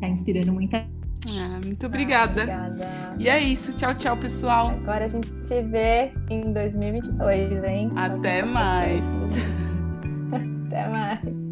tá 0.00 0.08
inspirando 0.08 0.52
muita 0.52 0.86
ah, 1.26 1.58
muito 1.64 1.86
obrigada. 1.86 2.42
Ah, 2.42 2.68
obrigada. 2.68 3.16
E 3.18 3.28
é 3.28 3.40
isso. 3.40 3.74
Tchau, 3.76 3.94
tchau, 3.94 4.14
pessoal. 4.14 4.68
Agora 4.68 5.06
a 5.06 5.08
gente 5.08 5.32
se 5.42 5.62
vê 5.62 6.12
em 6.28 6.52
2022, 6.52 7.64
hein? 7.64 7.90
Até 7.96 8.42
mais. 8.42 9.02
Até 10.66 10.88
mais. 10.88 11.43